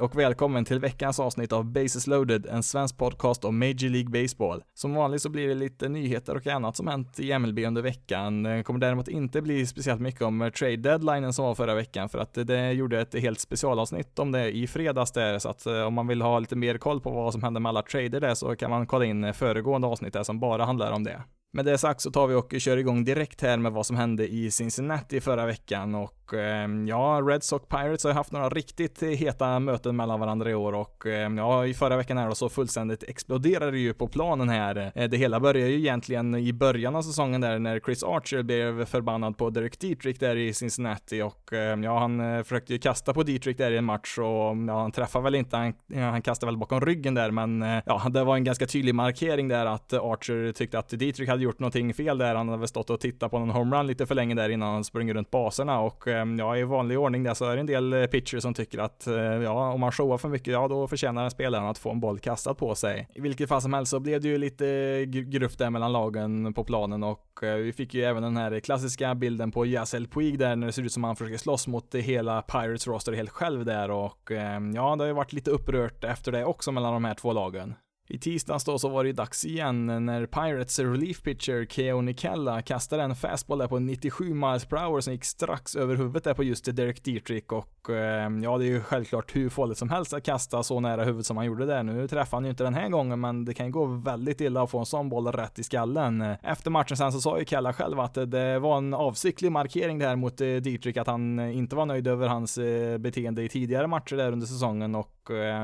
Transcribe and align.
Hej 0.00 0.04
och 0.04 0.18
välkommen 0.18 0.64
till 0.64 0.80
veckans 0.80 1.20
avsnitt 1.20 1.52
av 1.52 1.64
Bases 1.64 2.06
loaded, 2.06 2.46
en 2.46 2.62
svensk 2.62 2.98
podcast 2.98 3.44
om 3.44 3.58
Major 3.58 3.88
League 3.88 4.22
Baseball. 4.22 4.62
Som 4.74 4.94
vanligt 4.94 5.22
så 5.22 5.28
blir 5.28 5.48
det 5.48 5.54
lite 5.54 5.88
nyheter 5.88 6.36
och 6.36 6.46
annat 6.46 6.76
som 6.76 6.88
hänt 6.88 7.20
i 7.20 7.38
MLB 7.38 7.58
under 7.58 7.82
veckan. 7.82 8.42
Det 8.42 8.62
kommer 8.62 8.80
däremot 8.80 9.08
inte 9.08 9.42
bli 9.42 9.66
speciellt 9.66 10.00
mycket 10.00 10.22
om 10.22 10.42
eh, 10.42 10.50
trade 10.50 10.76
deadlinen 10.76 11.32
som 11.32 11.44
var 11.44 11.54
förra 11.54 11.74
veckan 11.74 12.08
för 12.08 12.18
att 12.18 12.38
eh, 12.38 12.44
det 12.44 12.72
gjorde 12.72 13.00
ett 13.00 13.14
helt 13.14 13.40
specialavsnitt 13.40 14.18
om 14.18 14.32
det 14.32 14.50
i 14.50 14.66
fredags 14.66 15.12
där 15.12 15.38
så 15.38 15.48
att 15.48 15.66
om 15.66 15.94
man 15.94 16.06
vill 16.06 16.22
ha 16.22 16.38
lite 16.38 16.56
mer 16.56 16.78
koll 16.78 17.00
på 17.00 17.10
vad 17.10 17.32
som 17.32 17.42
hände 17.42 17.60
med 17.60 17.70
alla 17.70 17.82
trader 17.82 18.20
där 18.20 18.34
så 18.34 18.56
kan 18.56 18.70
man 18.70 18.86
kolla 18.86 19.04
in 19.04 19.34
föregående 19.34 19.86
avsnitt 19.86 20.12
där 20.12 20.22
som 20.22 20.40
bara 20.40 20.64
handlar 20.64 20.92
om 20.92 21.04
det. 21.04 21.22
Med 21.52 21.64
det 21.64 21.78
sagt 21.78 22.00
så 22.00 22.10
tar 22.10 22.26
vi 22.26 22.34
och 22.34 22.54
kör 22.58 22.76
igång 22.76 23.04
direkt 23.04 23.42
här 23.42 23.58
med 23.58 23.72
vad 23.72 23.86
som 23.86 23.96
hände 23.96 24.28
i 24.28 24.50
Cincinnati 24.50 25.20
förra 25.20 25.46
veckan 25.46 25.94
och 25.94 26.34
ehm, 26.34 26.88
ja, 26.88 27.22
Red 27.26 27.42
Sox 27.42 27.68
Pirates 27.68 28.04
har 28.04 28.12
haft 28.12 28.32
några 28.32 28.48
riktigt 28.48 29.02
heta 29.02 29.58
möten 29.58 29.96
mellan 29.96 30.20
varandra 30.20 30.50
i 30.50 30.54
år 30.54 30.72
och 30.72 31.06
ehm, 31.06 31.38
ja, 31.38 31.66
i 31.66 31.74
förra 31.74 31.96
veckan 31.96 32.18
här 32.18 32.28
då 32.28 32.34
så 32.34 32.48
fullständigt 32.48 33.02
exploderade 33.02 33.70
det 33.70 33.78
ju 33.78 33.94
på 33.94 34.08
planen 34.08 34.48
här. 34.48 34.92
Eh, 34.94 35.08
det 35.08 35.16
hela 35.16 35.40
började 35.40 35.70
ju 35.70 35.78
egentligen 35.78 36.34
i 36.34 36.52
början 36.52 36.96
av 36.96 37.02
säsongen 37.02 37.40
där 37.40 37.58
när 37.58 37.80
Chris 37.80 38.02
Archer 38.02 38.42
blev 38.42 38.84
förbannad 38.84 39.38
på 39.38 39.50
Derek 39.50 39.78
Dietrich 39.80 40.18
där 40.18 40.36
i 40.36 40.52
Cincinnati 40.52 41.22
och 41.22 41.52
ehm, 41.52 41.84
ja, 41.84 41.98
han 41.98 42.20
eh, 42.20 42.42
försökte 42.42 42.72
ju 42.72 42.78
kasta 42.78 43.14
på 43.14 43.22
Dietrich 43.22 43.56
där 43.56 43.70
i 43.70 43.76
en 43.76 43.84
match 43.84 44.18
och 44.18 44.56
ja, 44.68 44.80
han 44.80 44.92
träffade 44.92 45.24
väl 45.24 45.34
inte, 45.34 45.56
han, 45.56 45.74
han 45.94 46.22
kastade 46.22 46.52
väl 46.52 46.58
bakom 46.58 46.80
ryggen 46.80 47.14
där 47.14 47.30
men 47.30 47.62
eh, 47.62 47.82
ja, 47.86 48.08
det 48.08 48.24
var 48.24 48.36
en 48.36 48.44
ganska 48.44 48.66
tydlig 48.66 48.94
markering 48.94 49.48
där 49.48 49.66
att 49.66 49.92
Archer 49.92 50.52
tyckte 50.52 50.78
att 50.78 50.88
Dietrich 50.88 51.28
hade 51.28 51.39
gjort 51.42 51.58
någonting 51.58 51.94
fel 51.94 52.18
där. 52.18 52.34
Han 52.34 52.48
hade 52.48 52.58
väl 52.58 52.68
stått 52.68 52.90
och 52.90 53.00
tittat 53.00 53.30
på 53.30 53.38
någon 53.38 53.50
homerun 53.50 53.86
lite 53.86 54.06
för 54.06 54.14
länge 54.14 54.34
där 54.34 54.48
innan 54.48 54.74
han 54.74 54.84
springer 54.84 55.14
runt 55.14 55.30
baserna 55.30 55.80
och 55.80 56.08
eh, 56.08 56.26
ja, 56.38 56.56
i 56.56 56.64
vanlig 56.64 56.98
ordning 56.98 57.22
där 57.22 57.34
så 57.34 57.44
är 57.44 57.54
det 57.54 57.60
en 57.60 57.66
del 57.66 57.92
eh, 57.92 58.06
pitchers 58.06 58.42
som 58.42 58.54
tycker 58.54 58.78
att 58.78 59.06
eh, 59.06 59.14
ja, 59.14 59.72
om 59.72 59.80
man 59.80 59.92
showar 59.92 60.18
för 60.18 60.28
mycket, 60.28 60.52
ja 60.52 60.68
då 60.68 60.88
förtjänar 60.88 61.28
spelaren 61.28 61.66
att 61.66 61.78
få 61.78 61.90
en 61.90 62.00
boll 62.00 62.18
kastad 62.18 62.54
på 62.54 62.74
sig. 62.74 63.08
I 63.14 63.20
vilket 63.20 63.48
fall 63.48 63.62
som 63.62 63.72
helst 63.72 63.90
så 63.90 64.00
blev 64.00 64.20
det 64.20 64.28
ju 64.28 64.38
lite 64.38 65.04
gruff 65.06 65.56
där 65.56 65.70
mellan 65.70 65.92
lagen 65.92 66.54
på 66.54 66.64
planen 66.64 67.02
och 67.02 67.26
vi 67.42 67.72
fick 67.72 67.94
ju 67.94 68.02
även 68.02 68.22
den 68.22 68.36
här 68.36 68.60
klassiska 68.60 69.14
bilden 69.14 69.50
på 69.50 69.66
Yassel 69.66 70.08
Puig 70.08 70.38
där 70.38 70.56
när 70.56 70.66
det 70.66 70.72
ser 70.72 70.82
ut 70.82 70.92
som 70.92 71.04
han 71.04 71.16
försöker 71.16 71.38
slåss 71.38 71.66
mot 71.66 71.94
hela 71.94 72.42
Pirates 72.42 72.86
roster 72.86 73.12
helt 73.12 73.30
själv 73.30 73.64
där 73.64 73.90
och 73.90 74.30
ja, 74.74 74.96
det 74.96 75.02
har 75.02 75.06
ju 75.06 75.12
varit 75.12 75.32
lite 75.32 75.50
upprört 75.50 76.04
efter 76.04 76.32
det 76.32 76.44
också 76.44 76.72
mellan 76.72 76.92
de 76.92 77.04
här 77.04 77.14
två 77.14 77.32
lagen. 77.32 77.74
I 78.10 78.18
tisdags 78.18 78.64
då 78.64 78.78
så 78.78 78.88
var 78.88 79.04
det 79.04 79.08
ju 79.08 79.12
dags 79.12 79.44
igen 79.44 79.86
när 79.86 80.26
Pirates 80.26 80.78
relief 80.78 81.22
pitcher 81.22 81.66
Keo 81.70 82.00
Nikella 82.00 82.62
kastade 82.62 83.02
en 83.02 83.16
fastball 83.16 83.58
där 83.58 83.68
på 83.68 83.78
97 83.78 84.34
miles 84.34 84.64
per 84.64 84.76
hour 84.76 85.00
som 85.00 85.12
gick 85.12 85.24
strax 85.24 85.76
över 85.76 85.96
huvudet 85.96 86.24
där 86.24 86.34
på 86.34 86.44
just 86.44 86.76
Derek 86.76 87.04
Dietrich 87.04 87.44
och 87.48 87.90
eh, 87.90 88.30
ja, 88.42 88.58
det 88.58 88.64
är 88.64 88.68
ju 88.68 88.80
självklart 88.80 89.36
hur 89.36 89.48
farligt 89.48 89.78
som 89.78 89.88
helst 89.90 90.12
att 90.12 90.24
kasta 90.24 90.62
så 90.62 90.80
nära 90.80 91.04
huvudet 91.04 91.26
som 91.26 91.36
han 91.36 91.46
gjorde 91.46 91.66
där. 91.66 91.82
Nu 91.82 92.08
träffade 92.08 92.36
han 92.36 92.44
ju 92.44 92.50
inte 92.50 92.64
den 92.64 92.74
här 92.74 92.88
gången, 92.88 93.20
men 93.20 93.44
det 93.44 93.54
kan 93.54 93.66
ju 93.66 93.72
gå 93.72 93.86
väldigt 93.86 94.40
illa 94.40 94.62
att 94.62 94.70
få 94.70 94.78
en 94.78 94.86
sån 94.86 95.08
boll 95.08 95.26
rätt 95.26 95.58
i 95.58 95.62
skallen. 95.62 96.24
Efter 96.42 96.70
matchen 96.70 96.96
sen 96.96 97.12
så 97.12 97.20
sa 97.20 97.38
ju 97.38 97.44
Kella 97.44 97.72
själv 97.72 98.00
att 98.00 98.14
det 98.14 98.58
var 98.58 98.78
en 98.78 98.94
avsiktlig 98.94 99.52
markering 99.52 99.98
där 99.98 100.16
mot 100.16 100.40
eh, 100.40 100.46
Dietrich 100.46 100.96
att 100.96 101.06
han 101.06 101.38
eh, 101.38 101.56
inte 101.56 101.76
var 101.76 101.86
nöjd 101.86 102.06
över 102.06 102.28
hans 102.28 102.58
eh, 102.58 102.98
beteende 102.98 103.42
i 103.42 103.48
tidigare 103.48 103.86
matcher 103.86 104.16
där 104.16 104.32
under 104.32 104.46
säsongen 104.46 104.94
och 104.94 105.16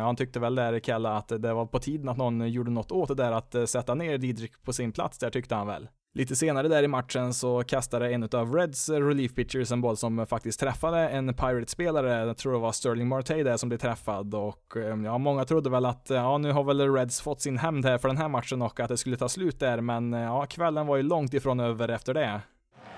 han 0.03 0.17
tyckte 0.17 0.41
väl 0.41 0.55
där 0.55 0.81
Kella 0.81 1.17
att 1.17 1.28
det 1.28 1.55
var 1.55 1.67
på 1.67 1.78
tiden 1.78 2.09
att 2.09 2.17
någon 2.17 2.36
gjorde 2.41 2.71
något 2.71 2.93
åt 2.93 3.09
det 3.09 3.15
där 3.15 3.33
att 3.33 3.55
eh, 3.55 3.65
sätta 3.65 3.95
ner 3.95 4.19
Didrik 4.19 4.63
på 4.63 4.73
sin 4.73 4.93
plats 4.93 5.19
där 5.19 5.31
tyckte 5.31 5.55
han 5.55 5.67
väl. 5.67 5.89
Lite 6.15 6.37
senare 6.37 6.69
där 6.69 6.83
i 6.83 6.89
matchen 6.89 7.35
så 7.35 7.63
kastade 7.63 8.11
en 8.11 8.29
av 8.33 8.55
Reds 8.55 8.89
eh, 8.89 9.01
relief 9.01 9.35
pitchers 9.35 9.73
en 9.73 9.81
boll 9.81 9.97
som 9.97 10.19
eh, 10.19 10.27
faktiskt 10.27 10.61
träffade 10.61 11.09
en 11.09 11.35
Pirate-spelare, 11.35 12.27
jag 12.27 12.37
tror 12.37 12.53
det 12.53 12.59
var 12.59 12.73
Sterling 12.73 13.09
Marte 13.09 13.43
där 13.43 13.57
som 13.57 13.69
blev 13.69 13.79
träffad 13.79 14.35
och 14.35 14.77
ja, 15.05 15.19
många 15.19 15.45
trodde 15.45 15.71
väl 15.71 15.87
att 15.87 16.07
ja, 16.11 16.39
nu 16.39 16.53
har 16.53 16.65
väl 16.65 16.93
Reds 16.95 17.21
fått 17.21 17.41
sin 17.41 17.59
hämnd 17.59 17.85
här 17.87 17.99
för 17.99 18.09
den 18.09 18.17
här 18.17 18.29
matchen 18.29 18.63
och 18.63 18.81
att 18.81 18.89
det 18.89 18.97
skulle 18.97 19.17
ta 19.17 19.29
slut 19.29 19.61
där, 19.61 19.81
men 19.81 20.13
ja, 20.13 20.47
kvällen 20.47 20.87
var 20.87 20.97
ju 20.97 21.03
långt 21.03 21.35
ifrån 21.35 21.61
över 21.61 21.89
efter 21.89 22.15
det. 22.15 22.41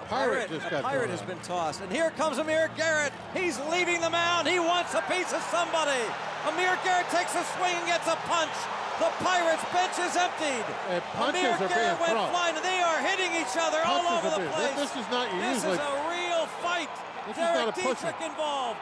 Pirate, 0.08 0.56
a 0.56 0.82
pirate 0.82 1.10
has 1.10 1.20
been 1.22 1.38
tossed, 1.44 1.82
and 1.82 1.92
here 1.92 2.08
comes 2.16 2.38
Amir 2.38 2.70
Garrett. 2.76 3.12
He's 3.34 3.60
leaving 3.68 4.00
the 4.00 4.08
mound. 4.08 4.48
He 4.48 4.58
wants 4.58 4.94
a 4.94 5.02
piece 5.02 5.36
of 5.36 5.42
somebody. 5.52 6.00
Amir 6.48 6.78
Garrett 6.82 7.10
takes 7.10 7.36
a 7.36 7.44
swing 7.44 7.76
and 7.76 7.86
gets 7.86 8.08
a 8.08 8.16
punch. 8.24 8.87
The 8.98 9.10
Pirates 9.22 9.62
bench 9.70 9.94
is 10.02 10.16
emptied. 10.16 10.66
Uh, 10.66 10.98
and 10.98 11.02
punches 11.14 11.38
Amir 11.38 11.54
are 11.54 11.68
Garrett 11.68 11.98
being 11.98 12.18
went 12.18 12.30
flying. 12.34 12.54
They 12.62 12.80
are 12.82 12.98
hitting 12.98 13.30
each 13.38 13.54
other 13.54 13.78
Punches 13.86 14.06
all 14.06 14.18
over 14.18 14.28
the 14.34 14.50
place. 14.50 14.74
This 14.74 14.94
is 14.98 15.06
not 15.10 15.30
This 15.38 15.62
usually. 15.62 15.78
is 15.78 15.86
a 15.86 15.94
real 16.10 16.46
fight. 16.58 16.90
This 17.26 17.36
is 17.36 17.42
Derek 17.42 17.54
not 17.54 17.68
a 17.68 17.72
pusher. 17.78 18.10
Dietrich 18.10 18.20
involved. 18.26 18.80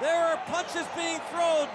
There 0.00 0.24
are 0.26 0.36
punches 0.50 0.86
being 0.96 1.20
thrown. 1.30 1.68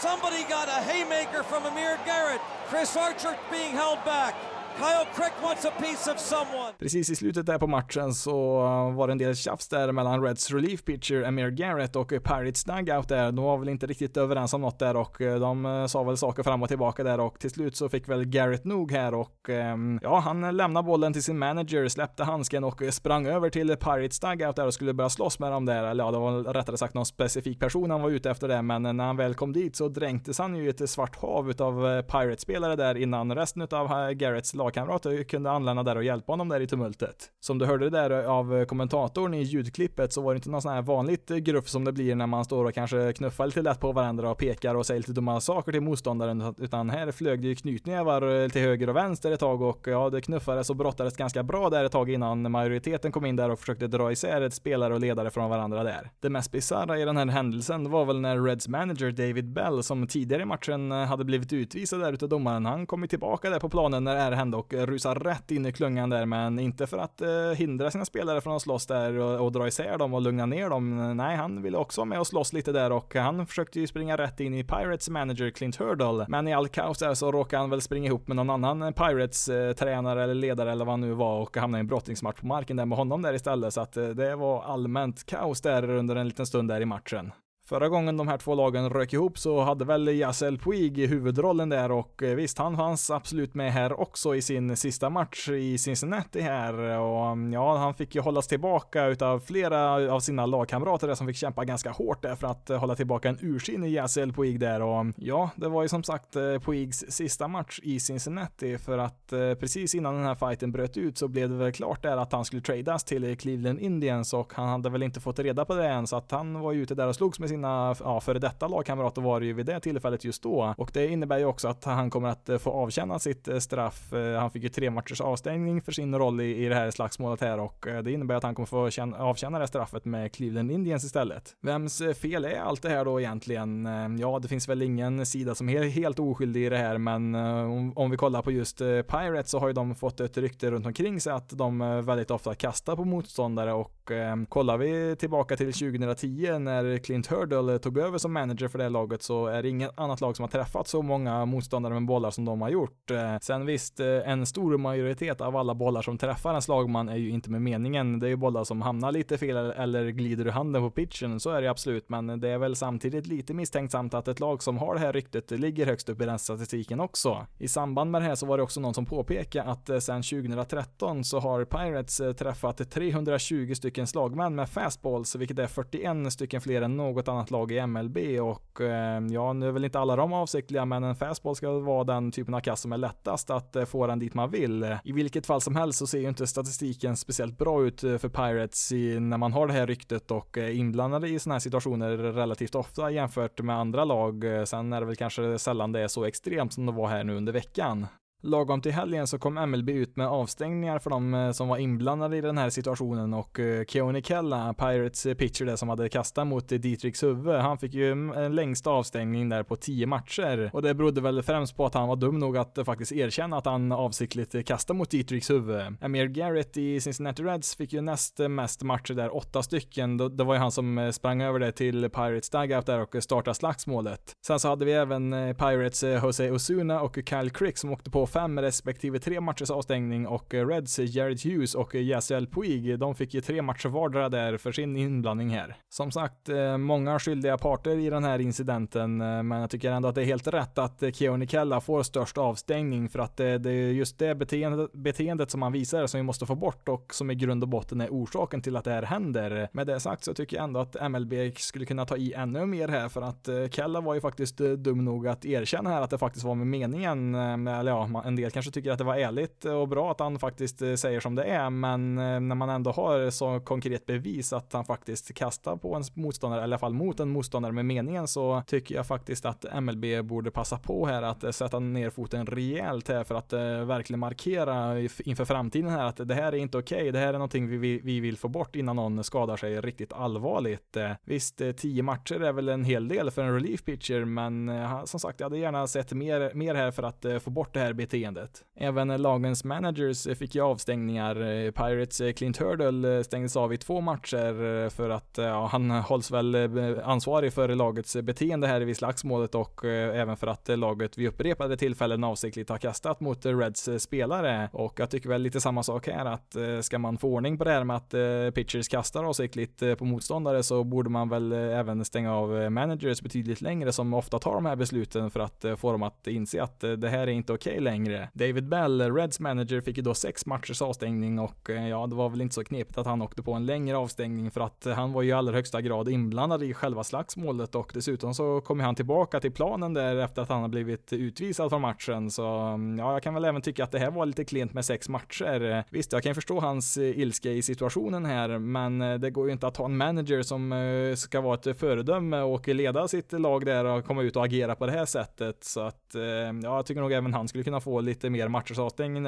Somebody 0.00 0.44
got 0.44 0.68
a 0.68 0.80
haymaker 0.88 1.42
from 1.42 1.66
Amir 1.66 1.98
Garrett. 2.06 2.40
Chris 2.68 2.96
Archer 2.96 3.36
being 3.50 3.72
held 3.72 4.02
back. 4.04 4.34
Kyle 4.80 5.06
Crick 5.14 5.32
wants 5.42 5.64
a 5.64 5.70
piece 5.78 6.12
of 6.12 6.18
someone. 6.18 6.72
Precis 6.78 7.10
i 7.10 7.16
slutet 7.16 7.46
där 7.46 7.58
på 7.58 7.66
matchen 7.66 8.14
så 8.14 8.62
uh, 8.62 8.94
var 8.94 9.06
det 9.06 9.12
en 9.12 9.18
del 9.18 9.36
tjafs 9.36 9.68
där 9.68 9.92
mellan 9.92 10.22
Reds 10.22 10.50
relief 10.50 10.84
pitcher 10.84 11.22
Amir 11.22 11.50
Garrett 11.50 11.96
och 11.96 12.08
Pirates 12.08 12.64
dugout 12.64 13.08
där. 13.08 13.32
De 13.32 13.44
var 13.44 13.58
väl 13.58 13.68
inte 13.68 13.86
riktigt 13.86 14.16
överens 14.16 14.54
om 14.54 14.60
något 14.60 14.78
där 14.78 14.96
och 14.96 15.20
uh, 15.20 15.34
de 15.34 15.66
uh, 15.66 15.86
sa 15.86 16.02
väl 16.02 16.16
saker 16.16 16.42
fram 16.42 16.62
och 16.62 16.68
tillbaka 16.68 17.04
där 17.04 17.20
och 17.20 17.38
till 17.38 17.50
slut 17.50 17.76
så 17.76 17.88
fick 17.88 18.08
väl 18.08 18.24
Garrett 18.24 18.64
nog 18.64 18.92
här 18.92 19.14
och 19.14 19.48
um, 19.48 20.00
ja, 20.02 20.18
han 20.18 20.56
lämnade 20.56 20.86
bollen 20.86 21.12
till 21.12 21.22
sin 21.22 21.38
manager, 21.38 21.88
släppte 21.88 22.24
handsken 22.24 22.64
och 22.64 22.82
sprang 22.90 23.26
över 23.26 23.50
till 23.50 23.76
Pirates 23.76 24.20
dugout 24.20 24.56
där 24.56 24.66
och 24.66 24.74
skulle 24.74 24.92
börja 24.92 25.10
slåss 25.10 25.38
med 25.38 25.52
dem 25.52 25.66
där. 25.66 25.84
Eller 25.84 26.04
ja, 26.04 26.10
det 26.10 26.18
var 26.18 26.52
rättare 26.52 26.76
sagt 26.76 26.94
någon 26.94 27.06
specifik 27.06 27.60
person 27.60 27.90
han 27.90 28.02
var 28.02 28.10
ute 28.10 28.30
efter 28.30 28.48
det, 28.48 28.62
men 28.62 28.82
när 28.82 29.04
han 29.04 29.16
väl 29.16 29.34
kom 29.34 29.52
dit 29.52 29.76
så 29.76 29.88
dränktes 29.88 30.38
han 30.38 30.56
ju 30.56 30.66
i 30.66 30.68
ett 30.68 30.90
svart 30.90 31.16
hav 31.16 31.50
utav 31.50 32.02
Pirates-spelare 32.02 32.76
där 32.76 32.96
innan 32.96 33.34
resten 33.34 33.62
utav 33.62 34.12
Garretts 34.12 34.54
lagkamrater 34.70 35.22
kunde 35.22 35.50
anlända 35.50 35.82
där 35.82 35.96
och 35.96 36.04
hjälpa 36.04 36.32
honom 36.32 36.48
där 36.48 36.60
i 36.60 36.66
tumultet. 36.66 37.30
Som 37.40 37.58
du 37.58 37.66
hörde 37.66 37.90
där 37.90 38.10
av 38.10 38.64
kommentatorn 38.64 39.34
i 39.34 39.42
ljudklippet 39.42 40.12
så 40.12 40.20
var 40.20 40.34
det 40.34 40.36
inte 40.36 40.50
någon 40.50 40.62
sån 40.62 40.72
här 40.72 40.82
vanligt 40.82 41.28
gruff 41.28 41.68
som 41.68 41.84
det 41.84 41.92
blir 41.92 42.14
när 42.14 42.26
man 42.26 42.44
står 42.44 42.64
och 42.64 42.74
kanske 42.74 43.12
knuffar 43.12 43.46
lite 43.46 43.62
lätt 43.62 43.80
på 43.80 43.92
varandra 43.92 44.30
och 44.30 44.38
pekar 44.38 44.74
och 44.74 44.86
säger 44.86 45.00
lite 45.00 45.12
dumma 45.12 45.40
saker 45.40 45.72
till 45.72 45.80
motståndaren, 45.80 46.54
utan 46.58 46.90
här 46.90 47.12
flög 47.12 47.42
det 47.42 47.48
ju 47.48 47.54
knytnävar 47.54 48.48
till 48.48 48.62
höger 48.62 48.88
och 48.88 48.96
vänster 48.96 49.32
ett 49.32 49.40
tag 49.40 49.62
och 49.62 49.86
ja, 49.86 50.10
det 50.10 50.20
knuffades 50.20 50.70
och 50.70 50.76
brottades 50.76 51.16
ganska 51.16 51.42
bra 51.42 51.70
där 51.70 51.84
ett 51.84 51.92
tag 51.92 52.10
innan 52.10 52.50
majoriteten 52.50 53.12
kom 53.12 53.26
in 53.26 53.36
där 53.36 53.50
och 53.50 53.58
försökte 53.58 53.86
dra 53.86 54.12
isär 54.12 54.40
ett 54.40 54.54
spelare 54.54 54.94
och 54.94 55.00
ledare 55.00 55.30
från 55.30 55.50
varandra 55.50 55.82
där. 55.84 56.10
Det 56.20 56.30
mest 56.30 56.52
bisarra 56.52 56.98
i 56.98 57.04
den 57.04 57.16
här 57.16 57.26
händelsen 57.26 57.90
var 57.90 58.04
väl 58.04 58.20
när 58.20 58.40
Reds 58.40 58.68
manager 58.68 59.10
David 59.10 59.52
Bell, 59.52 59.82
som 59.82 60.06
tidigare 60.06 60.42
i 60.42 60.46
matchen 60.46 60.90
hade 60.90 61.24
blivit 61.24 61.52
utvisad 61.52 62.00
där 62.00 62.12
utav 62.12 62.28
domaren, 62.28 62.66
han 62.66 62.86
kom 62.86 63.02
ju 63.02 63.08
tillbaka 63.08 63.50
där 63.50 63.60
på 63.60 63.68
planen 63.68 64.04
när 64.04 64.32
det 64.50 64.56
och 64.56 64.72
rusar 64.72 65.14
rätt 65.14 65.50
in 65.50 65.66
i 65.66 65.72
klungan 65.72 66.10
där, 66.10 66.26
men 66.26 66.58
inte 66.58 66.86
för 66.86 66.98
att 66.98 67.20
eh, 67.20 67.50
hindra 67.56 67.90
sina 67.90 68.04
spelare 68.04 68.40
från 68.40 68.56
att 68.56 68.62
slåss 68.62 68.86
där 68.86 69.18
och, 69.18 69.44
och 69.44 69.52
dra 69.52 69.68
isär 69.68 69.98
dem 69.98 70.14
och 70.14 70.22
lugna 70.22 70.46
ner 70.46 70.70
dem. 70.70 71.16
Nej, 71.16 71.36
han 71.36 71.62
ville 71.62 71.78
också 71.78 72.00
vara 72.00 72.08
med 72.08 72.20
och 72.20 72.26
slåss 72.26 72.52
lite 72.52 72.72
där 72.72 72.92
och 72.92 73.14
han 73.14 73.46
försökte 73.46 73.80
ju 73.80 73.86
springa 73.86 74.16
rätt 74.16 74.40
in 74.40 74.54
i 74.54 74.64
Pirates 74.64 75.08
manager 75.08 75.50
Clint 75.50 75.76
Hurdle, 75.76 76.26
men 76.28 76.48
i 76.48 76.54
all 76.54 76.68
kaos 76.68 76.98
där 76.98 77.14
så 77.14 77.32
råkade 77.32 77.62
han 77.62 77.70
väl 77.70 77.80
springa 77.80 78.06
ihop 78.06 78.28
med 78.28 78.36
någon 78.36 78.50
annan 78.50 78.82
eh, 78.82 78.90
Pirates 78.90 79.48
eh, 79.48 79.72
tränare 79.72 80.24
eller 80.24 80.34
ledare 80.34 80.72
eller 80.72 80.84
vad 80.84 80.92
han 80.92 81.00
nu 81.00 81.12
var 81.12 81.40
och 81.40 81.56
hamna 81.56 81.78
i 81.78 81.80
en 81.80 81.86
brottningsmatch 81.86 82.40
på 82.40 82.46
marken 82.46 82.76
där 82.76 82.86
med 82.86 82.98
honom 82.98 83.22
där 83.22 83.34
istället, 83.34 83.74
så 83.74 83.80
att 83.80 83.96
eh, 83.96 84.08
det 84.08 84.36
var 84.36 84.62
allmänt 84.62 85.26
kaos 85.26 85.60
där 85.60 85.90
under 85.90 86.16
en 86.16 86.28
liten 86.28 86.46
stund 86.46 86.68
där 86.68 86.80
i 86.80 86.84
matchen. 86.84 87.32
Förra 87.70 87.88
gången 87.88 88.16
de 88.16 88.28
här 88.28 88.38
två 88.38 88.54
lagen 88.54 88.90
rök 88.90 89.12
ihop 89.12 89.38
så 89.38 89.60
hade 89.60 89.84
väl 89.84 90.08
Yassel 90.08 90.58
Puig 90.58 90.98
huvudrollen 91.08 91.68
där 91.68 91.92
och 91.92 92.22
eh, 92.22 92.34
visst, 92.34 92.58
han 92.58 92.76
fanns 92.76 93.10
absolut 93.10 93.54
med 93.54 93.72
här 93.72 94.00
också 94.00 94.34
i 94.34 94.42
sin 94.42 94.76
sista 94.76 95.10
match 95.10 95.48
i 95.48 95.78
Cincinnati 95.78 96.40
här. 96.40 96.74
Och 96.98 97.26
mm, 97.26 97.52
ja, 97.52 97.76
han 97.76 97.94
fick 97.94 98.14
ju 98.14 98.20
hållas 98.20 98.46
tillbaka 98.46 99.06
utav 99.06 99.40
flera 99.40 100.12
av 100.14 100.20
sina 100.20 100.46
lagkamrater 100.46 101.06
där 101.08 101.14
som 101.14 101.26
fick 101.26 101.36
kämpa 101.36 101.64
ganska 101.64 101.90
hårt 101.90 102.22
där 102.22 102.36
för 102.36 102.46
att 102.46 102.70
eh, 102.70 102.78
hålla 102.78 102.94
tillbaka 102.94 103.28
en 103.28 103.38
ursinnig 103.40 103.92
Yassel 103.92 104.32
Puig 104.32 104.60
där. 104.60 104.82
Och 104.82 105.00
mm, 105.00 105.14
ja, 105.16 105.50
det 105.56 105.68
var 105.68 105.82
ju 105.82 105.88
som 105.88 106.02
sagt 106.02 106.36
eh, 106.36 106.42
Puigs 106.42 107.04
sista 107.08 107.48
match 107.48 107.80
i 107.82 108.00
Cincinnati 108.00 108.78
för 108.78 108.98
att 108.98 109.32
precis 109.60 109.94
innan 109.94 110.14
den 110.14 110.24
här 110.24 110.34
fighten 110.34 110.72
bröt 110.72 110.96
ut 110.96 111.18
så 111.18 111.28
blev 111.28 111.48
det 111.48 111.56
väl 111.56 111.72
klart 111.72 112.02
där 112.02 112.16
att 112.16 112.32
han 112.32 112.44
skulle 112.44 112.62
tradas 112.62 113.04
till 113.04 113.36
Cleveland 113.38 113.80
Indians 113.80 114.32
och 114.34 114.52
han 114.54 114.68
hade 114.68 114.90
väl 114.90 115.02
inte 115.02 115.20
fått 115.20 115.38
reda 115.38 115.64
på 115.64 115.74
det 115.74 115.88
än 115.88 116.06
så 116.06 116.16
att 116.16 116.30
han 116.30 116.60
var 116.60 116.72
ju 116.72 116.82
ute 116.82 116.94
där 116.94 117.08
och 117.08 117.14
slogs 117.14 117.38
med 117.38 117.48
sina 117.48 117.59
sina 117.60 117.94
ja, 118.00 118.20
före 118.20 118.38
detta 118.38 118.68
lagkamrater 118.68 119.22
var 119.22 119.40
det 119.40 119.46
ju 119.46 119.52
vid 119.52 119.66
det 119.66 119.80
tillfället 119.80 120.24
just 120.24 120.42
då. 120.42 120.74
Och 120.76 120.90
det 120.94 121.06
innebär 121.06 121.38
ju 121.38 121.44
också 121.44 121.68
att 121.68 121.84
han 121.84 122.10
kommer 122.10 122.28
att 122.28 122.48
eh, 122.48 122.58
få 122.58 122.70
avtjäna 122.70 123.18
sitt 123.18 123.48
eh, 123.48 123.58
straff. 123.58 124.12
Eh, 124.12 124.40
han 124.40 124.50
fick 124.50 124.62
ju 124.62 124.68
tre 124.68 124.90
matchers 124.90 125.20
avstängning 125.20 125.82
för 125.82 125.92
sin 125.92 126.14
roll 126.14 126.40
i, 126.40 126.64
i 126.64 126.68
det 126.68 126.74
här 126.74 126.90
slagsmålet 126.90 127.40
här 127.40 127.60
och 127.60 127.86
det 128.04 128.12
innebär 128.12 128.34
att 128.34 128.42
han 128.42 128.54
kommer 128.54 128.66
få 128.66 128.90
känna, 128.90 129.18
avtjäna 129.18 129.58
det 129.58 129.66
straffet 129.66 130.04
med 130.04 130.32
Cleveland 130.32 130.70
Indians 130.70 131.04
istället. 131.04 131.56
Vems 131.60 132.02
fel 132.20 132.44
är 132.44 132.60
allt 132.60 132.82
det 132.82 132.88
här 132.88 133.04
då 133.04 133.20
egentligen? 133.20 133.88
Ja, 134.20 134.38
det 134.38 134.48
finns 134.48 134.68
väl 134.68 134.82
ingen 134.82 135.26
sida 135.26 135.54
som 135.54 135.68
är 135.68 135.82
helt 135.82 136.18
oskyldig 136.18 136.66
i 136.66 136.68
det 136.68 136.76
här, 136.76 136.98
men 136.98 137.34
om, 137.34 137.92
om 137.96 138.10
vi 138.10 138.16
kollar 138.16 138.42
på 138.42 138.50
just 138.50 138.78
Pirates 138.78 139.50
så 139.50 139.58
har 139.58 139.66
ju 139.66 139.72
de 139.72 139.94
fått 139.94 140.20
ett 140.20 140.36
rykte 140.36 140.70
runt 140.70 140.86
omkring 140.86 141.20
sig 141.20 141.32
att 141.32 141.50
de 141.50 141.78
väldigt 142.04 142.30
ofta 142.30 142.54
kastar 142.54 142.96
på 142.96 143.04
motståndare 143.04 143.72
och 143.72 144.10
eh, 144.10 144.36
kollar 144.48 144.78
vi 144.78 145.16
tillbaka 145.16 145.56
till 145.56 145.72
2010 145.72 146.58
när 146.58 146.98
Clint 146.98 147.26
Hurd 147.26 147.49
Hurdle 147.50 147.78
tog 147.78 147.98
över 147.98 148.18
som 148.18 148.32
manager 148.32 148.68
för 148.68 148.78
det 148.78 148.84
här 148.84 148.90
laget 148.90 149.22
så 149.22 149.46
är 149.46 149.62
det 149.62 149.68
inget 149.68 149.98
annat 149.98 150.20
lag 150.20 150.36
som 150.36 150.42
har 150.42 150.50
träffat 150.50 150.88
så 150.88 151.02
många 151.02 151.44
motståndare 151.44 151.94
med 151.94 152.06
bollar 152.06 152.30
som 152.30 152.44
de 152.44 152.62
har 152.62 152.68
gjort. 152.68 153.10
Eh, 153.10 153.38
sen 153.40 153.66
visst, 153.66 154.00
eh, 154.00 154.06
en 154.06 154.46
stor 154.46 154.78
majoritet 154.78 155.40
av 155.40 155.56
alla 155.56 155.74
bollar 155.74 156.02
som 156.02 156.18
träffar 156.18 156.54
en 156.54 156.62
slagman 156.62 157.08
är 157.08 157.16
ju 157.16 157.30
inte 157.30 157.50
med 157.50 157.62
meningen. 157.62 158.18
Det 158.18 158.26
är 158.26 158.28
ju 158.28 158.36
bollar 158.36 158.64
som 158.64 158.82
hamnar 158.82 159.12
lite 159.12 159.38
fel 159.38 159.56
eller 159.56 160.10
glider 160.10 160.46
ur 160.46 160.50
handen 160.50 160.82
på 160.82 160.90
pitchen, 160.90 161.40
så 161.40 161.50
är 161.50 161.62
det 161.62 161.70
absolut, 161.70 162.08
men 162.08 162.40
det 162.40 162.48
är 162.48 162.58
väl 162.58 162.76
samtidigt 162.76 163.26
lite 163.26 163.54
misstänksamt 163.54 164.14
att 164.14 164.28
ett 164.28 164.40
lag 164.40 164.62
som 164.62 164.78
har 164.78 164.94
det 164.94 165.00
här 165.00 165.12
ryktet 165.12 165.50
ligger 165.50 165.86
högst 165.86 166.08
upp 166.08 166.22
i 166.22 166.24
den 166.24 166.38
statistiken 166.38 167.00
också. 167.00 167.46
I 167.58 167.68
samband 167.68 168.10
med 168.10 168.22
det 168.22 168.26
här 168.26 168.34
så 168.34 168.46
var 168.46 168.56
det 168.56 168.62
också 168.62 168.80
någon 168.80 168.94
som 168.94 169.06
påpekade 169.06 169.70
att 169.70 169.90
eh, 169.90 169.98
sen 169.98 170.22
2013 170.22 171.24
så 171.24 171.40
har 171.40 171.64
Pirates 171.64 172.16
träffat 172.38 172.90
320 172.90 173.74
stycken 173.74 174.06
slagmän 174.06 174.54
med 174.54 174.68
fastballs, 174.68 175.36
vilket 175.36 175.58
är 175.58 175.66
41 175.66 176.32
stycken 176.32 176.60
fler 176.60 176.82
än 176.82 176.96
något 176.96 177.28
annat 177.30 177.50
lag 177.50 177.72
i 177.72 177.86
MLB 177.86 178.18
och 178.40 178.80
eh, 178.80 179.22
ja, 179.30 179.52
nu 179.52 179.68
är 179.68 179.72
väl 179.72 179.84
inte 179.84 179.98
alla 179.98 180.16
de 180.16 180.32
avsiktliga, 180.32 180.84
men 180.84 181.04
en 181.04 181.16
fastball 181.16 181.56
ska 181.56 181.78
vara 181.78 182.04
den 182.04 182.32
typen 182.32 182.54
av 182.54 182.60
kast 182.60 182.82
som 182.82 182.92
är 182.92 182.98
lättast 182.98 183.50
att 183.50 183.76
eh, 183.76 183.84
få 183.84 184.06
den 184.06 184.18
dit 184.18 184.34
man 184.34 184.50
vill. 184.50 184.96
I 185.04 185.12
vilket 185.12 185.46
fall 185.46 185.60
som 185.60 185.76
helst 185.76 185.98
så 185.98 186.06
ser 186.06 186.18
ju 186.18 186.28
inte 186.28 186.46
statistiken 186.46 187.16
speciellt 187.16 187.58
bra 187.58 187.84
ut 187.84 188.04
eh, 188.04 188.18
för 188.18 188.28
Pirates 188.28 188.90
när 189.20 189.36
man 189.36 189.52
har 189.52 189.66
det 189.66 189.72
här 189.72 189.86
ryktet 189.86 190.30
och 190.30 190.58
är 190.58 190.70
inblandade 190.70 191.28
i 191.28 191.38
sådana 191.38 191.54
här 191.54 191.60
situationer 191.60 192.16
relativt 192.16 192.74
ofta 192.74 193.10
jämfört 193.10 193.60
med 193.60 193.76
andra 193.76 194.04
lag. 194.04 194.44
Sen 194.64 194.92
är 194.92 195.00
det 195.00 195.06
väl 195.06 195.16
kanske 195.16 195.58
sällan 195.58 195.92
det 195.92 196.00
är 196.00 196.08
så 196.08 196.24
extremt 196.24 196.72
som 196.72 196.86
det 196.86 196.92
var 196.92 197.08
här 197.08 197.24
nu 197.24 197.36
under 197.36 197.52
veckan. 197.52 198.06
Lagom 198.42 198.80
till 198.80 198.92
helgen 198.92 199.26
så 199.26 199.38
kom 199.38 199.54
MLB 199.54 199.90
ut 199.90 200.16
med 200.16 200.26
avstängningar 200.26 200.98
för 200.98 201.10
de 201.10 201.34
eh, 201.34 201.52
som 201.52 201.68
var 201.68 201.76
inblandade 201.76 202.36
i 202.36 202.40
den 202.40 202.58
här 202.58 202.70
situationen 202.70 203.34
och 203.34 203.60
eh, 203.60 203.84
Keone 203.84 204.22
Kella, 204.22 204.74
Pirates 204.74 205.26
eh, 205.26 205.34
pitcher 205.34 205.64
där 205.64 205.76
som 205.76 205.88
hade 205.88 206.08
kastat 206.08 206.46
mot 206.46 206.68
Dietrichs 206.68 207.22
huvud, 207.22 207.54
han 207.54 207.78
fick 207.78 207.94
ju 207.94 208.12
mm, 208.12 208.38
en 208.38 208.54
längsta 208.54 208.90
avstängning 208.90 209.48
där 209.48 209.62
på 209.62 209.76
10 209.76 210.06
matcher 210.06 210.70
och 210.72 210.82
det 210.82 210.94
berodde 210.94 211.20
väl 211.20 211.42
främst 211.42 211.76
på 211.76 211.86
att 211.86 211.94
han 211.94 212.08
var 212.08 212.16
dum 212.16 212.38
nog 212.38 212.56
att 212.56 212.78
faktiskt 212.84 213.12
erkänna 213.12 213.56
att 213.58 213.66
han 213.66 213.92
avsiktligt 213.92 214.66
kastade 214.66 214.98
mot 214.98 215.10
Dietrichs 215.10 215.50
huvud. 215.50 215.96
Amir 216.00 216.26
Garrett 216.26 216.76
i 216.76 217.00
Cincinnati 217.00 217.42
Reds 217.42 217.76
fick 217.76 217.92
ju 217.92 218.00
näst 218.00 218.38
mest 218.38 218.82
matcher 218.82 219.14
där, 219.14 219.36
åtta 219.36 219.62
stycken. 219.62 220.16
Det 220.36 220.44
var 220.44 220.54
ju 220.54 220.60
han 220.60 220.72
som 220.72 221.12
sprang 221.14 221.42
över 221.42 221.58
det 221.58 221.72
till 221.72 222.10
Pirates 222.10 222.50
dugout 222.50 222.86
där 222.86 223.00
och 223.00 223.22
startade 223.22 223.54
slagsmålet. 223.54 224.36
Sen 224.46 224.60
så 224.60 224.68
hade 224.68 224.84
vi 224.84 224.92
även 224.92 225.30
Pirates 225.54 226.02
Jose 226.02 226.50
Osuna 226.50 227.00
och 227.00 227.18
Kyle 227.26 227.50
Crick 227.50 227.78
som 227.78 227.92
åkte 227.92 228.10
på 228.10 228.26
fem 228.30 228.60
respektive 228.60 229.18
tre 229.18 229.40
matchers 229.40 229.70
avstängning 229.70 230.26
och 230.26 230.54
eh, 230.54 230.66
Reds 230.66 230.98
eh, 230.98 231.16
Jared 231.16 231.40
Hughes 231.44 231.74
och 231.74 231.94
eh, 231.94 232.02
Yasiel 232.02 232.46
Puig, 232.46 232.98
de 232.98 233.14
fick 233.14 233.34
ju 233.34 233.40
tre 233.40 233.62
matcher 233.62 233.88
vardera 233.88 234.28
där 234.28 234.56
för 234.56 234.72
sin 234.72 234.96
inblandning 234.96 235.50
här. 235.50 235.76
Som 235.88 236.10
sagt, 236.10 236.48
många 236.78 237.18
skyldiga 237.18 237.58
parter 237.58 237.98
i 237.98 238.10
den 238.10 238.24
här 238.24 238.38
incidenten, 238.38 239.16
men 239.16 239.50
jag 239.50 239.70
tycker 239.70 239.92
ändå 239.92 240.08
att 240.08 240.14
det 240.14 240.22
är 240.22 240.24
helt 240.24 240.46
rätt 240.46 240.78
att 240.78 241.02
Keoni 241.12 241.46
Kella 241.46 241.80
får 241.80 242.02
störst 242.02 242.38
avstängning 242.38 243.08
för 243.08 243.18
att 243.18 243.36
det 243.36 243.70
är 243.70 243.92
just 243.92 244.18
det 244.18 244.34
beteendet, 244.34 244.92
beteendet 244.92 245.50
som 245.50 245.62
han 245.62 245.72
visar 245.72 246.06
som 246.06 246.18
vi 246.18 246.22
måste 246.22 246.46
få 246.46 246.54
bort 246.54 246.88
och 246.88 247.14
som 247.14 247.30
i 247.30 247.34
grund 247.34 247.62
och 247.62 247.68
botten 247.68 248.00
är 248.00 248.08
orsaken 248.08 248.62
till 248.62 248.76
att 248.76 248.84
det 248.84 248.90
här 248.90 249.02
händer. 249.02 249.68
Med 249.72 249.86
det 249.86 250.00
sagt 250.00 250.24
så 250.24 250.34
tycker 250.34 250.56
jag 250.56 250.64
ändå 250.64 250.80
att 250.80 251.10
MLB 251.10 251.32
skulle 251.56 251.84
kunna 251.84 252.06
ta 252.06 252.16
i 252.16 252.32
ännu 252.32 252.66
mer 252.66 252.88
här 252.88 253.08
för 253.08 253.22
att 253.22 253.48
Kella 253.70 254.00
var 254.00 254.14
ju 254.14 254.20
faktiskt 254.20 254.56
dum 254.56 255.04
nog 255.04 255.28
att 255.28 255.44
erkänna 255.44 255.90
här 255.90 256.02
att 256.02 256.10
det 256.10 256.18
faktiskt 256.18 256.44
var 256.44 256.54
med 256.54 256.66
meningen, 256.66 257.34
eller 257.34 257.92
ja, 257.92 258.19
en 258.24 258.36
del 258.36 258.50
kanske 258.50 258.72
tycker 258.72 258.90
att 258.90 258.98
det 258.98 259.04
var 259.04 259.16
ärligt 259.16 259.64
och 259.64 259.88
bra 259.88 260.10
att 260.10 260.20
han 260.20 260.38
faktiskt 260.38 260.82
eh, 260.82 260.94
säger 260.94 261.20
som 261.20 261.34
det 261.34 261.44
är, 261.44 261.70
men 261.70 262.18
eh, 262.18 262.40
när 262.40 262.54
man 262.54 262.70
ändå 262.70 262.90
har 262.90 263.30
så 263.30 263.60
konkret 263.60 264.06
bevis 264.06 264.52
att 264.52 264.72
han 264.72 264.84
faktiskt 264.84 265.34
kastar 265.34 265.76
på 265.76 265.94
en 265.94 266.02
motståndare, 266.14 266.62
eller 266.62 266.68
i 266.68 266.74
alla 266.74 266.78
fall 266.78 266.94
mot 266.94 267.20
en 267.20 267.28
motståndare 267.28 267.72
med 267.72 267.84
meningen, 267.84 268.28
så 268.28 268.62
tycker 268.66 268.94
jag 268.94 269.06
faktiskt 269.06 269.44
att 269.44 269.82
MLB 269.82 270.24
borde 270.24 270.50
passa 270.50 270.78
på 270.78 271.06
här 271.06 271.22
att 271.22 271.44
eh, 271.44 271.50
sätta 271.50 271.78
ner 271.78 272.10
foten 272.10 272.46
rejält 272.46 273.08
här 273.08 273.24
för 273.24 273.34
att 273.34 273.52
verkligen 273.52 274.20
markera 274.20 275.00
inför 275.00 275.44
framtiden 275.44 275.90
här 275.90 276.04
att 276.04 276.28
det 276.28 276.34
här 276.34 276.52
är 276.52 276.56
inte 276.56 276.78
okej, 276.78 276.98
okay. 276.98 277.10
det 277.10 277.18
här 277.18 277.28
är 277.28 277.32
någonting 277.32 277.80
vi, 277.80 278.00
vi 278.04 278.20
vill 278.20 278.36
få 278.36 278.48
bort 278.48 278.76
innan 278.76 278.96
någon 278.96 279.24
skadar 279.24 279.56
sig 279.56 279.80
riktigt 279.80 280.12
allvarligt. 280.12 280.96
Visst, 281.24 281.62
tio 281.76 282.02
matcher 282.02 282.40
är 282.42 282.52
väl 282.52 282.68
en 282.68 282.84
hel 282.84 283.08
del 283.08 283.30
för 283.30 283.42
en 283.42 283.54
relief 283.54 283.84
pitcher, 283.84 284.24
men 284.24 284.70
som 285.06 285.20
sagt, 285.20 285.40
jag 285.40 285.44
hade 285.44 285.58
gärna 285.58 285.86
sett 285.86 286.12
mer, 286.12 286.54
mer 286.54 286.74
här 286.74 286.90
för 286.90 287.02
att 287.02 287.26
få 287.42 287.50
bort 287.50 287.74
det 287.74 287.80
här 287.80 287.92
beteendet. 288.10 288.64
Även 288.76 289.22
lagens 289.22 289.64
managers 289.64 290.38
fick 290.38 290.54
ju 290.54 290.62
avstängningar. 290.62 291.36
Eh, 291.36 291.70
Pirates 291.70 292.20
eh, 292.20 292.32
Clint 292.32 292.56
Hurdle 292.56 293.16
eh, 293.16 293.22
stängdes 293.22 293.56
av 293.56 293.72
i 293.72 293.76
två 293.76 294.00
matcher 294.00 294.88
för 294.88 295.10
att 295.10 295.34
ja, 295.36 295.66
han 295.72 295.90
hålls 295.90 296.30
väl 296.30 296.56
ansvarig 297.04 297.52
för 297.52 297.68
lagets 297.68 298.16
beteende 298.16 298.66
här 298.66 298.80
vid 298.80 298.96
slagsmålet 298.96 299.54
och 299.54 299.84
även 299.84 300.36
för 300.36 300.46
att 300.46 300.78
laget 300.78 301.18
vid 301.18 301.28
upprepade 301.28 301.76
tillfällen 301.76 302.24
avsiktligt 302.24 302.70
har 302.70 302.78
kastat 302.78 303.20
mot 303.20 303.46
Reds 303.46 303.88
spelare. 303.98 304.68
Och 304.72 305.00
jag 305.00 305.10
tycker 305.10 305.28
väl 305.28 305.42
lite 305.42 305.60
samma 305.60 305.82
sak 305.82 306.08
här 306.08 306.26
att 306.26 306.56
ska 306.84 306.98
man 306.98 307.18
få 307.18 307.28
ordning 307.28 307.58
på 307.58 307.64
det 307.64 307.70
här 307.70 307.84
med 307.84 307.96
att 307.96 308.54
pitchers 308.54 308.88
kastar 308.88 309.24
avsiktligt 309.24 309.82
på 309.98 310.04
motståndare 310.04 310.62
så 310.62 310.84
borde 310.84 311.10
man 311.10 311.28
väl 311.28 311.52
även 311.52 312.04
stänga 312.04 312.34
av 312.34 312.70
managers 312.72 313.22
betydligt 313.22 313.60
längre 313.60 313.92
som 313.92 314.14
ofta 314.14 314.38
tar 314.38 314.54
de 314.54 314.66
här 314.66 314.76
besluten 314.76 315.30
för 315.30 315.40
att 315.40 315.64
få 315.76 315.92
dem 315.92 316.02
att 316.02 316.26
inse 316.26 316.62
att 316.62 316.80
det 316.80 317.08
här 317.08 317.26
är 317.26 317.32
inte 317.32 317.52
okej 317.52 317.72
okay 317.72 317.80
längre 317.80 317.99
David 318.32 318.68
Bell, 318.68 319.14
Reds 319.14 319.40
manager, 319.40 319.80
fick 319.80 319.96
ju 319.96 320.02
då 320.02 320.14
sex 320.14 320.46
matchers 320.46 320.82
avstängning 320.82 321.38
och 321.38 321.70
eh, 321.70 321.88
ja, 321.88 322.06
det 322.06 322.14
var 322.14 322.28
väl 322.28 322.40
inte 322.40 322.54
så 322.54 322.64
knepigt 322.64 322.98
att 322.98 323.06
han 323.06 323.22
åkte 323.22 323.42
på 323.42 323.52
en 323.52 323.66
längre 323.66 323.96
avstängning 323.96 324.50
för 324.50 324.60
att 324.60 324.86
eh, 324.86 324.94
han 324.94 325.12
var 325.12 325.22
ju 325.22 325.28
i 325.28 325.32
allra 325.32 325.52
högsta 325.52 325.80
grad 325.80 326.08
inblandad 326.08 326.62
i 326.62 326.74
själva 326.74 327.04
slagsmålet 327.04 327.74
och 327.74 327.90
dessutom 327.94 328.34
så 328.34 328.60
kom 328.60 328.80
han 328.80 328.94
tillbaka 328.94 329.40
till 329.40 329.52
planen 329.52 329.94
där 329.94 330.16
efter 330.16 330.42
att 330.42 330.48
han 330.48 330.60
har 330.60 330.68
blivit 330.68 331.12
utvisad 331.12 331.70
från 331.70 331.80
matchen. 331.80 332.30
Så 332.30 332.46
mm, 332.46 332.98
ja, 332.98 333.12
jag 333.12 333.22
kan 333.22 333.34
väl 333.34 333.44
även 333.44 333.62
tycka 333.62 333.84
att 333.84 333.92
det 333.92 333.98
här 333.98 334.10
var 334.10 334.26
lite 334.26 334.44
klent 334.44 334.72
med 334.72 334.84
sex 334.84 335.08
matcher. 335.08 335.70
Eh, 335.70 335.84
visst, 335.90 336.12
jag 336.12 336.22
kan 336.22 336.34
förstå 336.34 336.60
hans 336.60 336.98
ilska 336.98 337.50
i 337.50 337.62
situationen 337.62 338.24
här, 338.24 338.58
men 338.58 339.20
det 339.20 339.30
går 339.30 339.46
ju 339.46 339.52
inte 339.52 339.66
att 339.66 339.76
ha 339.76 339.84
en 339.84 339.96
manager 339.96 340.42
som 340.42 341.14
ska 341.16 341.40
vara 341.40 341.54
ett 341.54 341.78
föredöme 341.78 342.40
och 342.40 342.68
leda 342.68 343.08
sitt 343.08 343.32
lag 343.32 343.64
där 343.64 343.84
och 343.84 344.04
komma 344.04 344.22
ut 344.22 344.36
och 344.36 344.44
agera 344.44 344.74
på 344.74 344.86
det 344.86 344.92
här 344.92 345.06
sättet. 345.06 345.64
Så 345.64 345.80
att 345.80 346.14
ja, 346.62 346.76
jag 346.76 346.86
tycker 346.86 347.00
nog 347.00 347.12
även 347.12 347.34
han 347.34 347.48
skulle 347.48 347.64
kunna 347.64 347.80
få 347.80 347.89
lite 348.00 348.30
mer 348.30 348.48
matchers 348.48 348.78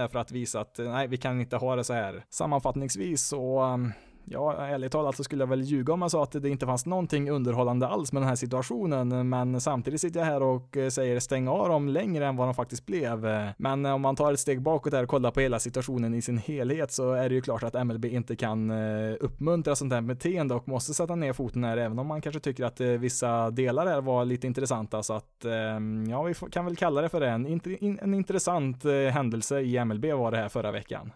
för 0.09 0.19
att 0.19 0.31
visa 0.31 0.61
att 0.61 0.79
eh, 0.79 0.93
nej, 0.93 1.09
vi 1.09 1.17
kan 1.17 1.41
inte 1.41 1.57
ha 1.57 1.77
det 1.77 1.85
så 1.85 1.93
här. 1.93 2.25
Sammanfattningsvis 2.31 3.23
så 3.27 3.61
ehm, 3.61 3.93
Ja, 4.25 4.57
ärligt 4.57 4.93
talat 4.93 5.17
så 5.17 5.25
skulle 5.25 5.43
jag 5.43 5.49
väl 5.49 5.63
ljuga 5.63 5.93
om 5.93 6.03
jag 6.03 6.11
sa 6.11 6.23
att 6.23 6.33
det 6.33 6.49
inte 6.49 6.67
fanns 6.67 6.87
någonting 6.87 7.31
underhållande 7.31 7.87
alls 7.87 8.13
med 8.13 8.23
den 8.23 8.29
här 8.29 8.37
situationen, 8.37 9.29
men 9.29 9.61
samtidigt 9.61 10.01
sitter 10.01 10.21
jag 10.21 10.27
här 10.27 10.43
och 10.43 10.77
eh, 10.77 10.89
säger 10.89 11.21
stäng 11.21 11.49
av 11.49 11.69
dem 11.69 11.89
längre 11.89 12.27
än 12.27 12.37
vad 12.37 12.49
de 12.49 12.55
faktiskt 12.55 12.87
blev. 12.87 13.27
Men 13.57 13.87
eh, 13.87 13.95
om 13.95 14.01
man 14.01 14.17
tar 14.17 14.33
ett 14.33 14.41
steg 14.41 14.63
bakåt 14.63 14.93
här 14.93 15.03
och 15.03 15.09
kollar 15.09 15.31
på 15.31 15.41
hela 15.41 15.59
situationen 15.59 16.15
i 16.15 16.23
sin 16.23 16.39
helhet 16.39 16.93
så 16.93 17.13
är 17.13 17.29
det 17.29 17.35
ju 17.35 17.41
klart 17.41 17.63
att 17.63 17.87
MLB 17.87 18.05
inte 18.05 18.37
kan 18.37 18.71
eh, 18.71 19.17
uppmuntra 19.21 19.77
sånt 19.77 19.93
här 19.93 20.01
beteende 20.01 20.55
och 20.55 20.69
måste 20.69 20.95
sätta 20.95 21.15
ner 21.15 21.33
foten 21.33 21.65
här, 21.65 21.77
även 21.77 21.99
om 21.99 22.07
man 22.07 22.21
kanske 22.21 22.41
tycker 22.41 22.65
att 22.65 22.81
vissa 22.81 23.51
delar 23.51 23.87
här 23.87 24.01
var 24.01 24.25
lite 24.25 24.47
intressanta, 24.47 25.03
så 25.03 25.15
att 25.15 25.45
ehm, 25.45 26.07
ja, 26.11 26.23
vi 26.23 26.35
kan 26.35 26.65
väl 26.65 26.77
kalla 26.77 27.03
det 27.03 27.09
för 27.09 27.21
det. 27.21 27.29
En, 27.29 27.61
en 28.01 28.15
intressant 28.15 28.85
händelse 29.13 29.61
i 29.61 29.85
MLB 29.85 30.05
var 30.05 30.31
det 30.31 30.37
här 30.37 30.49
förra 30.49 30.73
veckan. 30.73 31.13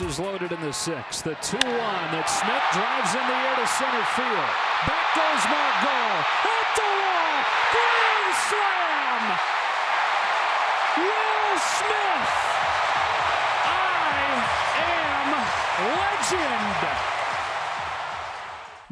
Bases 0.00 0.18
loaded 0.18 0.52
in 0.52 0.60
the 0.60 0.72
sixth. 0.72 1.24
The 1.24 1.34
2 1.42 1.56
1 1.56 1.62
that 1.68 2.24
Smith 2.28 2.66
drives 2.72 3.12
in 3.14 3.20
the 3.20 3.36
air 3.36 3.56
to 3.56 3.66
center 3.66 4.04
field. 4.16 4.52
Back 4.88 5.06
goes 5.14 5.44
Margot. 5.50 6.24
At 6.48 6.68
the 6.76 6.88
wall. 7.00 7.36
Grand 7.72 8.34
slam. 8.48 9.24
Will 10.96 11.56
Smith. 11.60 12.32
I 13.66 14.36
am 14.88 15.28
legend. 16.00 17.19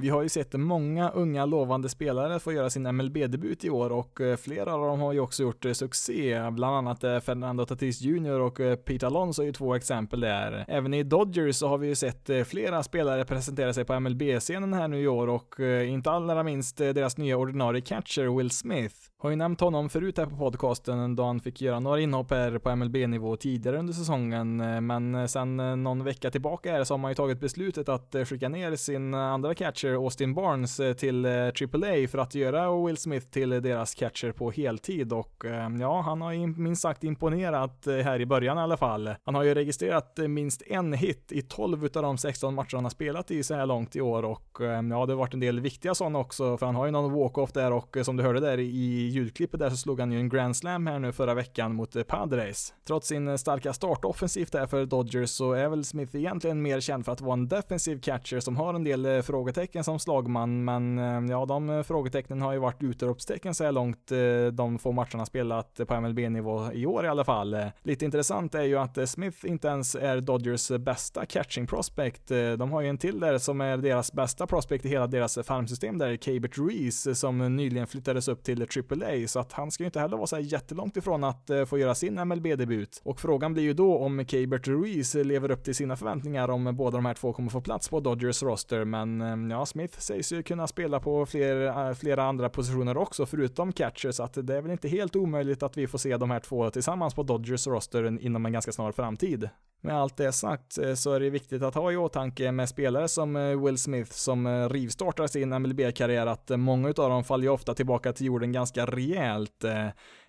Vi 0.01 0.09
har 0.09 0.23
ju 0.23 0.29
sett 0.29 0.53
många 0.53 1.11
unga 1.11 1.47
lovande 1.47 1.89
spelare 1.89 2.39
få 2.39 2.53
göra 2.53 2.71
sin 2.71 2.97
MLB-debut 2.97 3.65
i 3.65 3.71
år 3.71 3.93
och 3.93 4.21
eh, 4.21 4.37
flera 4.37 4.75
av 4.75 4.81
dem 4.81 5.01
har 5.01 5.13
ju 5.13 5.21
också 5.21 5.43
gjort 5.43 5.65
eh, 5.65 5.73
succé, 5.73 6.51
bland 6.51 6.77
annat 6.77 7.05
eh, 7.05 7.21
Fernando 7.21 7.67
Tatis 7.67 8.01
Jr 8.01 8.41
och 8.41 8.61
Pete 8.85 9.07
Alonso 9.07 9.43
är 9.43 9.47
ju 9.47 9.53
två 9.53 9.75
exempel 9.75 10.21
där. 10.21 10.65
Även 10.69 10.95
i 10.95 11.03
Dodgers 11.03 11.57
så 11.57 11.69
har 11.69 11.79
vi 11.79 11.87
ju 11.87 11.95
sett 11.95 12.31
flera 12.47 12.83
spelare 12.83 13.25
presentera 13.25 13.73
sig 13.73 13.85
på 13.85 14.01
MLB-scenen 14.01 14.73
här 14.73 14.89
nu 14.89 15.01
i 15.01 15.09
år 15.09 15.29
och 15.29 15.61
inte 15.87 16.11
allra 16.11 16.43
minst 16.43 16.77
deras 16.77 17.19
nya 17.19 17.37
ordinarie 17.37 17.81
catcher 17.81 18.37
Will 18.37 18.51
Smith. 18.51 18.97
Har 19.21 19.31
ju 19.31 19.37
nämnt 19.37 19.61
honom 19.61 19.89
förut 19.89 20.19
här 20.19 20.27
på 20.27 20.37
podcasten 20.37 21.17
då 21.17 21.25
han 21.25 21.41
fick 21.41 21.61
göra 21.61 21.81
några 21.81 22.01
inhopp 22.01 22.31
här 22.31 22.59
på 22.59 22.77
MLB-nivå 22.77 23.37
tidigare 23.37 23.79
under 23.79 23.93
säsongen, 23.93 24.61
eh, 24.61 24.81
men 24.81 25.15
eh, 25.15 25.27
sen 25.27 25.61
eh, 25.61 25.77
någon 25.77 26.05
vecka 26.05 26.31
tillbaka 26.31 26.73
här 26.73 26.85
så 26.85 26.95
har 26.95 26.99
man 26.99 27.11
ju 27.11 27.15
tagit 27.15 27.41
beslutet 27.41 27.89
att 27.89 28.15
skicka 28.25 28.49
ner 28.49 28.77
sin 28.77 29.15
andra 29.15 29.55
catcher 29.55 29.95
Austin 29.95 30.35
Barnes 30.35 30.81
till 30.99 31.27
AAA 31.27 32.09
för 32.09 32.19
att 32.19 32.35
göra 32.35 32.85
Will 32.87 32.97
Smith 32.97 33.27
till 33.27 33.51
deras 33.51 33.95
catcher 33.95 34.33
på 34.33 34.51
heltid. 34.51 35.13
Och 35.13 35.45
ja, 35.81 36.01
han 36.01 36.21
har 36.21 36.33
ju 36.33 36.47
minst 36.47 36.83
sagt 36.83 37.05
imponerat 37.05 37.83
här 37.87 38.21
i 38.21 38.27
början 38.27 38.59
i 38.59 38.61
alla 38.61 38.77
fall. 38.77 39.15
Han 39.25 39.35
har 39.35 39.43
ju 39.43 39.55
registrerat 39.55 40.19
minst 40.29 40.63
en 40.67 40.93
hit 40.93 41.33
i 41.33 41.43
12 41.43 41.85
utav 41.85 42.03
de 42.03 42.19
16 42.19 42.55
matcher 42.55 42.75
han 42.75 42.85
har 42.85 42.91
spelat 42.91 43.31
i 43.31 43.43
så 43.43 43.55
här 43.55 43.67
långt 43.67 43.97
i 43.97 44.01
år. 44.01 44.25
Och 44.25 44.59
ja, 44.61 44.83
det 44.83 44.95
har 44.95 45.15
varit 45.15 45.35
en 45.35 45.41
del 45.41 45.61
viktiga 45.61 45.95
sådana 45.95 46.19
också 46.19 46.57
för 46.57 46.67
han 46.67 46.75
har 46.75 46.87
ju 46.87 46.93
någon 46.93 47.13
walk-off 47.13 47.53
där 47.53 47.73
och 47.73 47.97
som 48.03 48.17
du 48.17 48.23
hörde 48.23 48.41
där 48.41 48.59
i 48.59 49.08
ljudklippet 49.09 49.61
där 49.61 49.71
så 49.71 49.77
slog 49.77 50.01
han 50.01 50.13
ju 50.13 50.19
en 50.19 50.29
grand 50.29 50.57
slam 50.57 50.87
här 50.87 50.99
nu 50.99 51.13
förra 51.13 51.35
veckan 51.35 51.75
mot 51.75 51.97
eh, 51.97 52.03
Padres. 52.03 52.75
Trots 52.87 53.09
sin 53.09 53.29
eh, 53.29 53.37
starka 53.37 53.73
start 53.73 54.05
offensivt 54.05 54.53
där 54.53 54.67
för 54.67 54.87
Dodgers 54.87 55.31
så 55.31 55.53
är 55.53 55.69
väl 55.69 55.85
Smith 55.85 56.17
egentligen 56.17 56.63
mer 56.63 56.81
känd 56.81 57.05
för 57.05 57.13
att 57.13 57.21
vara 57.21 57.33
en 57.33 57.49
defensiv 57.49 58.01
catcher 58.01 58.41
som 58.41 58.57
har 58.57 58.75
en 58.75 58.85
del 58.85 59.07
eh, 59.07 59.23
frågetecken 59.23 59.85
som 59.85 59.99
slagman 59.99 60.65
men 60.65 60.99
ja, 61.29 61.47
de 61.47 61.85
frågetecknen 61.87 62.43
har 62.43 62.53
ju 62.53 62.59
varit 62.59 62.83
utropstecken 62.83 63.55
så 63.55 63.65
här 63.65 63.73
långt 63.73 64.13
de 64.53 64.79
få 64.79 64.93
matcherna 64.93 65.27
spelat 65.27 65.81
på 65.87 66.01
MLB-nivå 66.01 66.73
i 66.73 66.87
år 66.87 67.05
i 67.05 67.09
alla 67.09 67.25
fall. 67.25 67.57
Lite 67.83 68.05
intressant 68.05 68.55
är 68.55 68.63
ju 68.63 68.77
att 68.77 69.09
Smith 69.09 69.47
inte 69.47 69.69
ens 69.69 69.95
är 69.95 70.21
Dodgers 70.21 70.71
bästa 70.71 71.27
catching 71.27 71.67
prospect. 71.67 72.29
De 72.59 72.73
har 72.73 72.81
ju 72.81 72.89
en 72.89 72.99
till 72.99 73.21
där 73.21 73.39
som 73.39 73.61
är 73.61 73.77
deras 73.77 74.13
bästa 74.13 74.47
prospect 74.47 74.85
i 74.85 74.89
hela 74.89 75.07
deras 75.07 75.39
farmsystem 75.45 75.99
där, 75.99 76.17
Cabert 76.17 76.59
Reese, 76.59 77.19
som 77.19 77.57
nyligen 77.57 77.87
flyttades 77.87 78.29
upp 78.29 78.43
till 78.43 78.63
AAA, 78.63 78.98
så 79.27 79.41
att 79.41 79.53
han 79.53 79.71
ska 79.71 79.83
ju 79.83 79.87
inte 79.87 80.01
heller 80.01 80.17
vara 80.17 80.27
så 80.27 80.37
här 80.37 80.43
jättelångt 80.43 80.97
ifrån 80.97 81.25
att 81.25 81.51
eh, 81.51 81.65
få 81.65 81.79
göra 81.79 81.95
sin 81.95 82.15
MLB-debut. 82.29 83.01
Och 83.05 83.21
frågan 83.21 83.55
blir 83.55 83.63
ju 83.63 83.73
då 83.73 83.99
om 83.99 84.25
Cabert 84.25 84.69
Ruiz 84.69 85.15
lever 85.15 85.51
upp 85.51 85.65
till 85.65 85.75
sina 85.75 85.97
förväntningar 85.97 86.49
om 86.49 86.77
båda 86.77 86.99
de 86.99 87.07
här 87.07 87.15
två 87.15 87.33
kommer 87.33 87.51
få 87.51 87.61
plats 87.61 87.89
på 87.89 88.01
Dodgers 88.01 88.43
roster, 88.43 88.85
men 88.85 89.21
ehm, 89.21 89.51
ja, 89.51 89.67
Smith 89.67 89.99
sägs 89.99 90.33
ju 90.33 90.43
kunna 90.43 90.67
spela 90.67 91.01
på 91.01 91.27
fler, 91.27 91.67
eh, 91.67 91.95
flera 91.95 92.23
andra 92.23 92.49
positioner 92.49 92.97
också, 92.97 93.27
förutom 93.27 93.73
catcher, 93.73 94.11
så 94.11 94.23
att 94.23 94.47
det 94.47 94.57
är 94.57 94.63
väl 94.63 94.71
inte 94.71 94.89
helt 94.89 95.17
omöjligt 95.17 95.63
att 95.63 95.77
vi 95.77 95.87
får 95.87 95.99
se 95.99 96.17
de 96.17 96.31
här 96.31 96.41
två 96.41 96.71
tillsammans 96.71 97.15
på 97.15 97.23
Dodgers 97.23 97.67
roster 97.67 98.19
inom 98.21 98.47
en 98.47 98.53
ganska 98.53 98.73
snar 98.73 98.93
framtid. 98.93 99.49
Med 99.81 99.97
allt 99.97 100.17
det 100.17 100.33
sagt 100.33 100.79
eh, 100.79 100.95
så 100.95 101.13
är 101.13 101.21
det 101.21 101.31
viktigt 101.31 101.63
att 101.63 101.75
ha 101.75 101.93
i 101.93 101.97
åtanke 101.97 102.53
med 102.53 102.69
spelare 102.69 103.09
som 103.09 103.37
eh, 103.37 103.65
Will 103.65 103.79
Smith 103.79 104.13
som 104.13 104.47
eh, 104.47 104.69
rivstartar 104.69 105.27
sin 105.27 105.63
MLB-karriär 105.63 106.27
att 106.27 106.51
många 106.51 106.89
av 106.89 106.95
dem 106.95 107.25
faller 107.25 107.45
ju 107.45 107.51
ofta 107.51 107.75
tillbaka 107.75 108.13
till 108.13 108.27
jorden 108.27 108.53
ganska 108.53 108.87
rejält. 108.87 109.65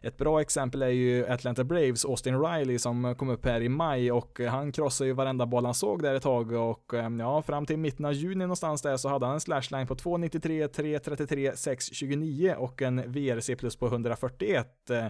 Ett 0.02 0.18
bra 0.18 0.42
exempel 0.42 0.82
är 0.82 0.88
ju 0.88 1.28
Atlanta 1.28 1.64
Braves 1.64 2.06
Austin 2.06 2.42
Riley 2.42 2.80
som 2.80 3.16
kom 3.16 3.30
upp 3.30 3.46
här 3.46 3.62
i 3.62 3.70
maj 3.70 4.12
och 4.12 4.40
han 4.40 4.72
krossade 4.72 5.08
ju 5.08 5.14
varenda 5.14 5.46
boll 5.46 5.66
han 5.66 5.74
såg 5.74 6.02
där 6.02 6.16
ett 6.16 6.24
tag 6.24 6.52
och 6.52 6.94
ehm, 6.94 7.20
ja, 7.20 7.42
fram 7.42 7.66
till 7.66 7.78
mitten 7.78 8.06
av 8.06 8.14
juni 8.14 8.36
någonstans 8.36 8.82
där 8.82 8.98
så 8.98 9.10
hade 9.10 9.26
han 9.26 9.36
en 9.36 9.42
slashline 9.42 9.88
på 9.88 9.96
293, 9.96 10.68
333, 10.68 11.52
629 11.56 12.56
och 12.58 12.82
en 12.82 13.12
VRC 13.12 13.56
plus 13.56 13.76
på 13.76 13.88
141. 13.88 14.68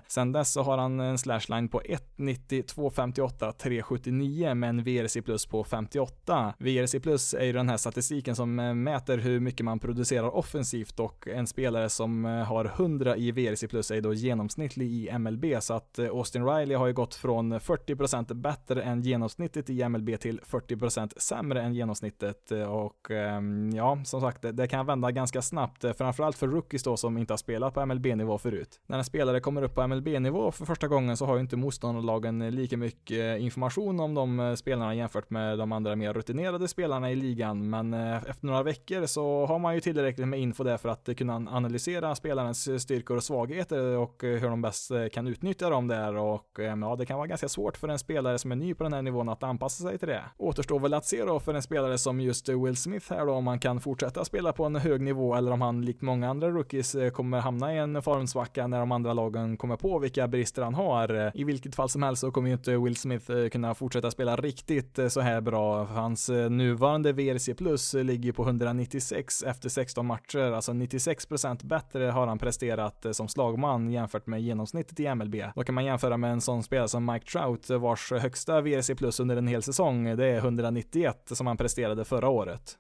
Sen 0.08 0.32
dess 0.32 0.52
så 0.52 0.62
har 0.62 0.78
han 0.78 1.00
en 1.00 1.18
slashline 1.18 1.70
på 1.70 1.82
190, 1.86 2.64
258, 2.64 3.52
379 3.52 4.54
med 4.54 4.70
en 4.70 4.84
VRC 4.84 5.22
plus 5.22 5.46
på 5.46 5.64
58. 5.64 6.54
VRC 6.58 7.00
plus 7.00 7.34
är 7.34 7.46
ju 7.46 7.54
den 7.54 7.70
här 7.70 7.78
statistiken 7.78 8.36
som 8.36 8.60
eh, 8.60 8.74
mäter 8.74 9.18
hur 9.18 9.40
mycket 9.40 9.66
man 9.66 9.80
producerar 9.80 10.36
offensivt 10.36 11.00
och 11.00 11.28
en 11.28 11.48
spelare 11.48 11.90
som 11.90 12.26
eh, 12.26 12.32
har 12.32 12.66
100 12.66 13.18
i 13.18 13.32
VRC 13.32 13.68
plus 13.68 13.92
är 13.92 14.02
då 14.02 14.14
genomsnittligt 14.14 14.79
genomsnittlig 14.80 15.10
i 15.10 15.18
MLB 15.20 15.46
så 15.62 15.74
att 15.74 16.00
eh, 16.00 16.10
Austin 16.10 16.46
Riley 16.46 16.76
har 16.76 16.88
ju 16.88 16.94
gått 16.94 17.16
från 17.16 17.54
40% 17.54 18.34
bättre 18.34 18.82
än 18.82 19.02
genomsnittet 19.02 19.70
i 19.70 19.90
MLB 19.90 20.20
till 20.20 20.40
40% 20.40 21.14
sämre 21.18 21.62
än 21.62 21.74
genomsnittet 21.74 22.52
eh, 22.52 22.64
och 22.64 23.12
ehm, 23.12 23.72
ja, 23.74 23.98
som 24.06 24.22
sagt, 24.22 24.46
det 24.54 24.68
kan 24.68 24.86
vända 24.86 25.12
ganska 25.12 25.42
snabbt, 25.42 25.84
eh, 25.84 25.94
framförallt 25.94 26.38
för 26.38 26.48
rookies 26.48 26.84
då 26.84 26.98
som 26.98 27.18
inte 27.18 27.34
har 27.34 27.38
spelat 27.38 27.74
på 27.74 27.86
MLB-nivå 27.86 28.38
förut. 28.38 28.80
När 28.88 28.98
en 28.98 29.04
spelare 29.04 29.40
kommer 29.40 29.62
upp 29.62 29.76
på 29.76 29.88
MLB-nivå 29.88 30.52
för 30.52 30.66
första 30.66 30.88
gången 30.88 31.18
så 31.18 31.26
har 31.26 31.36
ju 31.36 31.42
inte 31.42 31.58
motståndarlagen 31.58 32.50
lika 32.50 32.78
mycket 32.78 33.40
information 33.40 34.00
om 34.00 34.14
de 34.14 34.56
spelarna 34.58 34.96
jämfört 34.96 35.30
med 35.30 35.58
de 35.58 35.72
andra 35.72 35.96
mer 35.96 36.14
rutinerade 36.14 36.68
spelarna 36.68 37.12
i 37.12 37.16
ligan, 37.16 37.70
men 37.70 37.94
efter 37.94 38.46
några 38.46 38.64
veckor 38.64 39.06
så 39.06 39.46
har 39.46 39.60
man 39.60 39.76
ju 39.76 39.82
tillräckligt 39.82 40.28
med 40.28 40.40
info 40.40 40.64
där 40.64 40.78
för 40.78 40.90
att 40.90 41.10
kunna 41.18 41.36
analysera 41.36 42.16
spelarens 42.16 42.82
styrkor 42.82 43.18
och 43.18 43.24
svagheter 43.24 43.98
och 43.98 44.16
hur 44.22 44.50
de 44.50 44.62
bäst 44.70 44.92
eh, 44.92 45.08
kan 45.08 45.28
utnyttja 45.28 45.70
dem 45.70 45.88
där 45.88 46.16
och 46.16 46.60
eh, 46.60 46.78
ja, 46.82 46.96
det 46.96 47.06
kan 47.06 47.18
vara 47.18 47.28
ganska 47.28 47.50
svårt 47.50 47.78
för 47.78 47.88
en 47.88 48.00
spelare 48.00 48.38
som 48.38 48.52
är 48.52 48.56
ny 48.56 48.74
på 48.74 48.84
den 48.84 48.94
här 48.94 49.02
nivån 49.02 49.30
att 49.30 49.44
anpassa 49.44 49.84
sig 49.84 49.98
till 49.98 50.08
det. 50.08 50.24
Återstår 50.38 50.80
väl 50.80 50.94
att 50.94 51.06
se 51.06 51.26
då 51.26 51.40
för 51.40 51.54
en 51.54 51.62
spelare 51.62 51.98
som 51.98 52.22
just 52.22 52.50
eh, 52.50 52.64
Will 52.64 52.78
Smith 52.78 53.14
här 53.14 53.26
då 53.26 53.34
om 53.34 53.48
han 53.48 53.60
kan 53.60 53.80
fortsätta 53.80 54.26
spela 54.26 54.54
på 54.54 54.66
en 54.66 54.76
hög 54.76 55.02
nivå 55.02 55.36
eller 55.36 55.52
om 55.52 55.62
han 55.62 55.86
likt 55.86 56.02
många 56.02 56.30
andra 56.30 56.50
rookies 56.50 56.96
kommer 57.14 57.40
hamna 57.40 57.74
i 57.74 57.78
en 57.78 58.02
formsvacka 58.02 58.68
när 58.68 58.80
de 58.80 58.92
andra 58.92 59.14
lagen 59.14 59.58
kommer 59.58 59.76
på 59.76 60.00
vilka 60.00 60.28
brister 60.28 60.62
han 60.62 60.74
har. 60.74 61.32
I 61.34 61.44
vilket 61.44 61.76
fall 61.76 61.90
som 61.90 62.04
helst 62.04 62.22
så 62.22 62.32
kommer 62.32 62.48
ju 62.48 62.54
inte 62.54 62.78
Will 62.78 62.96
Smith 62.96 63.48
kunna 63.52 63.74
fortsätta 63.76 64.12
spela 64.12 64.36
riktigt 64.36 65.00
så 65.10 65.22
här 65.22 65.42
bra. 65.42 65.84
Hans 65.84 66.30
nuvarande 66.30 67.14
VRC 67.14 67.54
plus 67.54 67.94
ligger 67.94 68.32
på 68.32 68.44
196 68.44 69.44
efter 69.44 69.70
16 69.70 70.06
matcher, 70.06 70.52
alltså 70.52 70.72
96% 70.72 71.66
bättre 71.66 72.04
har 72.04 72.28
han 72.28 72.40
presterat 72.40 73.06
som 73.12 73.28
slagman 73.28 73.90
jämfört 73.90 74.28
med 74.28 74.42
genomsnittet 74.60 75.00
i 75.00 75.16
MLB. 75.16 75.36
Då 75.56 75.64
kan 75.64 75.76
man 75.76 75.86
jämföra 75.86 76.18
med 76.18 76.32
en 76.32 76.42
sån 76.42 76.64
spelare 76.64 76.88
som 76.88 77.06
Mike 77.06 77.26
Trout 77.26 77.70
vars 77.70 78.12
högsta 78.12 78.62
VRC 78.62 78.96
plus 78.96 79.20
under 79.20 79.38
en 79.38 79.48
hel 79.48 79.64
säsong, 79.64 80.18
det 80.18 80.26
är 80.26 80.38
191 80.38 81.30
som 81.32 81.48
han 81.48 81.58
presterade 81.58 82.06
förra 82.06 82.30
året. 82.30 82.78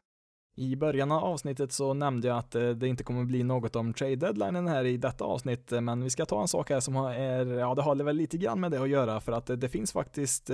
I 0.59 0.75
början 0.75 1.11
av 1.11 1.23
avsnittet 1.23 1.71
så 1.71 1.93
nämnde 1.93 2.27
jag 2.27 2.37
att 2.37 2.55
eh, 2.55 2.69
det 2.69 2.87
inte 2.87 3.03
kommer 3.03 3.23
bli 3.23 3.43
något 3.43 3.75
om 3.75 3.93
trade 3.93 4.15
deadlinen 4.15 4.67
här 4.67 4.85
i 4.85 4.97
detta 4.97 5.25
avsnitt, 5.25 5.71
eh, 5.71 5.81
men 5.81 6.03
vi 6.03 6.09
ska 6.09 6.25
ta 6.25 6.41
en 6.41 6.47
sak 6.47 6.69
här 6.69 6.79
som 6.79 6.95
är, 6.95 7.45
ja 7.45 7.75
det 7.75 7.81
har 7.81 7.95
väl 7.95 8.15
lite 8.15 8.37
grann 8.37 8.59
med 8.59 8.71
det 8.71 8.81
att 8.81 8.89
göra 8.89 9.19
för 9.19 9.31
att 9.31 9.49
eh, 9.49 9.55
det 9.55 9.69
finns 9.69 9.91
faktiskt 9.91 10.49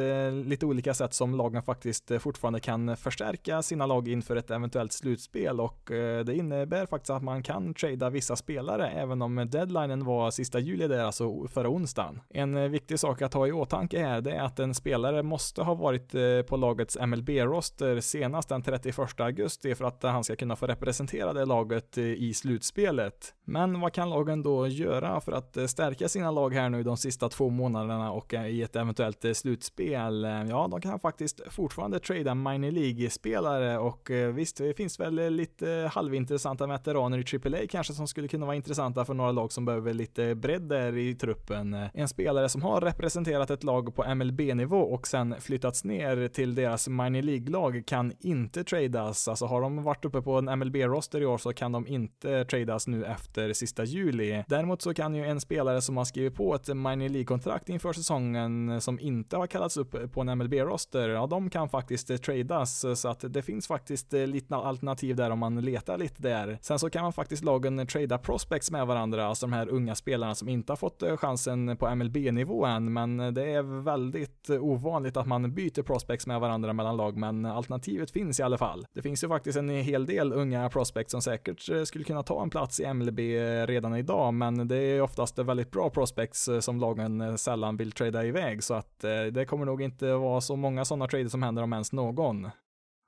lite 0.45 0.65
olika 0.65 0.93
sätt 0.93 1.13
som 1.13 1.35
lagen 1.35 1.63
faktiskt 1.63 2.11
fortfarande 2.19 2.59
kan 2.59 2.97
förstärka 2.97 3.61
sina 3.61 3.85
lag 3.85 4.07
inför 4.07 4.35
ett 4.35 4.51
eventuellt 4.51 4.93
slutspel 4.93 5.59
och 5.59 5.81
det 6.25 6.35
innebär 6.35 6.85
faktiskt 6.85 7.09
att 7.09 7.23
man 7.23 7.43
kan 7.43 7.73
trada 7.73 8.09
vissa 8.09 8.35
spelare 8.35 8.89
även 8.89 9.21
om 9.21 9.47
deadlinen 9.51 10.05
var 10.05 10.31
sista 10.31 10.59
juli 10.59 10.87
där, 10.87 11.03
alltså 11.03 11.47
förra 11.47 11.69
onsdagen. 11.69 12.21
En 12.29 12.71
viktig 12.71 12.99
sak 12.99 13.21
att 13.21 13.33
ha 13.33 13.47
i 13.47 13.51
åtanke 13.51 13.99
här, 13.99 14.21
det 14.21 14.31
är 14.31 14.41
att 14.41 14.59
en 14.59 14.73
spelare 14.73 15.23
måste 15.23 15.61
ha 15.61 15.73
varit 15.73 16.11
på 16.47 16.57
lagets 16.57 16.97
MLB-roster 16.97 17.99
senast 17.99 18.49
den 18.49 18.63
31 18.63 19.19
augusti 19.19 19.75
för 19.75 19.85
att 19.85 19.94
att 20.03 20.11
han 20.11 20.23
ska 20.23 20.35
kunna 20.35 20.55
få 20.55 20.67
representera 20.67 21.33
det 21.33 21.45
laget 21.45 21.97
eh, 21.97 22.03
i 22.03 22.33
slutspelet. 22.33 23.33
Men 23.45 23.79
vad 23.79 23.93
kan 23.93 24.09
lagen 24.09 24.43
då 24.43 24.67
göra 24.67 25.21
för 25.21 25.31
att 25.31 25.57
eh, 25.57 25.65
stärka 25.65 26.09
sina 26.09 26.31
lag 26.31 26.53
här 26.53 26.69
nu 26.69 26.83
de 26.83 26.97
sista 26.97 27.29
två 27.29 27.49
månaderna 27.49 28.11
och 28.11 28.33
eh, 28.33 28.47
i 28.47 28.61
ett 28.61 28.75
eventuellt 28.75 29.25
slutspel? 29.33 30.27
Ja, 30.49 30.67
de 30.71 30.81
kan 30.81 30.99
faktiskt 30.99 31.41
fortfarande 31.49 31.99
trada 31.99 32.35
minor 32.35 32.71
League-spelare 32.71 33.77
och 33.77 34.09
visst, 34.33 34.57
det 34.57 34.73
finns 34.73 34.99
väl 34.99 35.33
lite 35.33 35.89
halvintressanta 35.93 36.67
veteraner 36.67 37.17
i 37.17 37.55
AAA 37.55 37.67
kanske 37.69 37.93
som 37.93 38.07
skulle 38.07 38.27
kunna 38.27 38.45
vara 38.45 38.55
intressanta 38.55 39.05
för 39.05 39.13
några 39.13 39.31
lag 39.31 39.51
som 39.51 39.65
behöver 39.65 39.93
lite 39.93 40.35
bredd 40.35 40.61
där 40.61 40.97
i 40.97 41.15
truppen. 41.15 41.73
En 41.93 42.07
spelare 42.07 42.49
som 42.49 42.61
har 42.61 42.81
representerat 42.81 43.49
ett 43.49 43.63
lag 43.63 43.95
på 43.95 44.15
MLB-nivå 44.15 44.77
och 44.77 45.07
sen 45.07 45.35
flyttats 45.39 45.83
ner 45.83 46.27
till 46.27 46.55
deras 46.55 46.87
minor 46.87 47.21
League-lag 47.21 47.83
kan 47.87 48.13
inte 48.19 48.63
tradas, 48.63 49.27
alltså 49.27 49.45
har 49.45 49.61
de 49.61 49.83
varit 49.85 50.05
uppe 50.05 50.21
på 50.21 50.37
en 50.37 50.59
MLB-roster 50.59 51.21
i 51.21 51.25
år 51.25 51.37
så 51.37 51.53
kan 51.53 51.71
de 51.71 51.87
inte 51.87 52.45
tradas 52.45 52.87
nu 52.87 53.05
efter 53.05 53.53
sista 53.53 53.83
juli. 53.83 54.43
Däremot 54.47 54.81
så 54.81 54.93
kan 54.93 55.15
ju 55.15 55.25
en 55.25 55.41
spelare 55.41 55.81
som 55.81 55.97
har 55.97 56.05
skrivit 56.05 56.35
på 56.35 56.55
ett 56.55 56.67
minor 56.67 57.09
League-kontrakt 57.09 57.69
inför 57.69 57.93
säsongen 57.93 58.81
som 58.81 58.99
inte 58.99 59.37
har 59.37 59.47
kallats 59.47 59.77
upp 59.77 60.13
på 60.13 60.21
en 60.21 60.37
MLB-roster, 60.37 61.09
ja 61.09 61.27
de 61.27 61.49
kan 61.49 61.69
faktiskt 61.69 62.23
tradas 62.23 62.85
så 62.95 63.07
att 63.09 63.33
det 63.33 63.41
finns 63.41 63.67
faktiskt 63.67 64.13
lite 64.13 64.55
alternativ 64.55 65.15
där 65.15 65.29
om 65.29 65.39
man 65.39 65.61
letar 65.61 65.97
lite 65.97 66.21
där. 66.21 66.57
Sen 66.61 66.79
så 66.79 66.89
kan 66.89 67.03
man 67.03 67.13
faktiskt 67.13 67.43
lagen 67.43 67.87
trada 67.87 68.17
prospects 68.17 68.71
med 68.71 68.87
varandra, 68.87 69.25
alltså 69.25 69.45
de 69.45 69.53
här 69.53 69.69
unga 69.69 69.95
spelarna 69.95 70.35
som 70.35 70.49
inte 70.49 70.71
har 70.71 70.77
fått 70.77 71.03
eh, 71.03 71.17
chansen 71.17 71.77
på 71.77 71.95
MLB-nivå 71.95 72.65
än, 72.65 72.93
men 72.93 73.19
eh, 73.19 73.31
det 73.31 73.43
är 73.51 73.83
väldigt 73.83 74.49
eh, 74.49 74.63
ovanligt 74.63 75.17
att 75.17 75.27
man 75.27 75.53
byter 75.53 75.83
prospects 75.83 76.27
med 76.27 76.39
varandra 76.39 76.73
mellan 76.73 76.97
lag, 76.97 77.17
men 77.17 77.45
alternativet 77.45 78.11
finns 78.11 78.39
i 78.39 78.43
alla 78.43 78.57
fall. 78.57 78.85
Det 78.93 79.01
finns 79.01 79.23
ju 79.23 79.27
faktiskt 79.27 79.57
en 79.57 79.64
en 79.69 79.83
hel 79.83 80.05
del 80.05 80.33
unga 80.33 80.69
prospects 80.69 81.11
som 81.11 81.21
säkert 81.21 81.69
eh, 81.69 81.83
skulle 81.83 82.03
kunna 82.03 82.23
ta 82.23 82.43
en 82.43 82.49
plats 82.49 82.79
i 82.79 82.93
MLB 82.93 83.19
eh, 83.19 83.67
redan 83.67 83.95
idag, 83.95 84.33
men 84.33 84.67
det 84.67 84.77
är 84.77 85.01
oftast 85.01 85.39
väldigt 85.39 85.71
bra 85.71 85.89
prospects 85.89 86.47
eh, 86.47 86.59
som 86.59 86.79
lagen 86.79 87.37
sällan 87.37 87.77
vill 87.77 87.91
trada 87.91 88.25
iväg, 88.25 88.63
så 88.63 88.73
att 88.73 88.99
det 89.31 89.45
kommer 89.47 89.65
nog 89.65 89.81
inte 89.81 90.13
vara 90.13 90.41
så 90.41 90.55
många 90.55 90.85
sådana 90.85 91.07
trader 91.07 91.29
som 91.29 91.43
händer 91.43 91.63
om 91.63 91.73
ens 91.73 91.91
någon. 91.91 92.49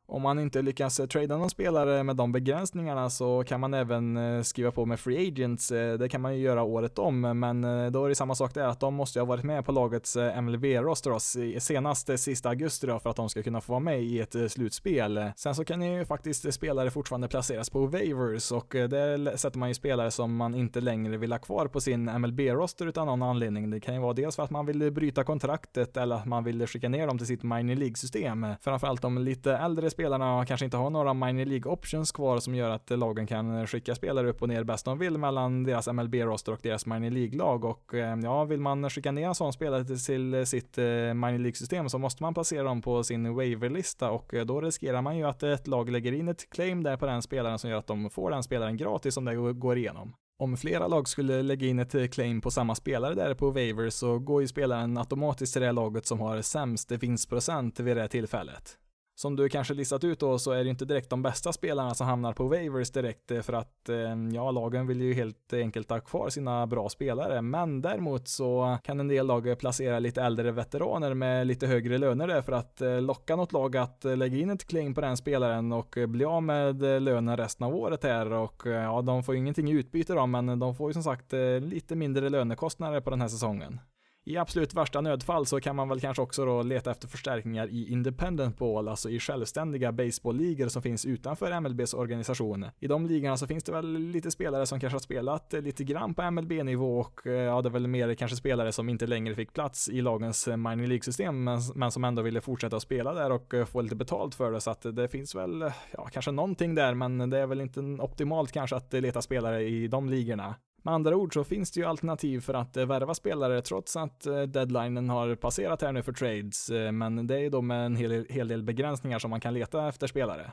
Om 0.09 0.21
man 0.21 0.39
inte 0.39 0.61
lyckas 0.61 0.99
eh, 0.99 1.05
trada 1.05 1.37
någon 1.37 1.49
spelare 1.49 2.03
med 2.03 2.15
de 2.15 2.31
begränsningarna 2.31 3.09
så 3.09 3.43
kan 3.43 3.59
man 3.59 3.73
även 3.73 4.17
eh, 4.17 4.41
skriva 4.41 4.71
på 4.71 4.85
med 4.85 4.99
free 4.99 5.27
agents. 5.27 5.71
Eh, 5.71 5.97
det 5.97 6.09
kan 6.09 6.21
man 6.21 6.35
ju 6.35 6.41
göra 6.41 6.63
året 6.63 6.99
om, 6.99 7.21
men 7.21 7.61
då 7.91 8.05
är 8.05 8.09
det 8.09 8.15
samma 8.15 8.35
sak 8.35 8.53
där 8.53 8.67
att 8.67 8.79
de 8.79 8.93
måste 8.93 9.19
ju 9.19 9.21
ha 9.21 9.27
varit 9.27 9.43
med 9.43 9.65
på 9.65 9.71
lagets 9.71 10.17
MLB-roster 10.41 11.59
senast 11.59 12.19
sista 12.19 12.49
augusti 12.49 12.87
då 12.87 12.99
för 12.99 13.09
att 13.09 13.15
de 13.15 13.29
ska 13.29 13.43
kunna 13.43 13.61
få 13.61 13.73
vara 13.73 13.79
med 13.79 14.03
i 14.03 14.19
ett 14.19 14.51
slutspel. 14.51 15.31
Sen 15.35 15.55
så 15.55 15.65
kan 15.65 15.81
ju 15.81 16.05
faktiskt 16.05 16.53
spelare 16.53 16.91
fortfarande 16.91 17.27
placeras 17.27 17.69
på 17.69 17.85
waivers 17.85 18.51
och 18.51 18.67
där 18.69 19.37
sätter 19.37 19.59
man 19.59 19.69
ju 19.69 19.75
spelare 19.75 20.11
som 20.11 20.35
man 20.35 20.55
inte 20.55 20.81
längre 20.81 21.17
vill 21.17 21.31
ha 21.31 21.39
kvar 21.39 21.67
på 21.67 21.81
sin 21.81 22.05
MLB-roster 22.05 22.85
utan 22.85 23.07
någon 23.07 23.23
anledning. 23.23 23.69
Det 23.69 23.79
kan 23.79 23.93
ju 23.93 24.01
vara 24.01 24.13
dels 24.13 24.35
för 24.35 24.43
att 24.43 24.51
man 24.51 24.65
vill 24.65 24.91
bryta 24.91 25.23
kontraktet 25.23 25.97
eller 25.97 26.15
att 26.15 26.25
man 26.25 26.43
vill 26.43 26.67
skicka 26.67 26.89
ner 26.89 27.07
dem 27.07 27.17
till 27.17 27.27
sitt 27.27 27.43
minor 27.43 27.75
League-system. 27.75 28.47
Framförallt 28.61 29.01
de 29.01 29.17
lite 29.17 29.53
äldre 29.53 29.89
spelarna 29.98 30.46
kanske 30.46 30.66
inte 30.66 30.77
har 30.77 30.89
några 30.89 31.13
minor 31.13 31.46
League 31.46 31.72
options 31.72 32.12
kvar 32.12 32.39
som 32.39 32.56
gör 32.56 32.70
att 32.70 32.89
lagen 32.89 33.27
kan 33.27 33.68
skicka 33.68 33.96
spelare 33.96 34.30
upp 34.30 34.42
och 34.42 34.48
ner 34.48 34.63
bäst 34.63 34.86
de 34.86 34.98
vill 34.98 35.18
mellan 35.18 35.63
deras 35.63 35.88
MLB-roster 35.88 36.51
och 36.51 36.60
deras 36.63 36.86
minor 36.86 37.10
League-lag 37.10 37.66
och 37.66 37.94
eh, 37.94 38.18
ja, 38.24 38.44
vill 38.44 38.60
man 38.60 38.89
skicka 38.89 39.12
ner 39.12 39.27
en 39.27 39.36
sån 39.36 39.54
spelare 39.54 39.86
till 39.86 40.46
sitt 40.48 40.77
eh, 40.77 40.84
minor 41.13 41.38
League-system 41.38 41.89
så 41.89 41.98
måste 41.98 42.24
man 42.24 42.34
placera 42.34 42.63
dem 42.63 42.82
på 42.82 43.04
sin 43.04 43.36
waiver-lista 43.36 44.12
och 44.12 44.34
eh, 44.34 44.46
då 44.46 44.62
riskerar 44.62 45.01
man 45.01 45.18
ju 45.18 45.24
att 45.24 45.44
ett 45.44 45.68
lag 45.68 45.89
lägger 45.89 46.12
in 46.12 46.27
ett 46.27 46.50
claim 46.50 46.84
där 46.84 46.98
på 46.98 47.06
den 47.06 47.22
spelaren 47.22 47.60
som 47.60 47.70
gör 47.70 47.77
att 47.77 47.88
de 47.88 48.10
får 48.10 48.32
den 48.32 48.44
spelaren 48.44 48.77
gratis 48.77 49.18
om 49.18 49.25
det 49.25 49.54
går 49.54 49.77
igenom. 49.77 50.13
Om 50.39 50.58
flera 50.58 50.88
lag 50.88 51.08
skulle 51.08 51.44
lägga 51.44 51.68
in 51.68 51.80
ett 51.80 52.13
claim 52.13 52.42
på 52.42 52.51
samma 52.51 52.75
spelare 52.75 53.16
där 53.16 53.34
på 53.34 53.51
waiver 53.51 53.89
så 53.89 54.20
går 54.20 54.42
ju 54.42 54.48
spelaren 54.48 54.98
automatiskt 54.98 55.54
till 55.54 55.62
det 55.62 55.72
laget 55.72 56.06
som 56.06 56.20
har 56.20 56.42
sämst 56.42 56.92
vinstprocent 56.92 57.80
vid 57.80 57.98
det 57.98 58.08
tillfället 58.08 58.77
som 59.17 59.36
du 59.36 59.50
kanske 59.50 59.74
listat 59.74 60.03
ut 60.03 60.19
då 60.19 60.39
så 60.39 60.51
är 60.51 60.63
det 60.63 60.69
inte 60.69 60.86
direkt 60.86 61.09
de 61.09 61.21
bästa 61.21 61.53
spelarna 61.53 61.93
som 61.93 62.07
hamnar 62.07 62.33
på 62.33 62.47
waivers 62.47 62.91
direkt 62.91 63.31
eh, 63.31 63.41
för 63.41 63.53
att 63.53 63.89
eh, 63.89 64.15
ja, 64.33 64.51
lagen 64.51 64.88
vill 64.88 65.01
ju 65.01 65.13
helt 65.13 65.53
enkelt 65.53 65.89
ha 65.89 66.00
kvar 66.00 66.29
sina 66.29 66.67
bra 66.67 66.89
spelare. 66.89 67.41
Men 67.41 67.81
däremot 67.81 68.27
så 68.27 68.77
kan 68.83 69.00
en 69.00 69.07
del 69.07 69.27
lag 69.27 69.59
placera 69.59 70.00
lite 70.00 70.21
äldre 70.21 70.51
veteraner 70.51 71.13
med 71.13 71.47
lite 71.47 71.67
högre 71.67 71.97
löner 71.97 72.27
där 72.27 72.41
för 72.41 72.51
att 72.51 72.81
eh, 72.81 73.01
locka 73.01 73.36
något 73.36 73.51
lag 73.51 73.77
att 73.77 74.03
lägga 74.03 74.38
in 74.38 74.50
ett 74.50 74.67
kling 74.67 74.93
på 74.93 75.01
den 75.01 75.17
spelaren 75.17 75.74
och 75.74 75.97
bli 76.07 76.25
av 76.25 76.43
med 76.43 76.81
lönen 76.81 77.38
resten 77.38 77.67
av 77.67 77.75
året 77.75 78.03
här 78.03 78.33
och 78.33 78.62
ja, 78.65 79.01
de 79.01 79.24
får 79.24 79.36
ju 79.36 79.39
ingenting 79.39 79.69
i 79.69 79.74
utbyte 79.74 80.13
då, 80.13 80.25
men 80.25 80.59
de 80.59 80.75
får 80.75 80.89
ju 80.89 80.93
som 80.93 81.03
sagt 81.03 81.33
lite 81.62 81.95
mindre 81.95 82.29
lönekostnader 82.29 83.01
på 83.01 83.09
den 83.09 83.21
här 83.21 83.27
säsongen. 83.27 83.79
I 84.27 84.38
absolut 84.38 84.74
värsta 84.74 85.01
nödfall 85.01 85.46
så 85.46 85.60
kan 85.60 85.75
man 85.75 85.89
väl 85.89 86.00
kanske 86.00 86.22
också 86.22 86.46
då 86.46 86.62
leta 86.62 86.91
efter 86.91 87.07
förstärkningar 87.07 87.67
i 87.67 87.91
independent 87.91 88.57
ball, 88.57 88.88
alltså 88.88 89.10
i 89.10 89.19
självständiga 89.19 89.91
baseballligor 89.91 90.67
som 90.67 90.81
finns 90.81 91.05
utanför 91.05 91.60
MLBs 91.62 91.93
organisation. 91.93 92.65
I 92.79 92.88
de 92.88 93.05
ligorna 93.05 93.38
så 93.38 93.48
finns 93.48 93.63
det 93.63 93.72
väl 93.72 93.93
lite 93.93 94.31
spelare 94.31 94.65
som 94.65 94.79
kanske 94.79 94.96
har 94.96 95.00
spelat 95.00 95.53
lite 95.53 95.84
grann 95.84 96.13
på 96.13 96.31
MLB-nivå 96.31 97.00
och 97.00 97.27
eh, 97.27 97.34
ja, 97.34 97.62
det 97.62 97.69
är 97.69 97.72
väl 97.72 97.88
mer 97.88 98.13
kanske 98.13 98.38
spelare 98.38 98.72
som 98.72 98.89
inte 98.89 99.07
längre 99.07 99.36
fick 99.36 99.53
plats 99.53 99.89
i 99.89 100.01
lagens 100.01 100.48
eh, 100.48 100.57
minor 100.57 100.88
League-system 100.88 101.43
men, 101.43 101.60
men 101.75 101.91
som 101.91 102.03
ändå 102.03 102.22
ville 102.22 102.41
fortsätta 102.41 102.75
att 102.75 102.81
spela 102.81 103.13
där 103.13 103.31
och 103.31 103.53
eh, 103.53 103.65
få 103.65 103.81
lite 103.81 103.96
betalt 103.96 104.36
för 104.36 104.51
det 104.51 104.62
så 104.62 104.72
att 104.72 104.81
det 104.81 105.07
finns 105.07 105.36
väl, 105.36 105.72
ja, 105.91 106.07
kanske 106.12 106.31
någonting 106.31 106.75
där 106.75 106.93
men 106.93 107.29
det 107.29 107.39
är 107.39 107.48
väl 107.48 107.62
inte 107.62 107.79
optimalt 107.79 108.51
kanske 108.51 108.75
att 108.75 108.93
leta 108.93 109.22
spelare 109.22 109.63
i 109.63 109.88
de 109.88 110.10
ligorna. 110.10 110.55
Med 110.84 110.93
andra 110.93 111.15
ord 111.15 111.34
så 111.34 111.43
finns 111.43 111.72
det 111.72 111.79
ju 111.79 111.86
alternativ 111.86 112.39
för 112.39 112.53
att 112.53 112.77
eh, 112.77 112.86
värva 112.86 113.13
spelare 113.13 113.62
trots 113.62 113.96
att 113.96 114.25
eh, 114.25 114.41
deadlinen 114.41 115.10
har 115.10 115.36
passerat 115.36 115.81
här 115.81 115.91
nu 115.91 116.03
för 116.03 116.13
trades, 116.13 116.69
eh, 116.69 116.92
men 116.92 117.27
det 117.27 117.35
är 117.35 117.40
ju 117.40 117.50
då 117.50 117.61
med 117.61 117.85
en 117.85 117.96
hel, 117.96 118.25
hel 118.29 118.48
del 118.48 118.63
begränsningar 118.63 119.20
som 119.20 119.29
man 119.29 119.42
kan 119.42 119.53
leta 119.53 119.87
efter 119.87 120.07
spelare. 120.07 120.51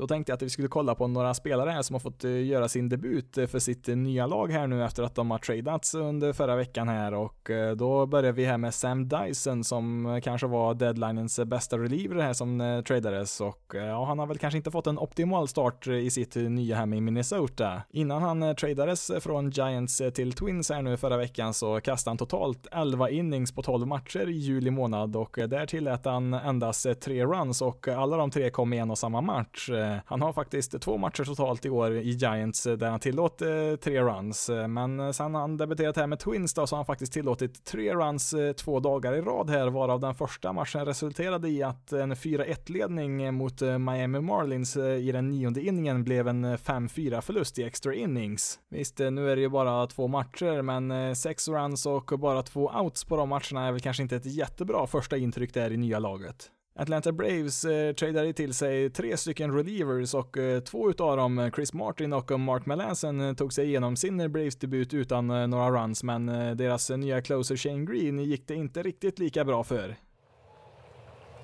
Då 0.00 0.06
tänkte 0.06 0.32
jag 0.32 0.34
att 0.36 0.42
vi 0.42 0.50
skulle 0.50 0.68
kolla 0.68 0.94
på 0.94 1.06
några 1.06 1.34
spelare 1.34 1.70
här 1.70 1.82
som 1.82 1.94
har 1.94 2.00
fått 2.00 2.24
eh, 2.24 2.46
göra 2.46 2.68
sin 2.68 2.88
debut 2.88 3.38
eh, 3.38 3.46
för 3.46 3.58
sitt 3.58 3.88
eh, 3.88 3.96
nya 3.96 4.26
lag 4.26 4.52
här 4.52 4.66
nu 4.66 4.84
efter 4.84 5.02
att 5.02 5.14
de 5.14 5.30
har 5.30 5.38
tradats 5.38 5.94
under 5.94 6.32
förra 6.32 6.56
veckan 6.56 6.88
här 6.88 7.14
och 7.14 7.50
då 7.76 8.06
börjar 8.06 8.32
vi 8.32 8.44
här 8.44 8.58
med 8.58 8.74
Sam 8.74 9.08
Dyson 9.08 9.64
som 9.64 10.20
kanske 10.24 10.46
var 10.46 10.74
deadlinens 10.74 11.40
bästa 11.40 11.78
reliever 11.78 12.22
här 12.22 12.32
som 12.32 12.82
tradades 12.86 13.40
och 13.40 13.72
ja, 13.74 14.04
han 14.04 14.18
har 14.18 14.26
väl 14.26 14.38
kanske 14.38 14.56
inte 14.56 14.70
fått 14.70 14.86
en 14.86 14.98
optimal 14.98 15.48
start 15.48 15.86
i 15.86 16.10
sitt 16.10 16.34
nya 16.34 16.76
hem 16.76 16.92
i 16.92 17.00
Minnesota. 17.00 17.82
Innan 17.90 18.22
han 18.22 18.56
tradades 18.56 19.10
från 19.20 19.50
Giants 19.50 20.02
till 20.14 20.32
Twins 20.32 20.70
här 20.70 20.82
nu 20.82 20.96
förra 20.96 21.16
veckan 21.16 21.54
så 21.54 21.80
kastade 21.80 22.10
han 22.10 22.18
totalt 22.18 22.66
11 22.72 23.10
innings 23.10 23.52
på 23.52 23.62
12 23.62 23.86
matcher 23.86 24.28
i 24.28 24.32
juli 24.32 24.70
månad 24.70 25.16
och 25.16 25.38
där 25.48 25.66
tillät 25.66 26.04
han 26.04 26.34
endast 26.34 27.00
tre 27.00 27.24
runs 27.24 27.62
och 27.62 27.88
alla 27.88 28.16
de 28.16 28.30
tre 28.30 28.50
kom 28.50 28.72
i 28.72 28.78
en 28.78 28.90
och 28.90 28.98
samma 28.98 29.20
match. 29.20 29.70
Eh, 29.90 30.00
han 30.06 30.22
har 30.22 30.32
faktiskt 30.32 30.80
två 30.80 30.96
matcher 30.96 31.24
totalt 31.24 31.66
i 31.66 31.70
år 31.70 31.92
i 31.92 32.10
Giants 32.10 32.66
eh, 32.66 32.76
där 32.76 32.90
han 32.90 33.00
tillåter 33.00 33.70
eh, 33.70 33.76
tre 33.76 34.02
runs, 34.02 34.50
men 34.68 35.14
sen 35.14 35.34
han 35.34 35.56
debuterat 35.56 35.96
här 35.96 36.06
med 36.06 36.18
Twins 36.18 36.54
då 36.54 36.66
så 36.66 36.74
har 36.74 36.78
han 36.78 36.86
faktiskt 36.86 37.12
tillåtit 37.12 37.64
tre 37.64 37.94
runs 37.94 38.34
två 38.56 38.80
dagar 38.80 39.12
i 39.12 39.20
rad 39.20 39.50
här, 39.50 39.68
varav 39.68 40.00
den 40.00 40.14
första 40.14 40.52
matchen 40.52 40.84
resulterade 40.84 41.48
i 41.48 41.62
att 41.62 41.92
en 41.92 42.14
4-1 42.14 42.72
ledning 42.72 43.34
mot 43.34 43.60
Miami 43.60 44.20
Marlins 44.20 44.76
i 44.76 45.12
den 45.12 45.28
nionde 45.28 45.62
inningen 45.62 46.04
blev 46.04 46.28
en 46.28 46.56
5-4 46.56 47.20
förlust 47.20 47.58
i 47.58 47.64
extra 47.64 47.94
innings. 47.94 48.58
Visst, 48.70 48.98
nu 48.98 49.30
är 49.30 49.36
det 49.36 49.42
ju 49.42 49.48
bara 49.48 49.86
två 49.86 50.08
matcher, 50.08 50.62
men 50.62 51.16
sex 51.16 51.48
runs 51.48 51.86
och 51.86 52.12
bara 52.18 52.42
två 52.42 52.70
outs 52.70 53.04
på 53.04 53.16
de 53.16 53.28
matcherna 53.28 53.66
är 53.66 53.72
väl 53.72 53.80
kanske 53.80 54.02
inte 54.02 54.16
ett 54.16 54.26
jättebra 54.26 54.86
första 54.86 55.16
intryck 55.16 55.54
där 55.54 55.72
i 55.72 55.76
nya 55.76 55.98
laget. 55.98 56.50
Atlanta 56.74 57.12
Braves 57.12 57.64
eh, 57.64 57.92
tradade 57.92 58.32
till 58.32 58.54
sig 58.54 58.90
tre 58.90 59.16
stycken 59.16 59.54
relievers 59.54 60.14
och 60.14 60.36
eh, 60.38 60.60
två 60.60 60.90
utav 60.90 61.16
dem, 61.16 61.38
eh, 61.38 61.50
Chris 61.50 61.72
Martin 61.72 62.12
och 62.12 62.40
Mark 62.40 62.66
Melanson, 62.66 63.20
eh, 63.20 63.34
tog 63.34 63.52
sig 63.52 63.66
igenom 63.66 63.96
sin 63.96 64.32
Braves-debut 64.32 64.94
utan 64.94 65.30
eh, 65.30 65.46
några 65.46 65.70
runs, 65.70 66.02
men 66.02 66.28
eh, 66.28 66.54
deras 66.54 66.90
nya 66.90 67.22
closer 67.22 67.56
Shane 67.56 67.84
Green 67.84 68.18
gick 68.18 68.48
det 68.48 68.54
inte 68.54 68.82
riktigt 68.82 69.18
lika 69.18 69.44
bra 69.44 69.64
för. 69.64 69.96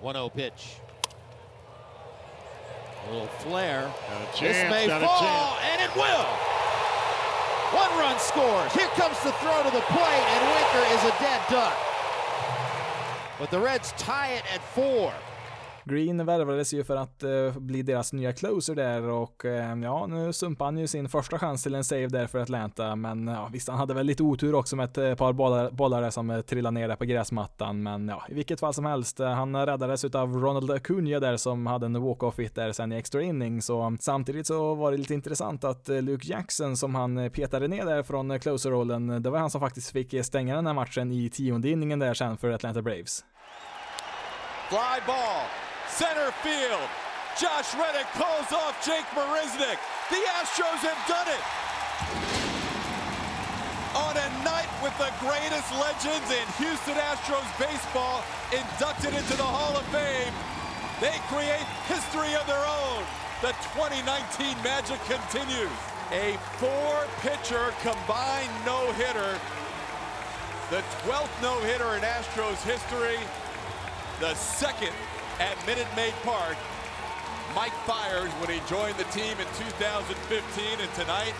1-0 0.02 0.28
pitch. 0.30 0.76
A 3.08 3.12
little 3.12 3.28
flare. 3.38 3.90
Chance, 4.34 4.40
this 4.40 4.70
may 4.70 4.88
fall, 4.88 5.56
and 5.70 5.80
it 5.86 5.94
will! 5.96 6.26
One 7.82 7.92
run 8.02 8.18
scores. 8.18 8.72
Here 8.74 8.90
comes 8.96 9.18
the 9.22 9.32
throw 9.42 9.62
to 9.62 9.70
the 9.70 9.84
plate, 9.94 10.26
and 10.34 10.42
Winker 10.54 10.84
is 10.94 11.02
a 11.04 11.14
dead 11.22 11.40
duck. 11.50 11.95
But 13.38 13.50
the 13.50 13.58
Reds 13.58 13.92
tie 13.98 14.32
it 14.32 14.44
at 14.52 14.60
four. 14.60 15.12
Green 15.88 16.26
värvades 16.26 16.74
ju 16.74 16.84
för 16.84 16.96
att 16.96 17.22
eh, 17.22 17.58
bli 17.58 17.82
deras 17.82 18.12
nya 18.12 18.32
closer 18.32 18.74
där 18.74 19.02
och 19.02 19.44
eh, 19.44 19.78
ja, 19.82 20.06
nu 20.06 20.32
sumpade 20.32 20.66
han 20.66 20.78
ju 20.78 20.86
sin 20.86 21.08
första 21.08 21.38
chans 21.38 21.62
till 21.62 21.74
en 21.74 21.84
save 21.84 22.06
där 22.06 22.26
för 22.26 22.38
Atlanta, 22.38 22.96
men 22.96 23.26
ja, 23.26 23.48
visst, 23.52 23.68
han 23.68 23.78
hade 23.78 23.94
väl 23.94 24.06
lite 24.06 24.22
otur 24.22 24.54
också 24.54 24.76
med 24.76 24.84
ett 24.84 24.98
eh, 24.98 25.14
par 25.14 25.32
bollar, 25.32 25.70
bollar 25.70 26.02
där 26.02 26.10
som 26.10 26.30
eh, 26.30 26.40
trillade 26.40 26.74
ner 26.74 26.88
där 26.88 26.96
på 26.96 27.04
gräsmattan, 27.04 27.82
men 27.82 28.08
ja, 28.08 28.22
i 28.28 28.34
vilket 28.34 28.60
fall 28.60 28.74
som 28.74 28.84
helst, 28.84 29.20
eh, 29.20 29.28
han 29.28 29.66
räddades 29.66 30.04
utav 30.04 30.36
Ronald 30.36 30.70
Acuna 30.70 31.20
där 31.20 31.36
som 31.36 31.66
hade 31.66 31.86
en 31.86 32.02
walk-off 32.02 32.38
hit 32.38 32.54
där 32.54 32.72
sen 32.72 32.92
i 32.92 32.96
extra 32.96 33.22
inning, 33.22 33.62
så 33.62 33.96
samtidigt 34.00 34.46
så 34.46 34.74
var 34.74 34.92
det 34.92 34.98
lite 34.98 35.14
intressant 35.14 35.64
att 35.64 35.88
Luke 35.88 36.28
Jackson 36.28 36.76
som 36.76 36.94
han 36.94 37.30
petade 37.30 37.68
ner 37.68 37.84
där 37.84 38.02
från 38.02 38.40
closer-rollen, 38.40 39.22
det 39.22 39.30
var 39.30 39.38
han 39.38 39.50
som 39.50 39.60
faktiskt 39.60 39.90
fick 39.90 40.24
stänga 40.24 40.56
den 40.56 40.66
här 40.66 40.74
matchen 40.74 41.12
i 41.12 41.30
tionde 41.30 41.68
inningen 41.68 41.98
där 41.98 42.14
sen 42.14 42.36
för 42.36 42.50
Atlanta 42.50 42.82
Braves. 42.82 43.24
Fly 44.68 45.06
ball. 45.06 45.65
Center 45.88 46.30
field. 46.42 46.88
Josh 47.38 47.74
Reddick 47.74 48.08
calls 48.16 48.50
off 48.52 48.80
Jake 48.84 49.04
Marisnik. 49.12 49.76
The 50.08 50.22
Astros 50.40 50.80
have 50.80 51.00
done 51.04 51.28
it. 51.28 51.44
On 53.96 54.16
a 54.16 54.28
night 54.44 54.68
with 54.82 54.96
the 54.96 55.12
greatest 55.20 55.68
legends 55.76 56.28
in 56.32 56.46
Houston 56.60 56.96
Astros 56.96 57.48
baseball 57.58 58.24
inducted 58.52 59.12
into 59.12 59.36
the 59.36 59.44
Hall 59.44 59.76
of 59.76 59.84
Fame, 59.92 60.32
they 61.00 61.16
create 61.28 61.64
history 61.88 62.34
of 62.36 62.46
their 62.46 62.64
own. 62.64 63.04
The 63.42 63.52
2019 63.76 64.56
magic 64.64 65.00
continues. 65.04 65.76
A 66.12 66.38
four-pitcher 66.56 67.74
combined 67.82 68.52
no-hitter. 68.64 69.36
The 70.70 70.80
12th 71.04 71.42
no-hitter 71.42 71.96
in 71.96 72.02
Astros 72.02 72.62
history. 72.64 73.20
The 74.20 74.34
second 74.34 74.92
at 75.40 75.56
Minute 75.66 75.86
Maid 75.96 76.14
Park. 76.22 76.56
Mike 77.54 77.74
Byers 77.86 78.30
when 78.40 78.50
he 78.50 78.60
joined 78.68 78.96
the 78.96 79.04
team 79.12 79.32
in 79.38 79.46
2015, 79.56 80.80
and 80.80 80.92
tonight 80.94 81.34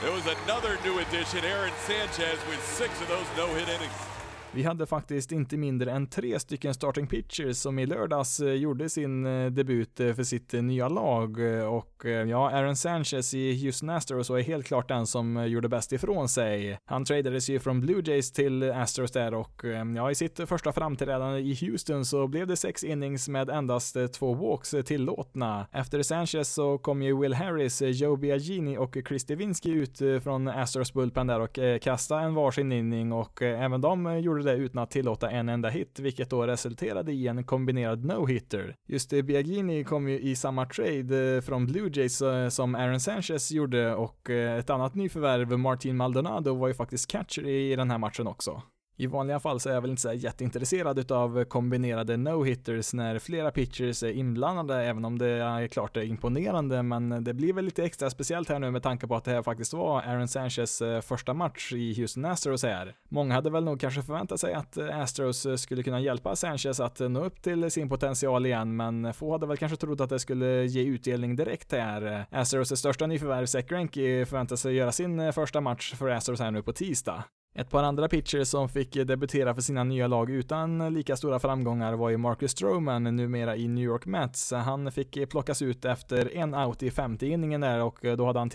there 0.00 0.12
was 0.12 0.26
another 0.44 0.78
new 0.84 0.98
addition, 0.98 1.44
Aaron 1.44 1.72
Sanchez, 1.84 2.38
with 2.48 2.62
six 2.64 3.00
of 3.00 3.08
those 3.08 3.26
no-hit 3.36 3.68
innings. 3.68 4.11
Vi 4.54 4.62
hade 4.62 4.86
faktiskt 4.86 5.32
inte 5.32 5.56
mindre 5.56 5.92
än 5.92 6.06
tre 6.06 6.40
stycken 6.40 6.74
starting 6.74 7.06
pitchers 7.06 7.56
som 7.56 7.78
i 7.78 7.86
lördags 7.86 8.40
eh, 8.40 8.52
gjorde 8.52 8.88
sin 8.88 9.26
eh, 9.26 9.50
debut 9.50 10.00
eh, 10.00 10.14
för 10.14 10.22
sitt 10.22 10.52
nya 10.52 10.88
lag 10.88 11.38
och 11.68 12.04
ja, 12.28 12.50
Aaron 12.50 12.76
Sanchez 12.76 13.34
i 13.34 13.64
Houston 13.64 13.90
Astros 13.90 14.30
var 14.30 14.40
helt 14.40 14.66
klart 14.66 14.88
den 14.88 15.06
som 15.06 15.48
gjorde 15.48 15.68
bäst 15.68 15.92
ifrån 15.92 16.28
sig. 16.28 16.78
Han 16.84 17.04
tradades 17.04 17.48
ju 17.48 17.58
från 17.60 17.80
Blue 17.80 18.02
Jays 18.04 18.32
till 18.32 18.70
Astros 18.72 19.12
där 19.12 19.34
och 19.34 19.62
ja, 19.96 20.10
i 20.10 20.14
sitt 20.14 20.40
första 20.48 20.72
framträdande 20.72 21.38
i 21.38 21.54
Houston 21.54 22.04
så 22.04 22.26
blev 22.26 22.46
det 22.46 22.56
sex 22.56 22.84
innings 22.84 23.28
med 23.28 23.50
endast 23.50 23.96
två 24.12 24.34
walks 24.34 24.74
tillåtna. 24.84 25.66
Efter 25.72 26.02
Sanchez 26.02 26.54
så 26.54 26.78
kom 26.78 27.02
ju 27.02 27.20
Will 27.20 27.34
Harris, 27.34 27.82
Joe 27.82 28.16
Biagini 28.16 28.78
och 28.78 28.96
Chris 29.08 29.24
Devinsky 29.24 29.70
ut 29.70 29.98
från 30.22 30.48
Astros 30.48 30.92
bullpen 30.92 31.26
där 31.26 31.40
och 31.40 31.58
kastade 31.82 32.22
en 32.22 32.34
varsin 32.34 32.72
inning 32.72 33.12
och 33.12 33.42
även 33.42 33.80
de 33.80 34.20
gjorde 34.20 34.41
det 34.42 34.54
utan 34.54 34.82
att 34.82 34.90
tillåta 34.90 35.30
en 35.30 35.48
enda 35.48 35.68
hit, 35.68 35.98
vilket 36.00 36.30
då 36.30 36.46
resulterade 36.46 37.12
i 37.12 37.28
en 37.28 37.44
kombinerad 37.44 38.04
no-hitter. 38.04 38.74
Just 38.86 39.10
det, 39.10 39.22
Biagini 39.22 39.84
kom 39.84 40.08
ju 40.08 40.20
i 40.20 40.36
samma 40.36 40.66
trade 40.66 41.36
eh, 41.36 41.40
från 41.40 41.66
Blue 41.66 41.90
Jays 41.94 42.22
eh, 42.22 42.48
som 42.48 42.74
Aaron 42.74 43.00
Sanchez 43.00 43.52
gjorde 43.52 43.94
och 43.94 44.30
eh, 44.30 44.58
ett 44.58 44.70
annat 44.70 44.94
nyförvärv, 44.94 45.58
Martin 45.58 45.96
Maldonado, 45.96 46.54
var 46.54 46.68
ju 46.68 46.74
faktiskt 46.74 47.10
catcher 47.10 47.46
i 47.46 47.76
den 47.76 47.90
här 47.90 47.98
matchen 47.98 48.26
också. 48.26 48.62
I 49.02 49.06
vanliga 49.06 49.40
fall 49.40 49.60
så 49.60 49.68
är 49.68 49.74
jag 49.74 49.80
väl 49.80 49.90
inte 49.90 50.02
så 50.02 50.12
jätteintresserad 50.12 50.98
utav 50.98 51.44
kombinerade 51.44 52.16
no-hitters 52.16 52.96
när 52.96 53.18
flera 53.18 53.50
pitchers 53.50 54.02
är 54.02 54.10
inblandade, 54.10 54.84
även 54.84 55.04
om 55.04 55.18
det 55.18 55.28
är 55.28 55.68
klart 55.68 55.96
är 55.96 56.02
imponerande, 56.02 56.82
men 56.82 57.24
det 57.24 57.34
blir 57.34 57.52
väl 57.52 57.64
lite 57.64 57.84
extra 57.84 58.10
speciellt 58.10 58.48
här 58.48 58.58
nu 58.58 58.70
med 58.70 58.82
tanke 58.82 59.06
på 59.06 59.16
att 59.16 59.24
det 59.24 59.30
här 59.30 59.42
faktiskt 59.42 59.72
var 59.72 60.02
Aaron 60.02 60.28
Sanchez 60.28 60.82
eh, 60.82 61.00
första 61.00 61.34
match 61.34 61.72
i 61.72 62.00
Houston 62.00 62.24
Astros 62.24 62.62
här. 62.62 62.94
Många 63.08 63.34
hade 63.34 63.50
väl 63.50 63.64
nog 63.64 63.80
kanske 63.80 64.02
förväntat 64.02 64.40
sig 64.40 64.54
att 64.54 64.76
eh, 64.76 65.00
Astros 65.00 65.46
eh, 65.46 65.56
skulle 65.56 65.82
kunna 65.82 66.00
hjälpa 66.00 66.36
Sanchez 66.36 66.80
att 66.80 67.00
nå 67.00 67.24
upp 67.24 67.42
till 67.42 67.70
sin 67.70 67.88
potential 67.88 68.46
igen, 68.46 68.76
men 68.76 69.14
få 69.14 69.32
hade 69.32 69.46
väl 69.46 69.56
kanske 69.56 69.76
trott 69.76 70.00
att 70.00 70.10
det 70.10 70.18
skulle 70.18 70.64
ge 70.64 70.82
utdelning 70.82 71.36
direkt 71.36 71.72
här. 71.72 72.26
Astros 72.30 72.78
största 72.78 73.06
nyförvärv, 73.06 73.46
Zach 73.46 73.66
Greinke, 73.66 74.26
förväntar 74.26 74.70
göra 74.70 74.92
sin 74.92 75.32
första 75.32 75.60
match 75.60 75.94
för 75.94 76.08
Astros 76.10 76.40
här 76.40 76.50
nu 76.50 76.62
på 76.62 76.72
tisdag. 76.72 77.24
Ett 77.54 77.70
par 77.70 77.82
andra 77.82 78.08
pitchers 78.08 78.48
som 78.48 78.68
fick 78.68 78.92
debutera 78.92 79.54
för 79.54 79.62
sina 79.62 79.84
nya 79.84 80.06
lag 80.06 80.30
utan 80.30 80.94
lika 80.94 81.16
stora 81.16 81.38
framgångar 81.38 81.92
var 81.92 82.10
ju 82.10 82.16
Marcus 82.16 82.50
Stroman, 82.50 83.02
numera 83.02 83.56
i 83.56 83.68
New 83.68 83.84
York 83.84 84.06
Mets. 84.06 84.52
Han 84.52 84.92
fick 84.92 85.30
plockas 85.30 85.62
ut 85.62 85.84
efter 85.84 86.36
en 86.36 86.54
out 86.54 86.82
i 86.82 86.90
femte 86.90 87.26
inningen 87.26 87.60
där 87.60 87.82
och 87.82 87.98
då 88.16 88.26
hade 88.26 88.38
han 88.38 88.50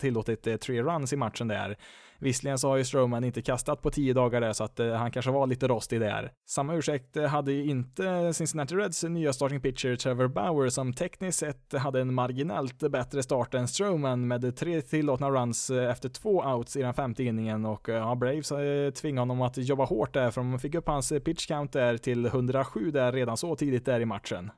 tillåtit 0.00 0.60
tre 0.60 0.82
runs 0.82 1.12
i 1.12 1.16
matchen 1.16 1.48
där. 1.48 1.76
Visserligen 2.18 2.58
så 2.58 2.68
har 2.68 2.76
ju 2.76 2.84
Strowman 2.84 3.24
inte 3.24 3.42
kastat 3.42 3.82
på 3.82 3.90
tio 3.90 4.14
dagar 4.14 4.40
där 4.40 4.52
så 4.52 4.64
att 4.64 4.80
eh, 4.80 4.92
han 4.92 5.10
kanske 5.10 5.30
var 5.30 5.46
lite 5.46 5.68
rostig 5.68 6.00
där. 6.00 6.32
Samma 6.48 6.74
ursäkt 6.74 7.16
eh, 7.16 7.24
hade 7.24 7.52
ju 7.52 7.64
inte 7.64 8.32
Cincinnati 8.34 8.74
Reds 8.74 9.04
nya 9.04 9.32
starting 9.32 9.60
pitcher 9.60 9.96
Trevor 9.96 10.28
Bauer 10.28 10.68
som 10.68 10.92
tekniskt 10.92 11.38
sett 11.38 11.72
hade 11.72 12.00
en 12.00 12.14
marginellt 12.14 12.78
bättre 12.78 13.22
start 13.22 13.54
än 13.54 13.68
Strowman 13.68 14.28
med 14.28 14.56
tre 14.56 14.82
tillåtna 14.82 15.30
runs 15.30 15.70
eh, 15.70 15.90
efter 15.90 16.08
två 16.08 16.42
outs 16.42 16.76
i 16.76 16.82
den 16.82 16.94
femte 16.94 17.24
inningen 17.24 17.64
och 17.64 17.88
eh, 17.88 17.96
ja, 17.96 18.14
Braves 18.14 18.48
tvingade 18.94 19.20
honom 19.20 19.42
att 19.42 19.56
jobba 19.56 19.84
hårt 19.84 20.14
där 20.14 20.30
för 20.30 20.40
de 20.40 20.58
fick 20.58 20.74
upp 20.74 20.88
hans 20.88 21.12
pitch 21.24 21.46
count 21.46 21.72
där 21.72 21.96
till 21.96 22.26
107 22.26 22.90
där 22.90 23.12
redan 23.12 23.36
så 23.36 23.56
tidigt 23.56 23.84
där 23.84 24.00
i 24.00 24.04
matchen. 24.04 24.50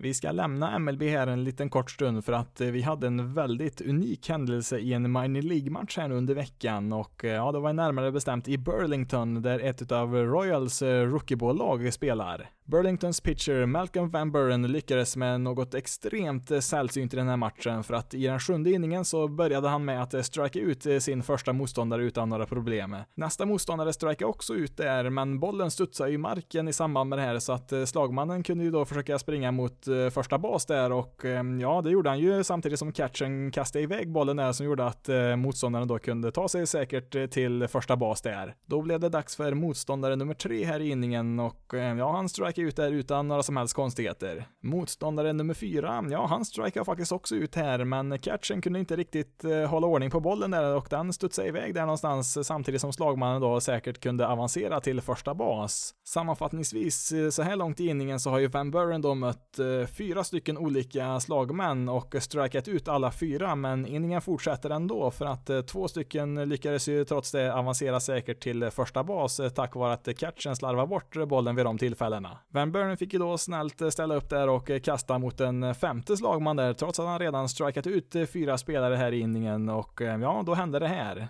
Vi 0.00 0.14
ska 0.14 0.32
lämna 0.32 0.78
MLB 0.78 1.02
här 1.02 1.26
en 1.26 1.44
liten 1.44 1.70
kort 1.70 1.90
stund 1.90 2.24
för 2.24 2.32
att 2.32 2.60
eh, 2.60 2.68
vi 2.68 2.82
hade 2.82 3.06
en 3.06 3.34
väldigt 3.34 3.80
unik 3.80 4.28
händelse 4.28 4.78
i 4.78 4.92
en 4.92 5.12
minor 5.12 5.42
League-match 5.42 5.96
här 5.96 6.08
nu 6.08 6.14
under 6.14 6.34
veckan 6.34 6.92
och 6.92 7.24
eh, 7.24 7.32
ja, 7.32 7.52
det 7.52 7.58
var 7.58 7.72
närmare 7.72 8.12
bestämt 8.12 8.48
i 8.48 8.58
Burlington 8.58 9.42
där 9.42 9.58
ett 9.58 9.92
av 9.92 10.14
Royals 10.14 10.82
eh, 10.82 11.06
rookieball-lag 11.06 11.92
spelar. 11.92 12.50
Burlingtons 12.70 13.20
pitcher 13.20 13.66
Malcolm 13.66 14.08
Van 14.08 14.32
Buren 14.32 14.62
lyckades 14.62 15.16
med 15.16 15.40
något 15.40 15.74
extremt 15.74 16.50
eh, 16.50 16.60
sällsynt 16.60 17.14
i 17.14 17.16
den 17.16 17.28
här 17.28 17.36
matchen 17.36 17.84
för 17.84 17.94
att 17.94 18.14
i 18.14 18.26
den 18.26 18.40
sjunde 18.40 18.70
inningen 18.70 19.04
så 19.04 19.28
började 19.28 19.68
han 19.68 19.84
med 19.84 20.02
att 20.02 20.14
eh, 20.14 20.22
strika 20.22 20.58
ut 20.58 20.86
eh, 20.86 20.98
sin 20.98 21.22
första 21.22 21.52
motståndare 21.52 22.04
utan 22.04 22.28
några 22.28 22.46
problem. 22.46 22.96
Nästa 23.14 23.46
motståndare 23.46 23.92
strikade 23.92 24.30
också 24.30 24.54
ut 24.54 24.76
där, 24.76 25.10
men 25.10 25.40
bollen 25.40 25.70
studsade 25.70 26.10
i 26.10 26.18
marken 26.18 26.68
i 26.68 26.72
samband 26.72 27.10
med 27.10 27.18
det 27.18 27.22
här 27.22 27.38
så 27.38 27.52
att 27.52 27.72
slagmannen 27.86 28.42
kunde 28.42 28.64
ju 28.64 28.70
då 28.70 28.84
försöka 28.84 29.18
springa 29.18 29.52
mot 29.52 29.84
första 30.12 30.38
bas 30.38 30.66
där 30.66 30.92
och 30.92 31.24
ehm, 31.24 31.60
ja, 31.60 31.82
det 31.82 31.90
gjorde 31.90 32.08
han 32.08 32.18
ju 32.18 32.44
samtidigt 32.44 32.78
som 32.78 32.92
catchen 32.92 33.50
kastade 33.50 33.82
iväg 33.82 34.12
bollen 34.12 34.36
där 34.36 34.52
som 34.52 34.66
gjorde 34.66 34.86
att 34.86 35.08
motståndaren 35.36 35.88
då 35.88 35.98
kunde 35.98 36.32
ta 36.32 36.48
sig 36.48 36.66
säkert 36.66 37.30
till 37.32 37.68
första 37.68 37.96
bas 37.96 38.22
där. 38.22 38.54
Då 38.66 38.82
blev 38.82 39.00
det 39.00 39.08
dags 39.08 39.36
för 39.36 39.54
motståndare 39.54 40.16
nummer 40.16 40.34
tre 40.34 40.64
här 40.64 40.80
i 40.80 40.88
inningen 40.88 41.40
och 41.40 41.74
ja, 41.98 42.12
han 42.12 42.28
strikade 42.28 42.57
ut 42.62 42.76
där 42.76 42.92
utan 42.92 43.28
några 43.28 43.42
som 43.42 43.56
helst 43.56 43.74
konstigheter. 43.74 44.48
Motståndare 44.62 45.32
nummer 45.32 45.54
fyra, 45.54 46.04
ja, 46.10 46.26
han 46.26 46.44
strikar 46.44 46.84
faktiskt 46.84 47.12
också 47.12 47.34
ut 47.34 47.54
här, 47.54 47.84
men 47.84 48.18
catchen 48.18 48.60
kunde 48.60 48.78
inte 48.78 48.96
riktigt 48.96 49.44
eh, 49.44 49.64
hålla 49.64 49.86
ordning 49.86 50.10
på 50.10 50.20
bollen 50.20 50.50
där 50.50 50.76
och 50.76 50.86
den 50.90 51.12
studsade 51.12 51.48
iväg 51.48 51.74
där 51.74 51.80
någonstans 51.80 52.36
eh, 52.36 52.42
samtidigt 52.42 52.80
som 52.80 52.92
slagmannen 52.92 53.40
då 53.40 53.60
säkert 53.60 54.00
kunde 54.00 54.28
avancera 54.28 54.80
till 54.80 55.00
första 55.00 55.34
bas. 55.34 55.94
Sammanfattningsvis 56.08 57.12
eh, 57.12 57.30
så 57.30 57.42
här 57.42 57.56
långt 57.56 57.80
i 57.80 57.86
inningen 57.86 58.20
så 58.20 58.30
har 58.30 58.38
ju 58.38 58.48
Van 58.48 58.70
Buren 58.70 59.02
då 59.02 59.14
mött 59.14 59.58
fyra 59.96 60.24
stycken 60.24 60.58
olika 60.58 61.20
slagmän 61.20 61.88
och 61.88 62.14
strikat 62.20 62.68
ut 62.68 62.88
alla 62.88 63.10
fyra, 63.10 63.54
men 63.54 63.86
inningen 63.86 64.20
fortsätter 64.20 64.70
ändå 64.70 65.10
för 65.10 65.24
att 65.24 65.50
eh, 65.50 65.60
två 65.60 65.88
stycken 65.88 66.48
lyckades 66.48 66.88
ju 66.88 67.04
trots 67.04 67.32
det 67.32 67.54
avancera 67.54 68.00
säkert 68.00 68.40
till 68.40 68.70
första 68.70 69.04
bas 69.04 69.40
eh, 69.40 69.48
tack 69.48 69.74
vare 69.74 69.92
att 69.92 70.18
catchen 70.18 70.56
slarvar 70.56 70.86
bort 70.86 71.28
bollen 71.28 71.56
vid 71.56 71.64
de 71.64 71.78
tillfällena. 71.78 72.38
Van 72.50 72.72
Buren 72.72 72.96
fick 72.96 73.12
ju 73.12 73.18
då 73.18 73.38
snällt 73.38 73.80
eh, 73.80 73.88
ställa 73.88 74.14
upp 74.14 74.28
där 74.28 74.48
och 74.48 74.70
eh, 74.70 74.80
kasta 74.80 75.18
mot 75.18 75.40
en 75.40 75.62
eh, 75.62 75.74
femte 75.74 76.16
slagman 76.16 76.56
där, 76.56 76.74
trots 76.74 76.98
att 76.98 77.06
han 77.06 77.18
redan 77.18 77.48
strikat 77.48 77.86
ut 77.86 78.14
fyra 78.32 78.58
spelare 78.58 78.96
här 78.96 79.12
i 79.12 79.20
inningen 79.20 79.68
och 79.68 80.00
ja, 80.00 80.42
då 80.46 80.54
hände 80.54 80.78
det 80.78 80.88
här. 80.88 81.28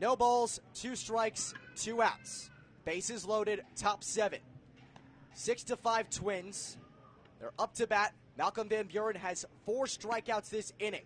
No 0.00 0.16
balls, 0.16 0.60
two 0.74 0.96
strikes, 0.96 1.54
two 1.84 1.94
outs. 1.94 2.50
Bases 2.84 3.26
loaded, 3.26 3.60
top 3.76 4.04
seven. 4.04 4.40
Six 5.34 5.64
to 5.64 5.76
five 5.76 6.04
twins. 6.10 6.78
They're 7.40 7.64
up 7.64 7.74
to 7.74 7.86
bat. 7.86 8.12
Malcolm 8.36 8.68
Van 8.68 8.86
Buren 8.86 9.16
has 9.16 9.46
four 9.66 9.86
strikeouts 9.86 10.50
this 10.50 10.72
inning. 10.78 11.04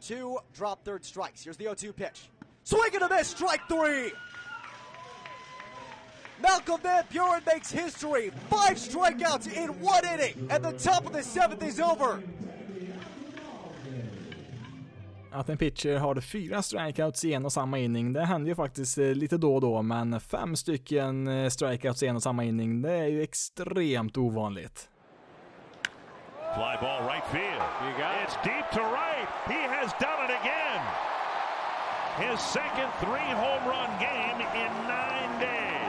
Two 0.00 0.38
drop 0.52 0.84
third 0.84 1.04
strikes. 1.04 1.44
Here's 1.44 1.56
the 1.56 1.64
0 1.64 1.74
2 1.74 1.92
pitch. 1.92 2.30
Swing 2.64 2.94
and 2.94 3.02
a 3.02 3.08
miss, 3.08 3.28
strike 3.28 3.60
three. 3.68 4.12
Malcolm 6.40 6.78
Van 6.82 7.04
Buren 7.10 7.42
makes 7.46 7.72
history. 7.72 8.30
Five 8.48 8.78
strikeouts 8.78 9.46
in 9.56 9.68
one 9.68 10.04
inning, 10.14 10.50
and 10.50 10.64
the 10.64 10.90
top 10.90 11.06
of 11.06 11.12
the 11.12 11.22
seventh 11.22 11.62
is 11.62 11.80
over. 11.80 12.18
Att 15.34 15.48
en 15.48 15.58
pitcher 15.58 15.96
har 15.98 16.20
fyra 16.20 16.62
strikeouts 16.62 17.24
i 17.24 17.32
en 17.32 17.44
och 17.44 17.52
samma 17.52 17.78
inning, 17.78 18.12
det 18.12 18.24
händer 18.24 18.48
ju 18.48 18.54
faktiskt 18.54 18.98
eh, 18.98 19.04
lite 19.04 19.36
då 19.36 19.54
och 19.54 19.60
då, 19.60 19.82
men 19.82 20.20
fem 20.20 20.56
stycken 20.56 21.28
eh, 21.28 21.48
strikeouts 21.48 22.02
i 22.02 22.06
en 22.06 22.16
och 22.16 22.22
samma 22.22 22.44
inning, 22.44 22.82
det 22.82 22.92
är 22.92 23.06
ju 23.06 23.22
extremt 23.22 24.16
ovanligt. 24.16 24.88
Fly 26.54 26.76
ball 26.80 27.02
right 27.08 27.26
field. 27.32 27.62
You 27.82 27.92
got 27.96 28.12
It's 28.24 28.36
deep 28.44 28.70
to 28.72 28.80
right. 28.80 29.28
He 29.46 29.62
has 29.76 29.90
done 30.00 30.24
it 30.24 30.30
again. 30.42 30.82
His 32.18 32.40
second 32.40 32.90
three 33.00 33.32
home 33.44 33.64
run 33.66 33.90
game 33.98 34.38
in 34.62 34.72
nine 34.86 35.40
days. 35.40 35.81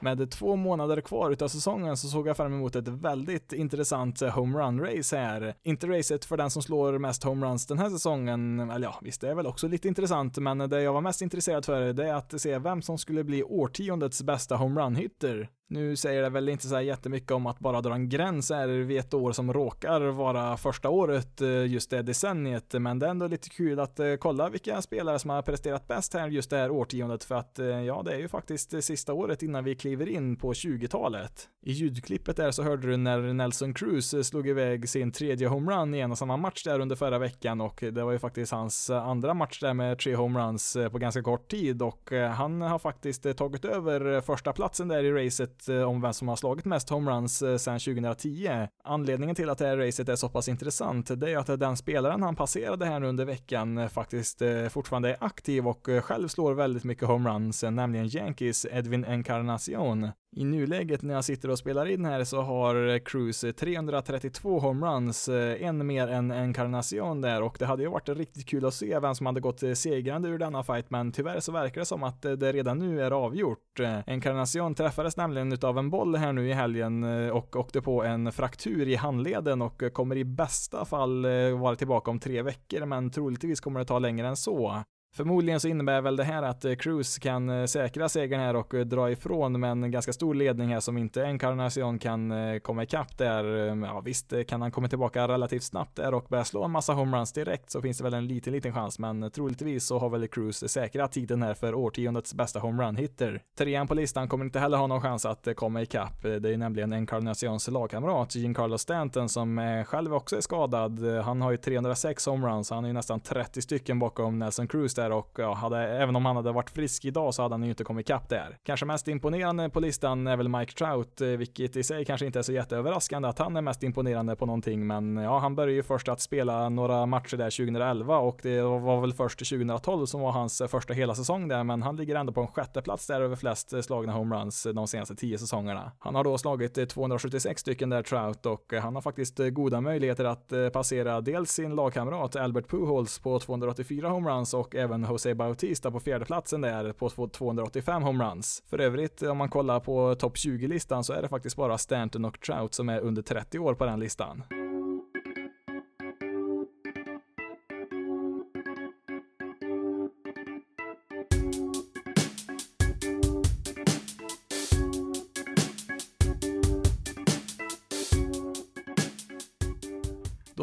Med 0.00 0.30
två 0.30 0.56
månader 0.56 1.00
kvar 1.00 1.30
utav 1.30 1.48
säsongen 1.48 1.96
så 1.96 2.08
såg 2.08 2.28
jag 2.28 2.36
fram 2.36 2.52
emot 2.52 2.76
ett 2.76 2.88
väldigt 2.88 3.52
intressant 3.52 4.22
eh, 4.22 4.28
homerun-race 4.28 5.16
här. 5.16 5.54
Inte 5.62 5.86
racet 5.86 6.24
för 6.24 6.36
den 6.36 6.50
som 6.50 6.62
slår 6.62 6.98
mest 6.98 7.24
homeruns 7.24 7.66
den 7.66 7.78
här 7.78 7.90
säsongen, 7.90 8.70
eller 8.70 8.86
ja, 8.86 8.98
visst 9.02 9.20
det 9.20 9.30
är 9.30 9.34
väl 9.34 9.46
också 9.46 9.68
lite 9.68 9.88
intressant, 9.88 10.38
men 10.38 10.58
det 10.58 10.82
jag 10.82 10.92
var 10.92 11.00
mest 11.00 11.22
intresserad 11.22 11.64
för 11.64 11.92
det 11.92 12.08
är 12.08 12.14
att 12.14 12.40
se 12.40 12.58
vem 12.58 12.82
som 12.82 12.98
skulle 12.98 13.24
bli 13.24 13.42
årtiondets 13.42 14.22
bästa 14.22 14.56
homerun-hitter. 14.56 15.48
Nu 15.68 15.96
säger 15.96 16.22
det 16.22 16.28
väl 16.28 16.48
inte 16.48 16.68
så 16.68 16.74
här 16.74 16.82
jättemycket 16.82 17.30
om 17.30 17.46
att 17.46 17.58
bara 17.58 17.80
dra 17.80 17.94
en 17.94 18.08
gräns 18.08 18.50
är 18.50 18.68
vid 18.68 18.98
ett 18.98 19.14
år 19.14 19.32
som 19.32 19.52
råkar 19.52 20.00
vara 20.00 20.56
första 20.56 20.88
året 20.88 21.40
eh, 21.40 21.66
just 21.66 21.90
det 21.90 22.02
decenniet, 22.02 22.72
men 22.72 22.98
det 22.98 23.06
är 23.06 23.10
ändå 23.10 23.26
lite 23.26 23.48
kul 23.48 23.80
att 23.80 24.00
eh, 24.00 24.14
kolla 24.14 24.48
vilka 24.48 24.82
spelare 24.82 25.18
som 25.18 25.30
har 25.30 25.42
presterat 25.42 25.88
bäst 25.88 26.14
här 26.14 26.28
just 26.28 26.50
det 26.50 26.56
här 26.56 26.70
årtiondet 26.70 27.24
för 27.24 27.34
att 27.34 27.58
eh, 27.58 27.66
ja, 27.66 28.02
det 28.04 28.14
är 28.14 28.18
ju 28.18 28.28
faktiskt 28.28 28.70
det 28.70 28.82
sista 28.82 29.12
året 29.12 29.42
innan 29.42 29.64
vi 29.64 29.74
kliver 29.74 30.08
in 30.08 30.36
på 30.36 30.52
20-talet. 30.52 31.48
I 31.62 31.72
ljudklippet 31.72 32.36
där 32.36 32.50
så 32.50 32.62
hörde 32.62 32.86
du 32.86 32.96
när 32.96 33.20
Nelson 33.20 33.74
Cruz 33.74 34.26
slog 34.28 34.48
iväg 34.48 34.88
sin 34.88 35.12
tredje 35.12 35.48
homerun 35.48 35.94
i 35.94 36.00
en 36.00 36.10
och 36.12 36.18
samma 36.18 36.36
match 36.36 36.64
där 36.64 36.80
under 36.80 36.96
förra 36.96 37.18
veckan 37.18 37.60
och 37.60 37.84
det 37.92 38.04
var 38.04 38.12
ju 38.12 38.18
faktiskt 38.18 38.52
hans 38.52 38.90
andra 38.90 39.34
match 39.34 39.60
där 39.60 39.74
med 39.74 39.98
tre 39.98 40.14
homeruns 40.14 40.76
på 40.92 40.98
ganska 40.98 41.22
kort 41.22 41.50
tid 41.50 41.82
och 41.82 42.10
han 42.34 42.60
har 42.60 42.78
faktiskt 42.78 43.36
tagit 43.36 43.64
över 43.64 44.20
första 44.20 44.52
platsen 44.52 44.88
där 44.88 45.04
i 45.04 45.26
racet 45.26 45.55
racet 45.56 45.68
eh, 45.68 45.82
om 45.82 46.00
vem 46.00 46.12
som 46.12 46.28
har 46.28 46.36
slagit 46.36 46.64
mest 46.64 46.90
homeruns 46.90 47.42
eh, 47.42 47.56
sedan 47.56 47.78
2010. 47.78 48.68
Anledningen 48.84 49.36
till 49.36 49.50
att 49.50 49.58
det 49.58 49.66
här 49.66 49.76
racet 49.76 50.08
är 50.08 50.16
så 50.16 50.28
pass 50.28 50.48
intressant, 50.48 51.20
det 51.20 51.32
är 51.32 51.38
att 51.38 51.60
den 51.60 51.76
spelaren 51.76 52.22
han 52.22 52.36
passerade 52.36 52.86
här 52.86 53.00
nu 53.00 53.06
under 53.06 53.24
veckan 53.24 53.78
eh, 53.78 53.88
faktiskt 53.88 54.42
fortfarande 54.70 55.10
är 55.10 55.16
aktiv 55.20 55.66
och 55.68 55.88
själv 56.02 56.28
slår 56.28 56.54
väldigt 56.54 56.84
mycket 56.84 57.08
homeruns, 57.08 57.62
nämligen 57.62 58.08
Yankees 58.08 58.66
Edwin 58.70 59.04
Encarnacion. 59.04 60.10
I 60.32 60.44
nuläget 60.44 61.02
när 61.02 61.14
jag 61.14 61.24
sitter 61.24 61.50
och 61.50 61.58
spelar 61.58 61.86
in 61.86 62.04
här 62.04 62.24
så 62.24 62.40
har 62.42 62.98
Cruise 62.98 63.52
332 63.52 64.58
homeruns, 64.58 65.28
eh, 65.28 65.62
en 65.62 65.86
mer 65.86 66.08
än 66.08 66.30
Encarnacion 66.30 67.20
där 67.20 67.42
och 67.42 67.56
det 67.58 67.66
hade 67.66 67.82
ju 67.82 67.88
varit 67.88 68.08
riktigt 68.08 68.46
kul 68.46 68.64
att 68.64 68.74
se 68.74 68.98
vem 68.98 69.14
som 69.14 69.26
hade 69.26 69.40
gått 69.40 69.62
eh, 69.62 69.72
segrande 69.72 70.28
ur 70.28 70.38
denna 70.38 70.62
fight 70.62 70.90
men 70.90 71.12
tyvärr 71.12 71.40
så 71.40 71.52
verkar 71.52 71.80
det 71.80 71.84
som 71.84 72.02
att 72.02 72.24
eh, 72.24 72.32
det 72.32 72.52
redan 72.52 72.78
nu 72.78 73.02
är 73.02 73.10
avgjort. 73.10 73.80
Encarnacion 74.06 74.74
träffades 74.74 75.16
nämligen 75.16 75.52
utav 75.52 75.78
en 75.78 75.90
boll 75.90 76.16
här 76.16 76.32
nu 76.32 76.48
i 76.48 76.52
helgen 76.52 77.04
och 77.30 77.56
åkte 77.56 77.82
på 77.82 78.04
en 78.04 78.32
fraktur 78.32 78.88
i 78.88 78.94
handleden 78.94 79.62
och 79.62 79.82
kommer 79.92 80.16
i 80.16 80.24
bästa 80.24 80.84
fall 80.84 81.26
vara 81.60 81.76
tillbaka 81.76 82.10
om 82.10 82.18
tre 82.18 82.42
veckor 82.42 82.86
men 82.86 83.10
troligtvis 83.10 83.60
kommer 83.60 83.80
det 83.80 83.86
ta 83.86 83.98
längre 83.98 84.28
än 84.28 84.36
så. 84.36 84.82
Förmodligen 85.16 85.60
så 85.60 85.68
innebär 85.68 86.00
väl 86.00 86.16
det 86.16 86.24
här 86.24 86.42
att 86.42 86.64
eh, 86.64 86.74
Cruz 86.74 87.18
kan 87.18 87.48
eh, 87.48 87.66
säkra 87.66 88.08
segern 88.08 88.40
här 88.40 88.56
och 88.56 88.74
eh, 88.74 88.84
dra 88.84 89.10
ifrån 89.10 89.60
med 89.60 89.70
en 89.70 89.90
ganska 89.90 90.12
stor 90.12 90.34
ledning 90.34 90.72
här 90.72 90.80
som 90.80 90.98
inte 90.98 91.24
Encarnacion 91.24 91.98
kan 91.98 92.32
komma 92.60 92.82
ikapp 92.82 93.18
där. 93.18 93.68
Ehm, 93.68 93.82
ja 93.82 94.00
visst 94.00 94.32
kan 94.48 94.62
han 94.62 94.70
komma 94.70 94.88
tillbaka 94.88 95.28
relativt 95.28 95.62
snabbt 95.62 95.96
där 95.96 96.14
och 96.14 96.26
börja 96.28 96.44
slå 96.44 96.64
en 96.64 96.70
massa 96.70 96.92
homeruns 96.92 97.32
direkt 97.32 97.70
så 97.70 97.82
finns 97.82 97.98
det 97.98 98.04
väl 98.04 98.14
en 98.14 98.26
liten, 98.26 98.52
liten 98.52 98.72
chans 98.72 98.98
men 98.98 99.30
troligtvis 99.30 99.86
så 99.86 99.98
har 99.98 100.08
väl 100.08 100.28
Cruz 100.28 100.70
säkrat 100.70 101.12
tiden 101.12 101.42
här 101.42 101.54
för 101.54 101.74
årtiondets 101.74 102.34
bästa 102.34 102.58
homerun-hitter. 102.58 103.42
Trean 103.58 103.86
på 103.86 103.94
listan 103.94 104.28
kommer 104.28 104.44
inte 104.44 104.60
heller 104.60 104.78
ha 104.78 104.86
någon 104.86 105.02
chans 105.02 105.26
att 105.26 105.48
komma 105.56 105.82
ikapp. 105.82 106.22
Det 106.22 106.52
är 106.52 106.56
nämligen 106.56 106.92
Encarnacions 106.92 107.68
lagkamrat 107.68 108.34
Giancarlo 108.34 108.78
Stanton 108.78 109.28
som 109.28 109.84
själv 109.86 110.14
också 110.14 110.36
är 110.36 110.40
skadad. 110.40 111.22
Han 111.24 111.42
har 111.42 111.50
ju 111.50 111.56
306 111.56 112.26
homeruns, 112.26 112.70
han 112.70 112.84
är 112.84 112.88
ju 112.88 112.94
nästan 112.94 113.20
30 113.20 113.62
stycken 113.62 113.98
bakom 113.98 114.38
Nelson 114.38 114.68
Cruz 114.68 114.94
där 114.94 115.05
och 115.10 115.30
ja, 115.38 115.54
hade, 115.54 115.78
även 115.78 116.16
om 116.16 116.26
han 116.26 116.36
hade 116.36 116.52
varit 116.52 116.70
frisk 116.70 117.04
idag 117.04 117.34
så 117.34 117.42
hade 117.42 117.54
han 117.54 117.62
ju 117.62 117.68
inte 117.68 117.84
kommit 117.84 118.06
ikapp 118.06 118.28
där. 118.28 118.58
Kanske 118.62 118.86
mest 118.86 119.08
imponerande 119.08 119.70
på 119.70 119.80
listan 119.80 120.26
är 120.26 120.36
väl 120.36 120.48
Mike 120.48 120.72
Trout, 120.72 121.20
eh, 121.20 121.28
vilket 121.28 121.76
i 121.76 121.82
sig 121.82 122.04
kanske 122.04 122.26
inte 122.26 122.38
är 122.38 122.42
så 122.42 122.52
jätteöverraskande 122.52 123.28
att 123.28 123.38
han 123.38 123.56
är 123.56 123.60
mest 123.60 123.82
imponerande 123.82 124.36
på 124.36 124.46
någonting, 124.46 124.86
men 124.86 125.16
ja, 125.16 125.38
han 125.38 125.54
började 125.54 125.72
ju 125.72 125.82
först 125.82 126.08
att 126.08 126.20
spela 126.20 126.68
några 126.68 127.06
matcher 127.06 127.36
där 127.36 127.50
2011 127.50 128.18
och 128.18 128.40
det 128.42 128.62
var 128.62 129.00
väl 129.00 129.12
först 129.12 129.38
2012 129.38 130.06
som 130.06 130.20
var 130.20 130.32
hans 130.32 130.60
eh, 130.60 130.68
första 130.68 130.94
hela 130.94 131.14
säsong 131.14 131.48
där, 131.48 131.64
men 131.64 131.82
han 131.82 131.96
ligger 131.96 132.16
ändå 132.16 132.32
på 132.32 132.40
en 132.40 132.46
sjätte 132.46 132.82
plats 132.82 133.06
där 133.06 133.20
över 133.20 133.36
flest 133.36 133.72
eh, 133.72 133.80
slagna 133.80 134.12
homeruns 134.12 134.66
de 134.74 134.86
senaste 134.86 135.14
tio 135.14 135.38
säsongerna. 135.38 135.92
Han 135.98 136.14
har 136.14 136.24
då 136.24 136.38
slagit 136.38 136.88
276 136.88 137.60
stycken 137.60 137.90
där 137.90 138.02
Trout 138.02 138.46
och 138.46 138.72
han 138.82 138.94
har 138.94 139.02
faktiskt 139.02 139.38
goda 139.38 139.80
möjligheter 139.80 140.24
att 140.24 140.52
passera 140.72 141.20
dels 141.20 141.50
sin 141.50 141.74
lagkamrat 141.74 142.36
Albert 142.36 142.68
Pujols 142.68 143.18
på 143.18 143.38
284 143.38 144.08
homeruns 144.08 144.54
och 144.54 144.74
även 144.86 145.02
Jose 145.02 145.34
Bautista 145.34 145.90
på 145.90 146.00
fjärdeplatsen 146.00 146.60
där 146.60 146.92
på 146.92 147.28
285 147.28 148.02
homeruns. 148.02 148.62
För 148.66 148.80
övrigt, 148.80 149.22
om 149.22 149.36
man 149.36 149.48
kollar 149.48 149.80
på 149.80 150.14
topp 150.14 150.36
20-listan 150.36 151.04
så 151.04 151.12
är 151.12 151.22
det 151.22 151.28
faktiskt 151.28 151.56
bara 151.56 151.78
Stanton 151.78 152.24
och 152.24 152.40
Trout 152.40 152.74
som 152.74 152.88
är 152.88 153.00
under 153.00 153.22
30 153.22 153.58
år 153.58 153.74
på 153.74 153.84
den 153.84 154.00
listan. 154.00 154.42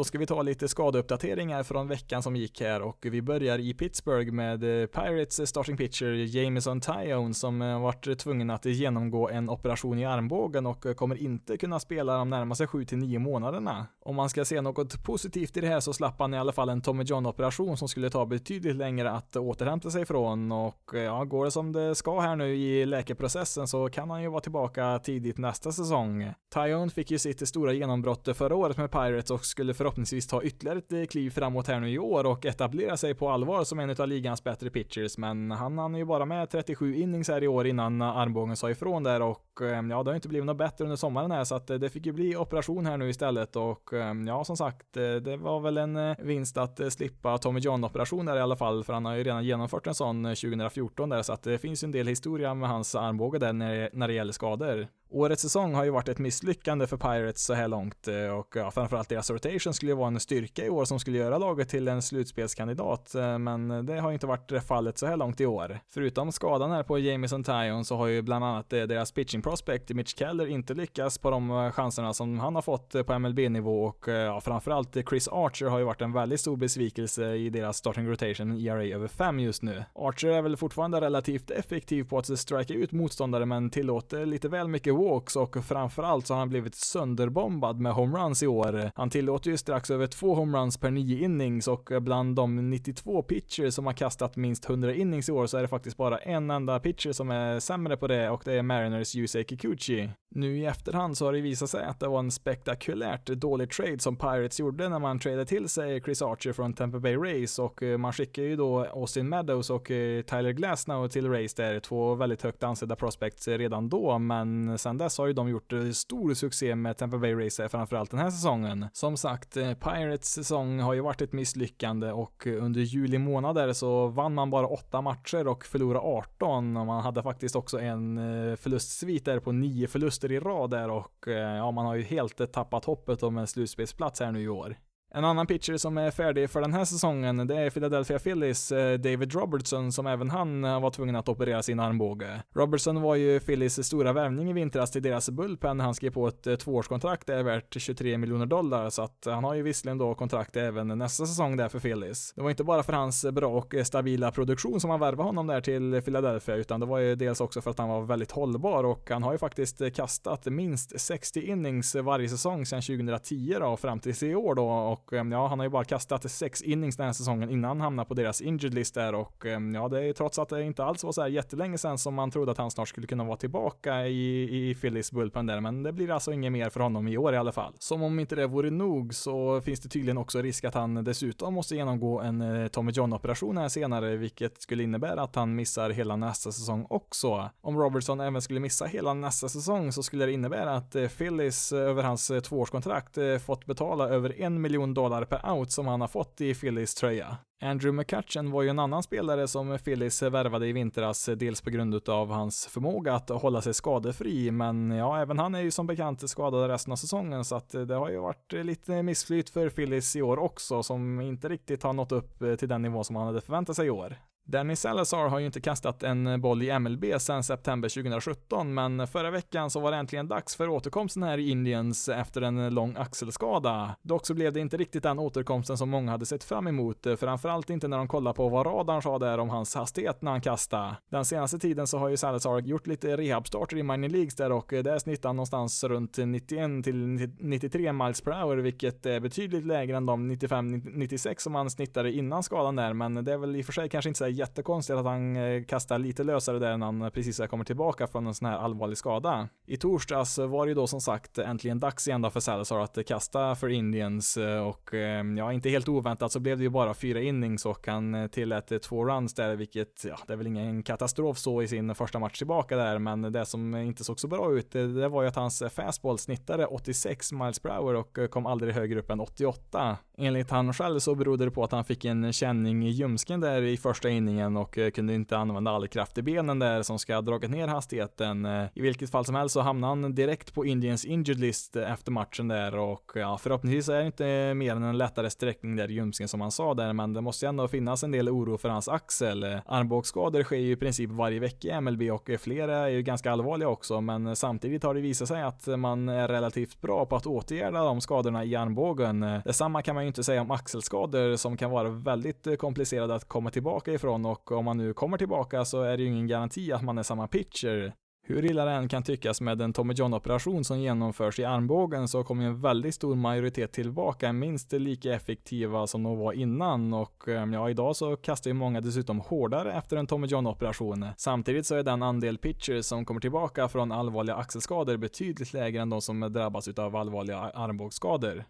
Då 0.04 0.08
ska 0.08 0.18
vi 0.18 0.26
ta 0.26 0.42
lite 0.42 0.68
skadeuppdateringar 0.68 1.62
från 1.62 1.88
veckan 1.88 2.22
som 2.22 2.36
gick 2.36 2.60
här 2.60 2.82
och 2.82 2.98
vi 3.00 3.22
börjar 3.22 3.58
i 3.58 3.74
Pittsburgh 3.74 4.32
med 4.32 4.82
eh, 4.82 4.86
Pirates 4.86 5.40
eh, 5.40 5.44
starting 5.44 5.76
pitcher 5.76 6.36
Jameson 6.36 6.80
Tyone 6.80 7.34
som 7.34 7.62
eh, 7.62 7.80
varit 7.80 8.18
tvungen 8.18 8.50
att 8.50 8.64
genomgå 8.64 9.28
en 9.28 9.50
operation 9.50 9.98
i 9.98 10.04
armbågen 10.04 10.66
och 10.66 10.86
kommer 10.96 11.16
inte 11.16 11.56
kunna 11.56 11.80
spela 11.80 12.16
de 12.16 12.30
närmaste 12.30 12.66
7-9 12.66 13.18
månaderna. 13.18 13.86
Om 14.04 14.16
man 14.16 14.28
ska 14.28 14.44
se 14.44 14.60
något 14.60 15.04
positivt 15.04 15.56
i 15.56 15.60
det 15.60 15.66
här 15.66 15.80
så 15.80 15.92
slapp 15.92 16.18
han 16.18 16.34
i 16.34 16.38
alla 16.38 16.52
fall 16.52 16.68
en 16.68 16.82
Tommy 16.82 17.04
John 17.04 17.26
operation 17.26 17.76
som 17.76 17.88
skulle 17.88 18.10
ta 18.10 18.26
betydligt 18.26 18.76
längre 18.76 19.10
att 19.10 19.36
återhämta 19.36 19.90
sig 19.90 20.06
från 20.06 20.52
och 20.52 20.90
ja, 20.92 21.24
går 21.24 21.44
det 21.44 21.50
som 21.50 21.72
det 21.72 21.94
ska 21.94 22.20
här 22.20 22.36
nu 22.36 22.56
i 22.56 22.86
läkeprocessen 22.86 23.68
så 23.68 23.88
kan 23.88 24.10
han 24.10 24.22
ju 24.22 24.28
vara 24.28 24.40
tillbaka 24.40 24.98
tidigt 24.98 25.38
nästa 25.38 25.72
säsong. 25.72 26.32
Tyone 26.54 26.90
fick 26.90 27.10
ju 27.10 27.18
sitt 27.18 27.48
stora 27.48 27.72
genombrott 27.72 28.28
förra 28.36 28.56
året 28.56 28.76
med 28.76 28.90
Pirates 28.90 29.30
och 29.30 29.44
skulle 29.44 29.74
förhoppningsvis 29.74 29.93
ta 30.30 30.42
ytterligare 30.42 30.78
ett 30.78 30.92
eh, 30.92 31.04
kliv 31.04 31.30
framåt 31.30 31.66
här 31.66 31.80
nu 31.80 31.90
i 31.90 31.98
år 31.98 32.26
och 32.26 32.46
etablera 32.46 32.96
sig 32.96 33.14
på 33.14 33.28
allvar 33.28 33.64
som 33.64 33.78
en 33.78 33.90
av 33.90 34.08
ligans 34.08 34.44
bättre 34.44 34.70
pitchers, 34.70 35.18
men 35.18 35.50
han 35.50 35.78
hann 35.78 35.94
ju 35.94 36.04
bara 36.04 36.24
med 36.24 36.50
37 36.50 36.96
innings 36.96 37.28
här 37.28 37.42
i 37.42 37.48
år 37.48 37.66
innan 37.66 38.02
armbågen 38.02 38.56
sa 38.56 38.70
ifrån 38.70 39.02
där 39.02 39.22
och 39.22 39.60
eh, 39.60 39.86
ja, 39.90 40.02
det 40.02 40.10
har 40.10 40.14
inte 40.14 40.28
blivit 40.28 40.46
något 40.46 40.56
bättre 40.56 40.84
under 40.84 40.96
sommaren 40.96 41.30
här 41.30 41.44
så 41.44 41.54
att 41.54 41.70
eh, 41.70 41.76
det 41.76 41.90
fick 41.90 42.06
ju 42.06 42.12
bli 42.12 42.36
operation 42.36 42.86
här 42.86 42.96
nu 42.96 43.08
istället 43.08 43.56
och 43.56 43.90
ja, 44.26 44.44
som 44.44 44.56
sagt, 44.56 44.92
det 44.92 45.36
var 45.36 45.60
väl 45.60 45.78
en 45.78 46.16
vinst 46.18 46.56
att 46.56 46.92
slippa 46.92 47.38
Tommy 47.38 47.60
John 47.60 47.84
operation 47.84 48.26
där 48.26 48.36
i 48.36 48.40
alla 48.40 48.56
fall, 48.56 48.84
för 48.84 48.92
han 48.92 49.04
har 49.04 49.14
ju 49.14 49.24
redan 49.24 49.44
genomfört 49.44 49.86
en 49.86 49.94
sån 49.94 50.24
2014 50.24 51.08
där 51.08 51.22
så 51.22 51.32
att 51.32 51.42
det 51.42 51.58
finns 51.58 51.82
en 51.82 51.90
del 51.90 52.06
historia 52.06 52.54
med 52.54 52.68
hans 52.68 52.94
armbåge 52.94 53.38
där 53.38 53.52
när 53.52 54.08
det 54.08 54.14
gäller 54.14 54.32
skador. 54.32 54.88
Årets 55.14 55.42
säsong 55.42 55.74
har 55.74 55.84
ju 55.84 55.90
varit 55.90 56.08
ett 56.08 56.18
misslyckande 56.18 56.86
för 56.86 56.96
Pirates 56.96 57.44
så 57.44 57.54
här 57.54 57.68
långt 57.68 58.08
eh, 58.08 58.38
och 58.38 58.56
ja, 58.56 58.70
framförallt 58.70 59.08
deras 59.08 59.30
rotation 59.30 59.74
skulle 59.74 59.90
ju 59.90 59.96
vara 59.96 60.08
en 60.08 60.20
styrka 60.20 60.64
i 60.64 60.70
år 60.70 60.84
som 60.84 61.00
skulle 61.00 61.18
göra 61.18 61.38
laget 61.38 61.68
till 61.68 61.88
en 61.88 62.02
slutspelskandidat, 62.02 63.14
eh, 63.14 63.38
men 63.38 63.86
det 63.86 64.00
har 64.00 64.10
ju 64.10 64.14
inte 64.14 64.26
varit 64.26 64.64
fallet 64.66 64.98
så 64.98 65.06
här 65.06 65.16
långt 65.16 65.40
i 65.40 65.46
år. 65.46 65.78
Förutom 65.90 66.32
skadan 66.32 66.70
här 66.70 66.82
på 66.82 66.98
Jamison 66.98 67.44
Tyon 67.44 67.84
så 67.84 67.96
har 67.96 68.06
ju 68.06 68.22
bland 68.22 68.44
annat 68.44 68.72
eh, 68.72 68.82
deras 68.82 69.12
pitching 69.12 69.42
prospect 69.42 69.90
Mitch 69.90 70.14
Keller 70.14 70.46
inte 70.46 70.74
lyckats 70.74 71.18
på 71.18 71.30
de 71.30 71.72
chanserna 71.72 72.14
som 72.14 72.38
han 72.38 72.54
har 72.54 72.62
fått 72.62 73.06
på 73.06 73.18
MLB-nivå 73.18 73.84
och 73.84 74.08
ja, 74.08 74.40
framförallt 74.40 74.96
Chris 75.08 75.28
Archer 75.28 75.66
har 75.66 75.78
ju 75.78 75.84
varit 75.84 76.02
en 76.02 76.12
väldigt 76.12 76.40
stor 76.40 76.56
besvikelse 76.56 77.34
i 77.34 77.50
deras 77.50 77.76
starting 77.76 78.08
rotation 78.08 78.66
ERA 78.66 78.84
över 78.84 79.08
5 79.08 79.40
just 79.40 79.62
nu. 79.62 79.84
Archer 79.94 80.28
är 80.28 80.42
väl 80.42 80.56
fortfarande 80.56 81.00
relativt 81.00 81.50
effektiv 81.50 82.04
på 82.04 82.18
att 82.18 82.38
strika 82.38 82.74
ut 82.74 82.92
motståndare 82.92 83.46
men 83.46 83.70
tillåter 83.70 84.26
lite 84.26 84.48
väl 84.48 84.68
mycket 84.68 84.94
walks 85.04 85.36
och 85.36 85.64
framförallt 85.64 86.26
så 86.26 86.34
har 86.34 86.38
han 86.38 86.48
blivit 86.48 86.74
sönderbombad 86.74 87.80
med 87.80 87.92
homeruns 87.92 88.42
i 88.42 88.46
år. 88.46 88.90
Han 88.94 89.10
tillåter 89.10 89.50
ju 89.50 89.56
strax 89.56 89.90
över 89.90 90.06
två 90.06 90.34
homeruns 90.34 90.78
per 90.78 90.90
nio 90.90 91.24
innings 91.24 91.68
och 91.68 91.90
bland 92.00 92.36
de 92.36 92.70
92 92.70 93.22
pitchers 93.22 93.74
som 93.74 93.86
har 93.86 93.92
kastat 93.92 94.36
minst 94.36 94.68
100 94.70 94.94
innings 94.94 95.28
i 95.28 95.32
år 95.32 95.46
så 95.46 95.56
är 95.56 95.62
det 95.62 95.68
faktiskt 95.68 95.96
bara 95.96 96.18
en 96.18 96.50
enda 96.50 96.80
pitcher 96.80 97.12
som 97.12 97.30
är 97.30 97.60
sämre 97.60 97.96
på 97.96 98.06
det 98.06 98.30
och 98.30 98.42
det 98.44 98.52
är 98.52 98.62
Mariners 98.62 99.16
Yusei 99.16 99.44
Kikuchi. 99.44 100.10
Nu 100.34 100.58
i 100.58 100.64
efterhand 100.64 101.16
så 101.16 101.24
har 101.24 101.32
det 101.32 101.40
visat 101.40 101.70
sig 101.70 101.84
att 101.84 102.00
det 102.00 102.08
var 102.08 102.18
en 102.18 102.30
spektakulärt 102.30 103.26
dålig 103.26 103.70
trade 103.70 103.98
som 103.98 104.16
Pirates 104.16 104.60
gjorde 104.60 104.88
när 104.88 104.98
man 104.98 105.18
tradade 105.18 105.46
till 105.46 105.68
sig 105.68 106.00
Chris 106.00 106.22
Archer 106.22 106.52
från 106.52 106.72
Tampa 106.72 106.98
Bay 106.98 107.16
Rays 107.16 107.58
och 107.58 107.82
eh, 107.82 107.98
man 107.98 108.12
skickade 108.12 108.46
ju 108.46 108.56
då 108.56 108.84
Austin 108.84 109.28
Meadows 109.28 109.70
och 109.70 109.90
eh, 109.90 110.22
Tyler 110.22 110.52
Glasnow 110.52 111.08
till 111.08 111.30
Rays 111.30 111.54
där, 111.54 111.80
två 111.80 112.14
väldigt 112.14 112.42
högt 112.42 112.62
ansedda 112.62 112.96
prospects 112.96 113.48
redan 113.48 113.88
då, 113.88 114.18
men 114.18 114.78
sen 114.84 114.98
dess 114.98 115.18
har 115.18 115.26
ju 115.26 115.32
de 115.32 115.48
gjort 115.48 115.72
eh, 115.72 115.90
stor 115.90 116.34
succé 116.34 116.74
med 116.74 116.96
Tampa 116.96 117.18
Bay 117.18 117.34
Rays 117.34 117.60
framförallt 117.70 118.10
den 118.10 118.20
här 118.20 118.30
säsongen. 118.30 118.86
Som 118.92 119.16
sagt, 119.16 119.56
eh, 119.56 119.74
Pirates 119.74 120.30
säsong 120.30 120.80
har 120.80 120.94
ju 120.94 121.00
varit 121.00 121.22
ett 121.22 121.32
misslyckande 121.32 122.12
och 122.12 122.46
eh, 122.46 122.64
under 122.64 122.80
juli 122.80 123.18
månader 123.18 123.72
så 123.72 124.06
vann 124.06 124.34
man 124.34 124.50
bara 124.50 124.66
åtta 124.66 125.00
matcher 125.00 125.48
och 125.48 125.64
förlorade 125.64 126.00
18 126.00 126.76
och 126.76 126.86
man 126.86 127.02
hade 127.02 127.22
faktiskt 127.22 127.56
också 127.56 127.80
en 127.80 128.16
förlustsvit 128.56 129.24
där 129.24 129.40
på 129.40 129.52
nio 129.52 129.88
förluster 129.88 130.32
i 130.32 130.40
rad 130.40 130.70
där 130.70 130.90
och 130.90 131.24
ja, 131.58 131.70
man 131.70 131.86
har 131.86 131.94
ju 131.94 132.02
helt 132.02 132.52
tappat 132.52 132.84
hoppet 132.84 133.22
om 133.22 133.38
en 133.38 133.46
slutspelsplats 133.46 134.20
här 134.20 134.32
nu 134.32 134.42
i 134.42 134.48
år. 134.48 134.76
En 135.16 135.24
annan 135.24 135.46
pitcher 135.46 135.76
som 135.76 135.98
är 135.98 136.10
färdig 136.10 136.50
för 136.50 136.60
den 136.60 136.74
här 136.74 136.84
säsongen, 136.84 137.46
det 137.46 137.56
är 137.56 137.70
Philadelphia 137.70 138.18
Phillies 138.18 138.72
eh, 138.72 138.98
David 138.98 139.34
Robertson 139.34 139.92
som 139.92 140.06
även 140.06 140.30
han 140.30 140.64
eh, 140.64 140.80
var 140.80 140.90
tvungen 140.90 141.16
att 141.16 141.28
operera 141.28 141.62
sin 141.62 141.80
armbåge. 141.80 142.42
Robertson 142.54 143.02
var 143.02 143.14
ju 143.14 143.40
Phillies 143.40 143.86
stora 143.86 144.12
värvning 144.12 144.50
i 144.50 144.52
vintras 144.52 144.90
till 144.90 145.02
deras 145.02 145.30
bullpen 145.30 145.80
han 145.80 145.94
skrev 145.94 146.10
på 146.10 146.28
ett 146.28 146.46
eh, 146.46 146.54
tvåårskontrakt 146.54 147.26
det 147.26 147.34
är 147.34 147.42
värt 147.42 147.76
23 147.80 148.18
miljoner 148.18 148.46
dollar 148.46 148.90
så 148.90 149.02
att 149.02 149.26
han 149.26 149.44
har 149.44 149.54
ju 149.54 149.62
visserligen 149.62 149.98
då 149.98 150.14
kontrakt 150.14 150.56
även 150.56 150.88
nästa 150.98 151.26
säsong 151.26 151.56
där 151.56 151.68
för 151.68 151.78
Phillies. 151.78 152.32
Det 152.36 152.42
var 152.42 152.50
inte 152.50 152.64
bara 152.64 152.82
för 152.82 152.92
hans 152.92 153.24
bra 153.24 153.48
och 153.48 153.74
stabila 153.84 154.30
produktion 154.32 154.80
som 154.80 154.90
han 154.90 155.00
värvade 155.00 155.22
honom 155.22 155.46
där 155.46 155.60
till 155.60 156.02
Philadelphia 156.04 156.54
utan 156.54 156.80
det 156.80 156.86
var 156.86 156.98
ju 156.98 157.14
dels 157.14 157.40
också 157.40 157.60
för 157.60 157.70
att 157.70 157.78
han 157.78 157.88
var 157.88 158.02
väldigt 158.02 158.32
hållbar 158.32 158.84
och 158.84 159.10
han 159.10 159.22
har 159.22 159.32
ju 159.32 159.38
faktiskt 159.38 159.94
kastat 159.94 160.46
minst 160.46 161.00
60 161.00 161.40
innings 161.40 161.94
varje 161.94 162.28
säsong 162.28 162.66
sedan 162.66 162.82
2010 162.82 163.56
då 163.60 163.76
fram 163.76 164.00
till 164.00 164.14
i 164.24 164.34
år 164.34 164.54
då 164.54 164.68
och 164.68 165.03
och 165.06 165.12
ehm, 165.12 165.32
ja, 165.32 165.46
han 165.46 165.58
har 165.58 165.66
ju 165.66 165.70
bara 165.70 165.84
kastat 165.84 166.30
sex 166.30 166.62
innings 166.62 166.96
den 166.96 167.06
här 167.06 167.12
säsongen 167.12 167.50
innan 167.50 167.70
han 167.70 167.80
hamnade 167.80 168.08
på 168.08 168.14
deras 168.14 168.40
injured 168.40 168.74
list 168.74 168.94
där 168.94 169.14
och 169.14 169.46
ehm, 169.46 169.74
ja, 169.74 169.88
det 169.88 169.98
är 169.98 170.02
ju 170.02 170.12
trots 170.12 170.38
att 170.38 170.48
det 170.48 170.62
inte 170.62 170.84
alls 170.84 171.04
var 171.04 171.12
så 171.12 171.22
här 171.22 171.28
jättelänge 171.28 171.78
sedan 171.78 171.98
som 171.98 172.14
man 172.14 172.30
trodde 172.30 172.52
att 172.52 172.58
han 172.58 172.70
snart 172.70 172.88
skulle 172.88 173.06
kunna 173.06 173.24
vara 173.24 173.36
tillbaka 173.36 174.06
i, 174.06 174.70
i 174.70 174.74
Phillies 174.74 175.12
bullpen 175.12 175.46
där, 175.46 175.60
men 175.60 175.82
det 175.82 175.92
blir 175.92 176.10
alltså 176.10 176.32
inget 176.32 176.52
mer 176.52 176.70
för 176.70 176.80
honom 176.80 177.08
i 177.08 177.18
år 177.18 177.34
i 177.34 177.36
alla 177.36 177.52
fall. 177.52 177.72
Som 177.78 178.02
om 178.02 178.18
inte 178.18 178.34
det 178.34 178.46
vore 178.46 178.70
nog 178.70 179.14
så 179.14 179.60
finns 179.60 179.80
det 179.80 179.88
tydligen 179.88 180.18
också 180.18 180.42
risk 180.42 180.64
att 180.64 180.74
han 180.74 181.04
dessutom 181.04 181.54
måste 181.54 181.76
genomgå 181.76 182.20
en 182.20 182.40
eh, 182.40 182.68
Tommy 182.68 182.92
John-operation 182.92 183.58
här 183.58 183.68
senare, 183.68 184.16
vilket 184.16 184.62
skulle 184.62 184.82
innebära 184.82 185.22
att 185.22 185.34
han 185.34 185.54
missar 185.54 185.90
hela 185.90 186.16
nästa 186.16 186.52
säsong 186.52 186.86
också. 186.90 187.50
Om 187.60 187.78
Robertson 187.78 188.20
även 188.20 188.42
skulle 188.42 188.60
missa 188.60 188.84
hela 188.84 189.14
nästa 189.14 189.48
säsong 189.48 189.92
så 189.92 190.02
skulle 190.02 190.26
det 190.26 190.32
innebära 190.32 190.74
att 190.74 190.94
eh, 190.94 191.08
Phillies 191.08 191.72
eh, 191.72 191.78
över 191.78 192.02
hans 192.02 192.32
tvåårskontrakt 192.42 193.18
fått 193.46 193.66
betala 193.66 194.08
över 194.08 194.40
en 194.40 194.60
miljon 194.60 194.83
dollar 194.86 195.24
per 195.24 195.50
out 195.50 195.72
som 195.72 195.86
han 195.86 196.00
har 196.00 196.08
fått 196.08 196.40
i 196.40 196.54
Phillies 196.54 196.94
tröja. 196.94 197.36
Andrew 197.62 197.92
McCutchen 197.92 198.50
var 198.50 198.62
ju 198.62 198.68
en 198.68 198.78
annan 198.78 199.02
spelare 199.02 199.48
som 199.48 199.78
Phillies 199.78 200.22
värvade 200.22 200.66
i 200.66 200.72
vintras, 200.72 201.28
dels 201.36 201.60
på 201.60 201.70
grund 201.70 202.08
av 202.08 202.30
hans 202.30 202.66
förmåga 202.66 203.14
att 203.14 203.28
hålla 203.28 203.62
sig 203.62 203.74
skadefri, 203.74 204.50
men 204.50 204.90
ja, 204.90 205.20
även 205.20 205.38
han 205.38 205.54
är 205.54 205.60
ju 205.60 205.70
som 205.70 205.86
bekant 205.86 206.30
skadad 206.30 206.70
resten 206.70 206.92
av 206.92 206.96
säsongen, 206.96 207.44
så 207.44 207.56
att 207.56 207.70
det 207.70 207.94
har 207.94 208.10
ju 208.10 208.18
varit 208.18 208.52
lite 208.52 209.02
missflyt 209.02 209.50
för 209.50 209.68
Phillies 209.68 210.16
i 210.16 210.22
år 210.22 210.38
också, 210.38 210.82
som 210.82 211.20
inte 211.20 211.48
riktigt 211.48 211.82
har 211.82 211.92
nått 211.92 212.12
upp 212.12 212.38
till 212.58 212.68
den 212.68 212.82
nivå 212.82 213.04
som 213.04 213.16
han 213.16 213.26
hade 213.26 213.40
förväntat 213.40 213.76
sig 213.76 213.86
i 213.86 213.90
år. 213.90 214.16
Danny 214.46 214.76
Salazar 214.76 215.28
har 215.28 215.38
ju 215.38 215.46
inte 215.46 215.60
kastat 215.60 216.02
en 216.02 216.40
boll 216.40 216.62
i 216.62 216.78
MLB 216.78 217.04
sedan 217.18 217.44
september 217.44 217.88
2017, 217.88 218.74
men 218.74 219.06
förra 219.06 219.30
veckan 219.30 219.70
så 219.70 219.80
var 219.80 219.90
det 219.90 219.96
äntligen 219.96 220.28
dags 220.28 220.56
för 220.56 220.68
återkomsten 220.68 221.22
här 221.22 221.38
i 221.38 221.50
Indians 221.50 222.08
efter 222.08 222.42
en 222.42 222.74
lång 222.74 222.96
axelskada. 222.96 223.96
Dock 224.02 224.26
så 224.26 224.34
blev 224.34 224.52
det 224.52 224.60
inte 224.60 224.76
riktigt 224.76 225.02
den 225.02 225.18
återkomsten 225.18 225.78
som 225.78 225.90
många 225.90 226.10
hade 226.10 226.26
sett 226.26 226.44
fram 226.44 226.66
emot, 226.66 227.06
framförallt 227.18 227.70
inte 227.70 227.88
när 227.88 227.96
de 227.96 228.08
kollade 228.08 228.36
på 228.36 228.48
vad 228.48 228.66
radarn 228.66 229.02
sa 229.02 229.18
där 229.18 229.38
om 229.38 229.50
hans 229.50 229.74
hastighet 229.74 230.22
när 230.22 230.30
han 230.30 230.40
kastade. 230.40 230.96
Den 231.10 231.24
senaste 231.24 231.58
tiden 231.58 231.86
så 231.86 231.98
har 231.98 232.08
ju 232.08 232.16
Salazar 232.16 232.60
gjort 232.60 232.86
lite 232.86 233.16
rehabstarter 233.16 233.76
i 233.76 233.82
minor 233.82 234.08
leagues 234.08 234.34
där 234.34 234.52
och 234.52 234.66
där 234.68 234.98
snittar 234.98 235.28
han 235.28 235.36
någonstans 235.36 235.84
runt 235.84 236.18
91 236.18 236.84
till 236.84 236.96
93 237.40 237.92
miles 237.92 238.20
per 238.20 238.32
hour, 238.32 238.56
vilket 238.56 239.06
är 239.06 239.20
betydligt 239.20 239.66
lägre 239.66 239.96
än 239.96 240.06
de 240.06 240.32
95-96 240.32 241.38
som 241.38 241.54
han 241.54 241.70
snittade 241.70 242.12
innan 242.12 242.42
skadan 242.42 242.76
där, 242.76 242.92
men 242.92 243.24
det 243.24 243.32
är 243.32 243.38
väl 243.38 243.56
i 243.56 243.62
och 243.62 243.66
för 243.66 243.72
sig 243.72 243.88
kanske 243.88 244.08
inte 244.08 244.18
så 244.18 244.33
jättekonstigt 244.34 244.98
att 244.98 245.04
han 245.04 245.36
eh, 245.36 245.64
kastar 245.64 245.98
lite 245.98 246.24
lösare 246.24 246.58
där 246.58 246.76
när 246.76 246.86
han 246.86 247.10
precis 247.10 247.40
kommer 247.50 247.64
tillbaka 247.64 248.06
från 248.06 248.26
en 248.26 248.34
sån 248.34 248.48
här 248.48 248.58
allvarlig 248.58 248.98
skada. 248.98 249.48
I 249.66 249.76
torsdags 249.76 250.38
var 250.38 250.66
det 250.66 250.68
ju 250.68 250.74
då 250.74 250.86
som 250.86 251.00
sagt 251.00 251.38
äntligen 251.38 251.80
dags 251.80 252.08
igen 252.08 252.22
då 252.22 252.30
för 252.30 252.40
Salazar 252.40 252.80
att 252.80 253.06
kasta 253.06 253.54
för 253.54 253.68
Indians 253.68 254.36
eh, 254.36 254.66
och 254.66 254.94
eh, 254.94 255.24
ja, 255.38 255.52
inte 255.52 255.68
helt 255.68 255.88
oväntat 255.88 256.32
så 256.32 256.40
blev 256.40 256.58
det 256.58 256.64
ju 256.64 256.70
bara 256.70 256.94
fyra 256.94 257.20
innings 257.20 257.66
och 257.66 257.86
han 257.86 258.28
tillät 258.28 258.82
två 258.82 259.04
runs 259.04 259.34
där, 259.34 259.56
vilket 259.56 260.04
ja, 260.04 260.18
det 260.26 260.32
är 260.32 260.36
väl 260.36 260.46
ingen 260.46 260.82
katastrof 260.82 261.38
så 261.38 261.62
i 261.62 261.68
sin 261.68 261.94
första 261.94 262.18
match 262.18 262.38
tillbaka 262.38 262.76
där, 262.76 262.98
men 262.98 263.22
det 263.22 263.46
som 263.46 263.74
inte 263.76 264.04
såg 264.04 264.20
så 264.20 264.28
bra 264.28 264.52
ut, 264.52 264.70
det 264.70 265.08
var 265.08 265.22
ju 265.22 265.28
att 265.28 265.36
hans 265.36 265.62
fastball 265.70 266.18
snittade 266.18 266.66
86 266.66 267.32
miles 267.32 267.58
per 267.58 267.70
hour 267.70 267.94
och 267.94 268.18
kom 268.30 268.46
aldrig 268.46 268.74
högre 268.74 269.00
upp 269.00 269.10
än 269.10 269.20
88. 269.20 269.96
Enligt 270.18 270.50
han 270.50 270.72
själv 270.72 270.98
så 270.98 271.14
berodde 271.14 271.44
det 271.44 271.50
på 271.50 271.64
att 271.64 271.72
han 271.72 271.84
fick 271.84 272.04
en 272.04 272.32
känning 272.32 272.86
i 272.86 272.90
ljumsken 272.90 273.40
där 273.40 273.62
i 273.62 273.76
första 273.76 274.08
inningen 274.08 274.56
och 274.56 274.78
eh, 274.78 274.90
kunde 274.90 275.14
inte 275.14 275.38
använda 275.38 275.70
all 275.70 275.88
kraft 275.88 276.18
i 276.18 276.22
benen 276.22 276.58
där 276.58 276.82
som 276.82 276.98
ska 276.98 277.14
ha 277.14 277.22
dragit 277.22 277.50
ner 277.50 277.68
hastigheten. 277.68 278.44
Eh, 278.44 278.66
I 278.74 278.80
vilket 278.80 279.10
fall 279.10 279.24
som 279.24 279.34
helst 279.34 279.52
så 279.52 279.60
hamnade 279.60 279.90
han 279.90 280.14
direkt 280.14 280.54
på 280.54 280.66
Indiens 280.66 281.04
injured 281.04 281.40
list 281.40 281.76
eh, 281.76 281.92
efter 281.92 282.12
matchen 282.12 282.48
där 282.48 282.78
och 282.78 283.12
ja, 283.14 283.38
förhoppningsvis 283.38 283.88
är 283.88 283.98
det 283.98 284.06
inte 284.06 284.54
mer 284.54 284.76
än 284.76 284.82
en 284.82 284.98
lättare 284.98 285.30
sträckning 285.30 285.76
där 285.76 285.90
i 285.90 285.94
ljumsken 285.94 286.28
som 286.28 286.40
han 286.40 286.50
sa 286.50 286.74
där, 286.74 286.92
men 286.92 287.12
det 287.12 287.20
måste 287.20 287.46
ju 287.46 287.48
ändå 287.48 287.68
finnas 287.68 288.02
en 288.02 288.10
del 288.10 288.28
oro 288.28 288.58
för 288.58 288.68
hans 288.68 288.88
axel. 288.88 289.60
Armbågsskador 289.66 290.42
sker 290.42 290.56
ju 290.56 290.72
i 290.72 290.76
princip 290.76 291.10
varje 291.10 291.40
vecka 291.40 291.68
i 291.68 291.80
MLB 291.80 292.02
och 292.02 292.30
flera 292.38 292.76
är 292.76 292.88
ju 292.88 293.02
ganska 293.02 293.32
allvarliga 293.32 293.68
också, 293.68 294.00
men 294.00 294.36
samtidigt 294.36 294.82
har 294.82 294.94
det 294.94 295.00
visat 295.00 295.28
sig 295.28 295.42
att 295.42 295.66
man 295.66 296.08
är 296.08 296.28
relativt 296.28 296.80
bra 296.80 297.06
på 297.06 297.16
att 297.16 297.26
åtgärda 297.26 297.84
de 297.84 298.00
skadorna 298.00 298.44
i 298.44 298.56
armbågen. 298.56 299.20
Detsamma 299.20 299.82
kan 299.82 299.94
man 299.94 300.03
ju 300.04 300.08
inte 300.08 300.24
säga 300.24 300.40
om 300.40 300.50
axelskador 300.50 301.36
som 301.36 301.56
kan 301.56 301.70
vara 301.70 301.88
väldigt 301.88 302.46
eh, 302.46 302.54
komplicerade 302.54 303.14
att 303.14 303.28
komma 303.28 303.50
tillbaka 303.50 303.92
ifrån 303.92 304.26
och 304.26 304.52
om 304.52 304.64
man 304.64 304.76
nu 304.76 304.92
kommer 304.92 305.18
tillbaka 305.18 305.64
så 305.64 305.82
är 305.82 305.96
det 305.96 306.02
ju 306.02 306.08
ingen 306.08 306.26
garanti 306.26 306.72
att 306.72 306.82
man 306.82 306.98
är 306.98 307.02
samma 307.02 307.28
pitcher. 307.28 307.94
Hur 308.26 308.44
illa 308.44 308.64
det 308.64 308.70
än 308.70 308.88
kan 308.88 309.02
tyckas 309.02 309.40
med 309.40 309.62
en 309.62 309.72
Tommy 309.72 309.94
John-operation 309.94 310.64
som 310.64 310.80
genomförs 310.80 311.38
i 311.38 311.44
armbågen 311.44 312.08
så 312.08 312.24
kommer 312.24 312.44
en 312.44 312.60
väldigt 312.60 312.94
stor 312.94 313.14
majoritet 313.14 313.72
tillbaka 313.72 314.32
minst 314.32 314.72
lika 314.72 315.14
effektiva 315.14 315.86
som 315.86 316.02
de 316.02 316.18
var 316.18 316.32
innan 316.32 316.94
och 316.94 317.28
ehm, 317.28 317.52
ja, 317.52 317.70
idag 317.70 317.96
så 317.96 318.16
kastar 318.16 318.50
ju 318.50 318.54
många 318.54 318.80
dessutom 318.80 319.20
hårdare 319.20 319.72
efter 319.72 319.96
en 319.96 320.06
Tommy 320.06 320.26
John-operation. 320.26 321.06
Samtidigt 321.16 321.66
så 321.66 321.74
är 321.74 321.82
den 321.82 322.02
andel 322.02 322.38
pitchers 322.38 322.84
som 322.84 323.04
kommer 323.04 323.20
tillbaka 323.20 323.68
från 323.68 323.92
allvarliga 323.92 324.36
axelskador 324.36 324.96
betydligt 324.96 325.52
lägre 325.52 325.82
än 325.82 325.90
de 325.90 326.00
som 326.02 326.20
drabbas 326.20 326.68
av 326.68 326.96
allvarliga 326.96 327.38
armbågsskador. 327.38 328.44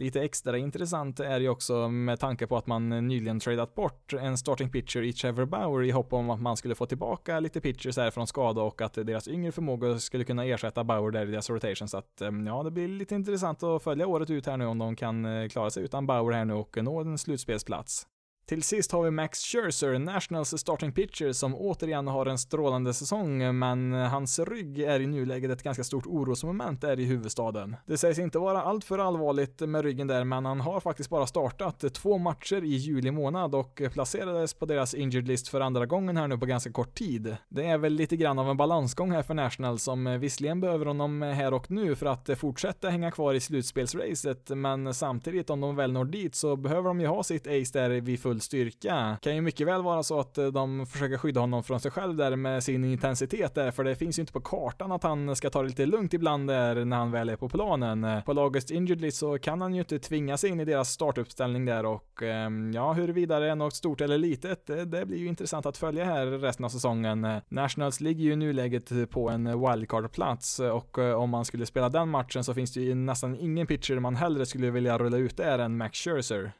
Lite 0.00 0.22
extra 0.22 0.58
intressant 0.58 1.20
är 1.20 1.40
ju 1.40 1.48
också 1.48 1.88
med 1.88 2.20
tanke 2.20 2.46
på 2.46 2.56
att 2.56 2.66
man 2.66 3.08
nyligen 3.08 3.40
tradeat 3.40 3.74
bort 3.74 4.12
en 4.12 4.38
starting 4.38 4.70
pitcher 4.70 5.02
i 5.02 5.12
Trevor 5.12 5.44
Bauer 5.44 5.84
i 5.84 5.90
hopp 5.90 6.12
om 6.12 6.30
att 6.30 6.40
man 6.40 6.56
skulle 6.56 6.74
få 6.74 6.86
tillbaka 6.86 7.40
lite 7.40 7.60
pitchers 7.60 7.96
här 7.96 8.10
från 8.10 8.26
skada 8.26 8.62
och 8.62 8.82
att 8.82 8.94
deras 8.94 9.28
yngre 9.28 9.52
förmåga 9.52 9.98
skulle 9.98 10.24
kunna 10.24 10.44
ersätta 10.44 10.84
Bauer 10.84 11.10
där 11.10 11.26
i 11.26 11.30
deras 11.30 11.50
rotation. 11.50 11.88
Så 11.88 11.98
att 11.98 12.20
ehm, 12.20 12.46
ja, 12.46 12.62
det 12.62 12.70
blir 12.70 12.88
lite 12.88 13.14
intressant 13.14 13.62
att 13.62 13.82
följa 13.82 14.06
året 14.06 14.30
ut 14.30 14.46
här 14.46 14.56
nu 14.56 14.66
om 14.66 14.78
de 14.78 14.96
kan 14.96 15.24
eh, 15.24 15.48
klara 15.48 15.70
sig 15.70 15.84
utan 15.84 16.06
Bauer 16.06 16.32
här 16.32 16.44
nu 16.44 16.54
och 16.54 16.84
nå 16.84 17.00
en 17.00 17.18
slutspelsplats. 17.18 18.06
Till 18.50 18.62
sist 18.62 18.92
har 18.92 19.02
vi 19.02 19.10
Max 19.10 19.44
Scherzer, 19.44 19.98
Nationals 19.98 20.58
starting 20.58 20.92
pitcher, 20.92 21.32
som 21.32 21.54
återigen 21.54 22.06
har 22.06 22.26
en 22.26 22.38
strålande 22.38 22.94
säsong, 22.94 23.58
men 23.58 23.92
hans 23.92 24.38
rygg 24.38 24.78
är 24.78 25.00
i 25.00 25.06
nuläget 25.06 25.50
ett 25.50 25.62
ganska 25.62 25.84
stort 25.84 26.06
orosmoment 26.06 26.80
där 26.80 27.00
i 27.00 27.04
huvudstaden. 27.04 27.76
Det 27.86 27.98
sägs 27.98 28.18
inte 28.18 28.38
vara 28.38 28.62
alltför 28.62 28.98
allvarligt 28.98 29.60
med 29.60 29.82
ryggen 29.84 30.06
där, 30.06 30.24
men 30.24 30.44
han 30.44 30.60
har 30.60 30.80
faktiskt 30.80 31.10
bara 31.10 31.26
startat 31.26 31.94
två 31.94 32.18
matcher 32.18 32.64
i 32.64 32.68
juli 32.68 33.10
månad 33.10 33.54
och 33.54 33.82
placerades 33.92 34.54
på 34.54 34.66
deras 34.66 34.94
injured 34.94 35.28
list 35.28 35.48
för 35.48 35.60
andra 35.60 35.86
gången 35.86 36.16
här 36.16 36.28
nu 36.28 36.38
på 36.38 36.46
ganska 36.46 36.72
kort 36.72 36.94
tid. 36.94 37.36
Det 37.48 37.66
är 37.66 37.78
väl 37.78 37.92
lite 37.92 38.16
grann 38.16 38.38
av 38.38 38.50
en 38.50 38.56
balansgång 38.56 39.12
här 39.12 39.22
för 39.22 39.34
Nationals 39.34 39.82
som 39.82 40.20
visserligen 40.20 40.60
behöver 40.60 40.86
honom 40.86 41.22
här 41.22 41.54
och 41.54 41.70
nu 41.70 41.96
för 41.96 42.06
att 42.06 42.30
fortsätta 42.38 42.88
hänga 42.88 43.10
kvar 43.10 43.34
i 43.34 43.40
slutspelsracet, 43.40 44.48
men 44.48 44.94
samtidigt 44.94 45.50
om 45.50 45.60
de 45.60 45.76
väl 45.76 45.92
når 45.92 46.04
dit 46.04 46.34
så 46.34 46.56
behöver 46.56 46.88
de 46.88 47.00
ju 47.00 47.06
ha 47.06 47.22
sitt 47.22 47.46
ace 47.46 47.78
där 47.78 48.00
vid 48.00 48.20
full 48.20 48.39
styrka. 48.40 49.18
Kan 49.22 49.34
ju 49.34 49.40
mycket 49.40 49.66
väl 49.66 49.82
vara 49.82 50.02
så 50.02 50.20
att 50.20 50.38
eh, 50.38 50.46
de 50.46 50.86
försöker 50.86 51.18
skydda 51.18 51.40
honom 51.40 51.62
från 51.62 51.80
sig 51.80 51.90
själv 51.90 52.16
där 52.16 52.36
med 52.36 52.64
sin 52.64 52.84
intensitet 52.84 53.54
där, 53.54 53.70
för 53.70 53.84
det 53.84 53.96
finns 53.96 54.18
ju 54.18 54.20
inte 54.20 54.32
på 54.32 54.40
kartan 54.40 54.92
att 54.92 55.02
han 55.02 55.36
ska 55.36 55.50
ta 55.50 55.62
det 55.62 55.68
lite 55.68 55.86
lugnt 55.86 56.14
ibland 56.14 56.48
där 56.48 56.84
när 56.84 56.96
han 56.96 57.10
väl 57.10 57.28
är 57.28 57.36
på 57.36 57.48
planen. 57.48 58.04
Eh, 58.04 58.24
på 58.24 58.32
lagets 58.32 58.70
injured 58.70 59.00
list 59.00 59.18
så 59.18 59.38
kan 59.38 59.60
han 59.60 59.74
ju 59.74 59.80
inte 59.80 59.98
tvinga 59.98 60.36
sig 60.36 60.50
in 60.50 60.60
i 60.60 60.64
deras 60.64 60.90
startuppställning 60.90 61.64
där 61.64 61.86
och 61.86 62.22
ehm, 62.22 62.72
ja, 62.72 62.92
huruvida 62.92 63.40
det 63.40 63.50
är 63.50 63.54
något 63.54 63.74
stort 63.74 64.00
eller 64.00 64.18
litet, 64.18 64.70
eh, 64.70 64.76
det, 64.76 65.06
blir 65.06 65.18
ju 65.18 65.26
intressant 65.26 65.66
att 65.66 65.76
följa 65.76 66.04
här 66.04 66.26
resten 66.26 66.64
av 66.64 66.68
säsongen. 66.68 67.26
Nationals 67.48 68.00
ligger 68.00 68.24
ju 68.24 68.32
i 68.32 68.36
nuläget 68.36 69.10
på 69.10 69.30
en 69.30 69.46
wildcard-plats 69.60 70.60
och 70.60 70.98
om 70.98 71.30
man 71.30 71.44
skulle 71.44 71.66
spela 71.66 71.88
den 71.88 72.08
matchen 72.08 72.44
så 72.44 72.54
finns 72.54 72.72
det 72.72 72.80
ju 72.80 72.94
nästan 72.94 73.36
ingen 73.36 73.66
pitcher 73.66 73.98
man 73.98 74.16
hellre 74.16 74.46
skulle 74.46 74.70
vilja 74.70 74.98
rulla 74.98 75.16
ut 75.16 75.36
där 75.36 75.58
än 75.58 75.76
Max 75.76 75.98
Scherzer. 75.98 76.52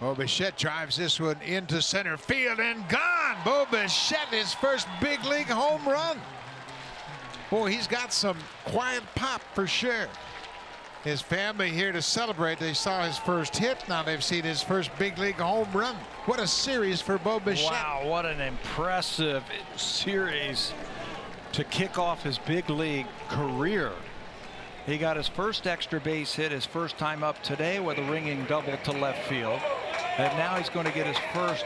Bo 0.00 0.14
Bichette 0.14 0.56
drives 0.56 0.96
this 0.96 1.18
one 1.18 1.40
into 1.42 1.82
center 1.82 2.16
field 2.16 2.60
and 2.60 2.88
gone. 2.88 3.36
Bo 3.44 3.66
Bichette, 3.68 4.28
his 4.30 4.54
first 4.54 4.86
big 5.00 5.24
league 5.24 5.48
home 5.48 5.84
run. 5.88 6.20
Boy, 7.50 7.70
he's 7.70 7.88
got 7.88 8.12
some 8.12 8.36
quiet 8.64 9.02
pop 9.16 9.42
for 9.54 9.66
sure. 9.66 10.06
His 11.02 11.20
family 11.20 11.70
here 11.70 11.90
to 11.90 12.02
celebrate. 12.02 12.60
They 12.60 12.74
saw 12.74 13.02
his 13.04 13.18
first 13.18 13.56
hit. 13.56 13.82
Now 13.88 14.04
they've 14.04 14.22
seen 14.22 14.44
his 14.44 14.62
first 14.62 14.90
big 14.98 15.18
league 15.18 15.36
home 15.36 15.68
run. 15.72 15.96
What 16.26 16.38
a 16.38 16.46
series 16.46 17.00
for 17.00 17.18
Bo 17.18 17.40
Bichette. 17.40 17.70
Wow, 17.70 18.02
what 18.04 18.24
an 18.24 18.40
impressive 18.40 19.42
series 19.76 20.72
to 21.52 21.64
kick 21.64 21.98
off 21.98 22.22
his 22.22 22.38
big 22.38 22.70
league 22.70 23.06
career. 23.28 23.90
He 24.86 24.96
got 24.96 25.16
his 25.16 25.28
first 25.28 25.66
extra 25.66 26.00
base 26.00 26.34
hit 26.34 26.52
his 26.52 26.64
first 26.64 26.98
time 26.98 27.24
up 27.24 27.42
today 27.42 27.80
with 27.80 27.98
a 27.98 28.10
ringing 28.10 28.44
double 28.44 28.76
to 28.76 28.92
left 28.92 29.28
field. 29.28 29.60
And 30.18 30.36
now 30.36 30.56
he's 30.56 30.68
going 30.68 30.86
to 30.86 30.92
get 30.92 31.06
his 31.06 31.18
first 31.32 31.64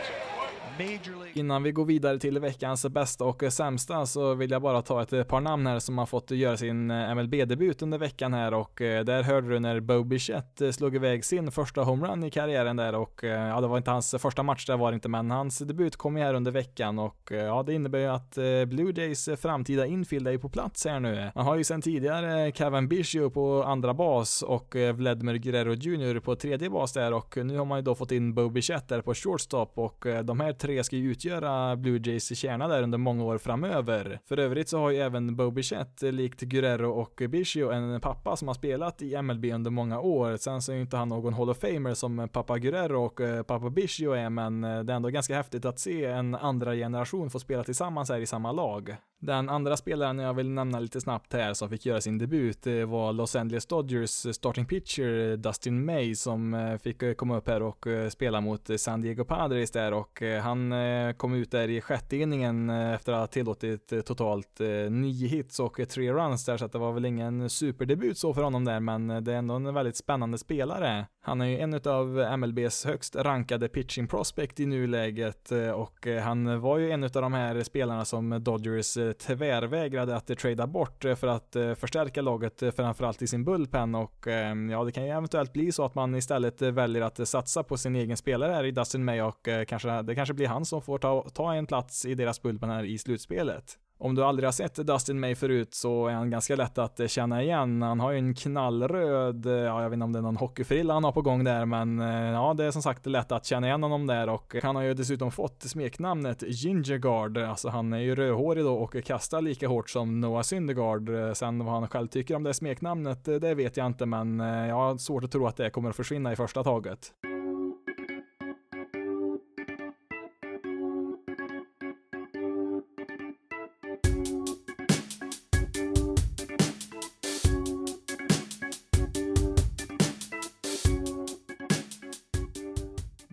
Innan 1.35 1.62
vi 1.62 1.73
går 1.73 1.85
vidare 1.85 2.18
till 2.18 2.38
veckans 2.38 2.87
bästa 2.87 3.25
och 3.25 3.42
sämsta 3.51 4.07
så 4.07 4.35
vill 4.35 4.51
jag 4.51 4.62
bara 4.62 4.83
ta 4.83 5.03
ett 5.03 5.29
par 5.29 5.40
namn 5.40 5.66
här 5.66 5.79
som 5.79 5.99
har 5.99 6.07
fått 6.07 6.31
göra 6.31 6.57
sin 6.57 6.90
eh, 6.90 7.14
MLB-debut 7.14 7.83
under 7.83 7.99
veckan 7.99 8.35
här. 8.35 8.54
Och 8.54 8.83
eh, 8.83 9.04
där 9.04 9.23
hörde 9.23 9.48
du 9.48 9.61
när 9.61 9.81
Bo 9.81 10.04
Bichette 10.04 10.67
eh, 10.67 10.73
slog 10.73 10.96
iväg 10.96 11.25
sin 11.25 11.52
första 11.52 11.83
homerun 11.83 12.25
i 12.25 12.31
karriären 12.31 12.77
där. 12.77 12.94
Och 12.94 13.21
ja, 13.23 13.61
det 13.61 13.67
var 13.67 13.77
inte 13.77 13.90
hans 13.90 14.15
första 14.19 14.42
match 14.42 14.67
där 14.67 14.77
var 14.77 14.90
det 14.90 14.94
inte, 14.94 15.09
men 15.09 15.31
hans 15.31 15.59
debut 15.59 15.96
kom 15.96 16.17
ju 16.17 16.23
här 16.23 16.35
under 16.35 16.50
veckan. 16.50 16.98
Och 16.98 17.31
ja, 17.31 17.63
det 17.63 17.75
innebär 17.75 17.98
ju 17.98 18.07
att 18.07 18.38
Blue 18.69 18.92
Jays 18.96 19.29
framtida 19.38 19.87
infield 19.87 20.29
är 20.29 20.38
på 20.38 20.48
plats 20.48 20.85
här 20.85 21.00
nu. 21.00 21.31
Man 21.35 21.44
har 21.44 21.57
ju 21.57 21.65
sedan 21.65 21.83
tidigare 21.83 22.52
Kevin 22.52 22.88
Biggio 22.88 23.31
på 23.31 23.63
andra 23.63 23.94
bas 23.94 24.42
och 24.42 24.77
Vladimir 24.94 25.35
Guerrero 25.35 25.75
Jr 25.75 26.21
på 26.21 26.37
tredje 26.37 26.71
bas 26.71 26.92
där. 26.92 27.13
Och 27.13 27.37
nu 27.37 27.59
har 27.59 27.65
man 27.65 27.79
ju 27.79 27.83
då 27.83 27.94
fått 27.94 28.13
in 28.13 28.35
Bo 28.35 28.48
Bichette 28.48 28.94
där 28.94 29.02
på 29.02 29.15
shortstop. 29.15 29.79
Och 29.79 30.07
de 30.25 30.40
här 30.40 30.52
tre 30.52 30.85
ska 30.85 30.96
ju 30.96 31.15
utgöra 31.23 31.77
Blue 31.77 32.00
Jays 32.04 32.38
kärna 32.38 32.68
där 32.68 32.83
under 32.83 32.98
många 32.98 33.25
år 33.25 33.38
framöver. 33.38 34.20
För 34.25 34.38
övrigt 34.38 34.68
så 34.68 34.79
har 34.79 34.90
ju 34.90 34.98
även 34.98 35.37
Bo 35.37 35.50
Bichette 35.50 36.06
eh, 36.06 36.12
likt 36.12 36.40
Guerrero 36.40 36.90
och 36.90 37.23
Biggio 37.29 37.70
en 37.70 38.00
pappa 38.00 38.37
som 38.37 38.48
har 38.48 38.54
spelat 38.54 39.02
i 39.02 39.23
MLB 39.23 39.44
under 39.44 39.70
många 39.70 40.00
år. 40.00 40.37
Sen 40.37 40.62
så 40.62 40.73
är 40.73 40.77
ju 40.77 40.83
inte 40.83 40.96
han 40.96 41.08
någon 41.08 41.35
Hall 41.35 41.50
of 41.50 41.58
Famer 41.58 41.94
som 41.94 42.29
pappa 42.33 42.58
Guerrero 42.58 43.04
och 43.04 43.20
eh, 43.20 43.42
pappa 43.42 43.70
Biggio 43.70 44.12
är 44.12 44.31
men 44.31 44.64
eh, 44.64 44.81
det 44.81 44.92
är 44.92 44.96
ändå 44.96 45.08
ganska 45.08 45.37
häftigt 45.37 45.64
att 45.64 45.79
se 45.79 46.04
en 46.04 46.35
andra 46.35 46.75
generation 46.75 47.31
få 47.31 47.38
spela 47.38 47.64
tillsammans 47.64 48.10
här 48.10 48.20
i 48.20 48.27
samma 48.27 48.52
lag. 48.52 48.96
Den 49.23 49.48
andra 49.48 49.77
spelaren 49.77 50.18
jag 50.18 50.35
vill 50.35 50.50
nämna 50.50 50.81
lite 50.81 51.00
snabbt 51.00 51.33
här 51.33 51.54
som 51.54 51.68
fick 51.68 51.87
göra 51.87 52.00
sin 52.00 52.18
debut 52.18 52.66
var 52.87 53.12
Los 53.12 53.37
Angeles 53.37 53.66
Dodgers 53.66 54.37
starting 54.37 54.66
pitcher 54.66 55.37
Dustin 55.37 55.85
May 55.85 56.14
som 56.14 56.54
eh, 56.54 56.79
fick 56.79 57.02
eh, 57.02 57.14
komma 57.14 57.37
upp 57.37 57.48
här 57.48 57.62
och 57.62 57.87
eh, 57.87 58.08
spela 58.08 58.40
mot 58.40 58.81
San 58.81 59.00
Diego 59.00 59.25
Padres 59.25 59.70
där 59.70 59.92
och 59.92 60.23
han 60.42 60.75
kom 61.16 61.35
ut 61.35 61.50
där 61.50 61.68
i 61.68 61.81
sjätte 61.81 62.16
inningen 62.16 62.70
efter 62.70 63.12
att 63.12 63.18
ha 63.18 63.27
tillåtit 63.27 63.92
totalt 64.06 64.60
nio 64.90 65.29
hits 65.29 65.60
och 65.60 65.81
tre 65.88 66.12
runs 66.12 66.44
där 66.44 66.56
så 66.56 66.64
att 66.64 66.73
det 66.73 66.79
var 66.79 66.92
väl 66.92 67.04
ingen 67.04 67.50
superdebut 67.50 68.18
så 68.18 68.35
för 68.35 68.42
honom 68.42 68.64
där 68.64 68.81
men 68.81 69.25
det 69.25 69.33
är 69.33 69.37
ändå 69.37 69.54
en 69.54 69.75
väldigt 69.75 69.96
spännande 69.96 70.38
spelare. 70.38 71.06
Han 71.25 71.40
är 71.40 71.46
ju 71.46 71.58
en 71.58 71.81
av 71.85 72.38
MLBs 72.38 72.85
högst 72.85 73.16
rankade 73.16 73.68
pitching 73.68 74.08
prospect 74.08 74.60
i 74.60 74.66
nuläget 74.66 75.52
eh, 75.52 75.70
och 75.70 76.06
eh, 76.06 76.23
han 76.23 76.60
var 76.60 76.79
ju 76.79 76.90
en 76.90 77.04
av 77.04 77.10
de 77.10 77.33
här 77.33 77.62
spelarna 77.62 78.04
som 78.04 78.44
Dodgers 78.44 78.96
eh, 78.96 79.12
tvärvägrade 79.12 80.16
att 80.16 80.38
trada 80.38 80.66
bort 80.66 81.04
för 81.16 81.27
att 81.27 81.56
förstärka 81.79 82.23
laget 82.23 82.62
framförallt 82.77 83.23
i 83.23 83.27
sin 83.27 83.44
bullpen 83.44 83.94
och 83.94 84.27
ja, 84.70 84.85
det 84.85 84.92
kan 84.92 85.04
ju 85.04 85.10
eventuellt 85.10 85.52
bli 85.52 85.73
så 85.73 85.85
att 85.85 85.94
man 85.94 86.14
istället 86.14 86.62
väljer 86.62 87.02
att 87.02 87.29
satsa 87.29 87.62
på 87.62 87.77
sin 87.77 87.96
egen 87.96 88.16
spelare 88.16 88.52
här 88.52 88.64
i 88.64 88.70
Dustin 88.70 89.04
May 89.04 89.20
och 89.20 89.48
kanske, 89.68 90.02
det 90.02 90.14
kanske 90.14 90.35
blir 90.35 90.46
han 90.46 90.64
som 90.64 90.83
får 90.83 90.98
ta, 90.98 91.29
ta 91.35 91.54
en 91.54 91.66
plats 91.66 92.06
i 92.06 92.14
deras 92.14 92.42
bullpen 92.42 92.70
här 92.70 92.85
i 92.85 92.98
slutspelet. 92.98 93.79
Om 94.03 94.15
du 94.15 94.25
aldrig 94.25 94.46
har 94.46 94.53
sett 94.53 94.75
Dustin 94.75 95.21
May 95.21 95.35
förut 95.35 95.75
så 95.75 96.07
är 96.07 96.13
han 96.13 96.31
ganska 96.31 96.57
lätt 96.57 96.79
att 96.79 97.00
eh, 97.00 97.07
känna 97.07 97.42
igen. 97.42 97.83
Han 97.83 98.00
har 98.00 98.11
ju 98.13 98.19
en 98.19 98.35
knallröd, 98.35 99.46
eh, 99.46 99.53
ja 99.53 99.83
jag 99.83 99.90
vet 99.90 99.96
inte 99.96 100.05
om 100.05 100.13
det 100.13 100.19
är 100.19 100.23
någon 100.23 100.37
hockeyfrilla 100.37 100.94
han 100.94 101.05
har 101.05 101.13
på 101.13 101.23
gång 101.23 101.44
där 101.44 101.65
men 101.65 102.00
eh, 102.00 102.31
ja 102.31 102.55
det 102.55 102.65
är 102.65 102.71
som 102.71 102.83
sagt 102.83 103.07
lätt 103.07 103.33
att 103.33 103.46
känna 103.46 103.67
igen 103.67 103.83
honom 103.83 104.07
där 104.07 104.29
och 104.29 104.57
han 104.63 104.77
har 104.77 104.83
ju 104.83 104.94
dessutom 104.94 105.31
fått 105.31 105.63
smeknamnet 105.63 106.42
Gingergard. 106.46 107.38
Alltså 107.38 107.69
han 107.69 107.92
är 107.92 107.98
ju 107.98 108.15
rödhårig 108.15 108.65
då 108.65 108.75
och 108.75 109.05
kastar 109.05 109.40
lika 109.40 109.69
hårt 109.69 109.90
som 109.90 110.21
Noah 110.21 110.42
Syndergaard. 110.42 111.37
Sen 111.37 111.65
vad 111.65 111.75
han 111.75 111.88
själv 111.88 112.09
tycker 112.09 112.37
om 112.37 112.42
det 112.42 112.55
smeknamnet 112.55 113.25
det 113.25 113.55
vet 113.55 113.77
jag 113.77 113.87
inte 113.87 114.07
men 114.07 114.38
jag 114.40 114.75
har 114.75 114.96
svårt 114.96 115.25
att 115.25 115.33
tro 115.33 115.46
att 115.46 115.57
det 115.57 115.71
kommer 115.71 115.90
att 115.90 115.96
försvinna 115.96 116.33
i 116.33 116.37
första 116.37 116.65
taget. 116.65 117.13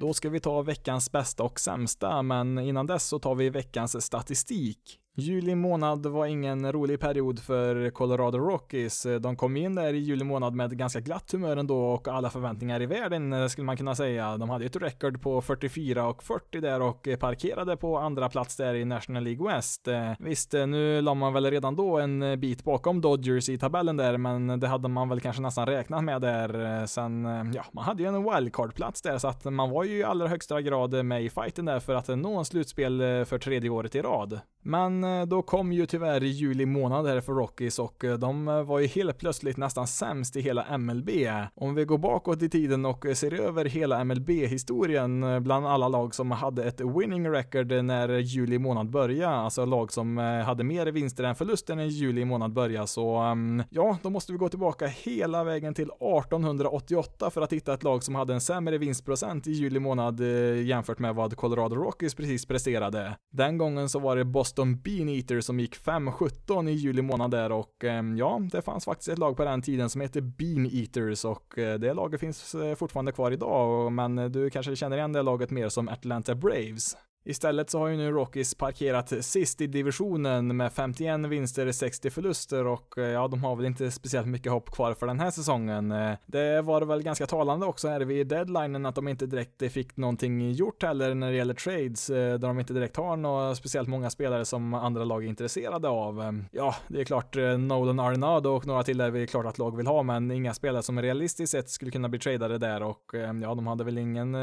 Då 0.10 0.14
ska 0.14 0.30
vi 0.30 0.40
ta 0.40 0.62
veckans 0.62 1.12
bästa 1.12 1.44
och 1.44 1.60
sämsta, 1.60 2.22
men 2.22 2.60
innan 2.60 2.88
dess 2.88 3.08
så 3.08 3.20
tar 3.20 3.36
vi 3.36 3.50
veckans 3.50 4.06
statistik. 4.06 5.00
Juli 5.20 5.56
månad 5.56 6.06
var 6.06 6.26
ingen 6.26 6.72
rolig 6.72 7.00
period 7.00 7.40
för 7.40 7.90
Colorado 7.90 8.38
Rockies. 8.38 9.08
De 9.20 9.36
kom 9.36 9.58
in 9.58 9.76
där 9.76 9.94
i 9.94 9.98
juli 9.98 10.24
månad 10.24 10.54
med 10.54 10.78
ganska 10.78 11.00
glatt 11.00 11.32
humör 11.32 11.58
ändå 11.58 11.86
och 11.86 12.08
alla 12.08 12.30
förväntningar 12.30 12.82
i 12.82 12.86
världen 12.86 13.34
eh, 13.34 13.48
skulle 13.48 13.66
man 13.66 13.78
kunna 13.78 13.96
säga. 13.96 14.38
De 14.38 14.50
hade 14.50 14.66
ett 14.66 14.76
record 14.76 15.22
på 15.22 15.42
44 15.42 16.08
och 16.08 16.24
40 16.24 16.62
där 16.62 16.82
och 16.82 17.08
parkerade 17.20 17.78
på 17.78 17.98
andra 17.98 18.30
plats 18.30 18.56
där 18.56 18.74
i 18.74 18.86
National 18.86 19.24
League 19.24 19.48
West. 19.48 19.88
Eh, 19.88 20.12
visst, 20.20 20.54
eh, 20.54 20.68
nu 20.68 21.02
la 21.02 21.14
man 21.14 21.34
väl 21.34 21.52
redan 21.52 21.76
då 21.76 21.98
en 22.00 22.40
bit 22.40 22.64
bakom 22.64 23.02
Dodgers 23.02 23.50
i 23.50 23.58
tabellen 23.58 23.98
där, 23.98 24.18
men 24.18 24.60
det 24.60 24.68
hade 24.68 24.88
man 24.88 25.10
väl 25.10 25.22
kanske 25.22 25.42
nästan 25.42 25.66
räknat 25.66 26.04
med 26.04 26.22
där. 26.22 26.86
Sen, 26.86 27.26
ja, 27.56 27.66
man 27.72 27.84
hade 27.84 28.04
ju 28.04 28.10
en 28.10 28.24
wildcard-plats 28.24 29.02
där 29.02 29.18
så 29.18 29.28
att 29.28 29.46
man 29.46 29.70
var 29.70 29.84
ju 29.84 29.98
i 29.98 30.04
allra 30.04 30.28
högsta 30.28 30.62
grad 30.62 31.06
med 31.06 31.24
i 31.24 31.30
fighten 31.30 31.66
där 31.66 31.80
för 31.80 31.96
att 31.96 32.08
nå 32.08 32.38
en 32.38 32.46
slutspel 32.46 33.26
för 33.26 33.38
tredje 33.38 33.70
året 33.70 33.96
i 33.96 34.02
rad. 34.02 34.40
Men 34.62 35.06
Eh, 35.10 35.26
då 35.26 35.42
kom 35.42 35.72
ju 35.72 35.86
tyvärr 35.86 36.22
juli 36.22 36.66
månad 36.66 37.08
här 37.08 37.22
för 37.22 37.34
Rockies 37.34 37.80
och 37.80 38.04
eh, 38.04 38.18
de 38.18 38.48
eh, 38.48 38.64
var 38.64 38.80
ju 38.80 38.88
helt 38.88 39.18
plötsligt 39.18 39.58
nästan 39.58 39.88
sämst 39.88 40.36
i 40.36 40.42
hela 40.42 40.78
MLB. 40.78 41.10
Om 41.56 41.76
vi 41.76 41.86
går 41.86 41.98
bakåt 41.98 42.42
i 42.42 42.50
tiden 42.50 42.86
och 42.86 43.06
ser 43.14 43.34
över 43.34 43.66
hela 43.66 44.04
MLB-historien 44.04 45.44
bland 45.44 45.68
alla 45.68 45.88
lag 45.88 46.16
som 46.16 46.32
hade 46.32 46.64
ett 46.64 46.82
winning 46.82 47.30
record 47.30 47.72
när 47.72 48.10
juli 48.10 48.60
månad 48.60 48.90
började, 48.90 49.36
alltså 49.36 49.66
lag 49.66 49.94
som 49.94 50.18
hade 50.18 50.64
mer 50.64 50.88
vinster 50.88 51.24
än 51.24 51.36
förluster 51.36 51.76
när 51.76 51.86
juli 51.86 52.26
månad 52.26 52.54
började, 52.54 52.88
så 52.88 53.16
ehm, 53.16 53.64
ja, 53.70 53.98
då 54.02 54.10
måste 54.10 54.32
vi 54.32 54.38
gå 54.38 54.50
tillbaka 54.50 54.88
hela 54.88 55.44
vägen 55.44 55.74
till 55.74 55.90
1888 55.90 57.30
för 57.30 57.42
att 57.42 57.54
hitta 57.54 57.74
ett 57.74 57.84
lag 57.84 58.04
som 58.04 58.16
hade 58.16 58.34
en 58.34 58.42
sämre 58.42 58.78
vinstprocent 58.78 59.48
i 59.48 59.52
juli 59.52 59.80
månad 59.80 60.20
jämfört 60.66 61.00
med 61.00 61.16
vad 61.16 61.38
Colorado 61.38 61.76
Rockies 61.76 62.16
precis 62.16 62.46
presterade. 62.46 63.18
Den 63.32 63.58
gången 63.58 63.90
så 63.90 64.00
var 64.00 64.16
det 64.16 64.26
Boston 64.26 64.82
Bean 64.90 65.10
Eater 65.10 65.42
som 65.42 65.60
gick 65.60 65.76
5-17 65.76 66.70
i 66.70 66.72
juli 66.72 67.02
månad 67.02 67.32
där 67.32 67.52
och 67.52 67.84
ehm, 67.84 68.18
ja, 68.18 68.42
det 68.52 68.62
fanns 68.62 68.86
faktiskt 68.86 69.10
ett 69.10 69.18
lag 69.18 69.38
på 69.38 69.44
den 69.44 69.62
tiden 69.62 69.90
som 69.90 70.02
heter 70.02 70.22
Bean 70.22 70.66
Eaters 70.66 71.26
och 71.26 71.58
eh, 71.58 71.80
det 71.80 71.94
laget 71.94 72.20
finns 72.20 72.56
eh, 72.56 72.76
fortfarande 72.76 73.12
kvar 73.12 73.32
idag, 73.32 73.92
men 73.92 74.18
eh, 74.18 74.26
du 74.26 74.50
kanske 74.50 74.76
känner 74.76 74.98
igen 74.98 75.14
det 75.14 75.22
laget 75.22 75.52
mer 75.52 75.70
som 75.70 75.90
Atlanta 75.90 76.36
Braves. 76.36 76.98
Istället 77.30 77.70
så 77.70 77.80
har 77.80 77.88
ju 77.88 77.98
nu 77.98 78.12
Rockies 78.12 78.56
parkerat 78.56 79.14
sist 79.26 79.62
i 79.62 79.68
divisionen 79.68 80.58
med 80.58 80.74
51 80.74 81.20
vinster, 81.20 81.72
60 81.72 82.10
förluster 82.10 82.68
och 82.68 82.98
eh, 82.98 83.04
ja, 83.04 83.28
de 83.28 83.44
har 83.44 83.56
väl 83.56 83.66
inte 83.66 83.92
speciellt 83.92 84.28
mycket 84.28 84.52
hopp 84.52 84.72
kvar 84.72 84.94
för 84.94 85.08
den 85.08 85.20
här 85.20 85.32
säsongen. 85.32 85.92
Eh, 85.92 86.14
det 86.26 86.62
var 86.62 86.82
väl 86.82 87.04
ganska 87.04 87.26
talande 87.28 87.66
också 87.66 87.88
här 87.88 88.02
vid 88.02 88.28
deadlinen 88.28 88.86
att 88.86 88.96
de 88.96 89.08
inte 89.08 89.26
direkt 89.26 89.72
fick 89.72 89.98
någonting 89.98 90.52
gjort 90.52 90.84
heller 90.84 91.14
när 91.14 91.32
det 91.32 91.38
gäller 91.38 91.54
trades, 91.54 92.10
eh, 92.10 92.40
där 92.40 92.48
de 92.48 92.60
inte 92.60 92.74
direkt 92.74 92.98
har 92.98 93.18
några 93.18 93.56
speciellt 93.56 93.90
många 93.90 94.10
spelare 94.10 94.46
som 94.46 94.74
andra 94.74 95.04
lag 95.04 95.24
är 95.24 95.28
intresserade 95.28 95.90
av. 95.90 96.44
Ja, 96.52 96.76
det 96.88 97.02
är 97.02 97.06
klart 97.06 97.36
Nolan 97.58 98.00
Arenado 98.00 98.50
och 98.50 98.68
några 98.68 98.84
till 98.84 99.02
är 99.02 99.12
det 99.12 99.28
klart 99.28 99.46
att 99.46 99.58
lag 99.58 99.78
vill 99.78 99.88
ha, 99.88 100.04
men 100.04 100.32
inga 100.32 100.54
spelare 100.54 100.84
som 100.84 101.02
realistiskt 101.02 101.52
sett 101.52 101.70
skulle 101.70 101.92
kunna 101.92 102.10
bli 102.10 102.20
tradade 102.20 102.58
där 102.58 102.84
och 102.84 103.02
ja, 103.42 103.56
de 103.56 103.68
hade 103.68 103.84
väl 103.84 103.98
ingen, 103.98 104.38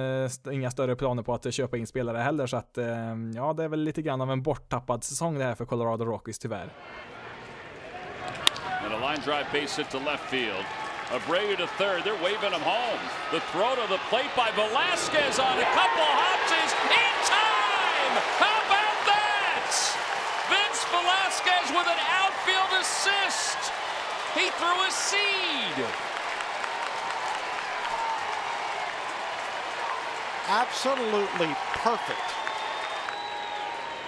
inga 0.53 0.71
större 0.71 0.97
planer 0.97 1.23
på 1.23 1.35
att 1.35 1.55
köpa 1.55 1.77
in 1.77 1.87
spelare 1.87 2.19
heller 2.19 2.47
så 2.47 2.57
att 2.57 2.76
att 2.79 2.89
eh, 2.89 3.17
ja, 3.35 3.53
det 3.53 3.65
är 3.65 3.69
väl 3.69 3.81
lite 3.81 4.03
grann 4.03 4.21
av 4.21 4.31
en 4.31 4.43
borttappad 4.43 5.05
säsong 5.05 5.39
det 5.39 5.45
här 5.45 5.55
för 5.55 5.65
Colorado 5.65 6.05
Rockies 6.05 6.39
tyvärr. 6.39 6.69
And 8.85 8.95
a 8.95 9.11
line 9.11 9.21
drive 9.25 9.47
base 9.53 9.83
hit 9.83 9.91
to 9.91 9.99
left 9.99 10.25
field. 10.31 10.65
Abreu 11.11 11.57
to 11.57 11.67
third. 11.79 12.03
They're 12.05 12.23
waving 12.23 12.53
him 12.53 12.63
home. 12.63 13.03
The 13.31 13.41
throw 13.53 13.75
to 13.75 13.87
the 13.95 14.01
plate 14.11 14.33
by 14.37 14.49
Velasquez 14.61 15.39
on 15.39 15.57
a 15.59 15.69
couple 15.79 16.09
hops 16.21 16.51
is 16.65 16.73
in 17.03 17.15
time. 17.27 18.15
How 18.43 18.57
about 18.67 18.99
that? 19.11 19.71
Vince 20.51 20.83
Velasquez 20.95 21.67
with 21.77 21.89
an 21.95 22.01
outfield 22.21 22.73
assist. 22.83 23.61
He 24.35 24.47
threw 24.59 24.79
a 24.87 24.91
seed. 24.91 25.79
Absolutely 30.49 31.53
perfect. 31.83 32.46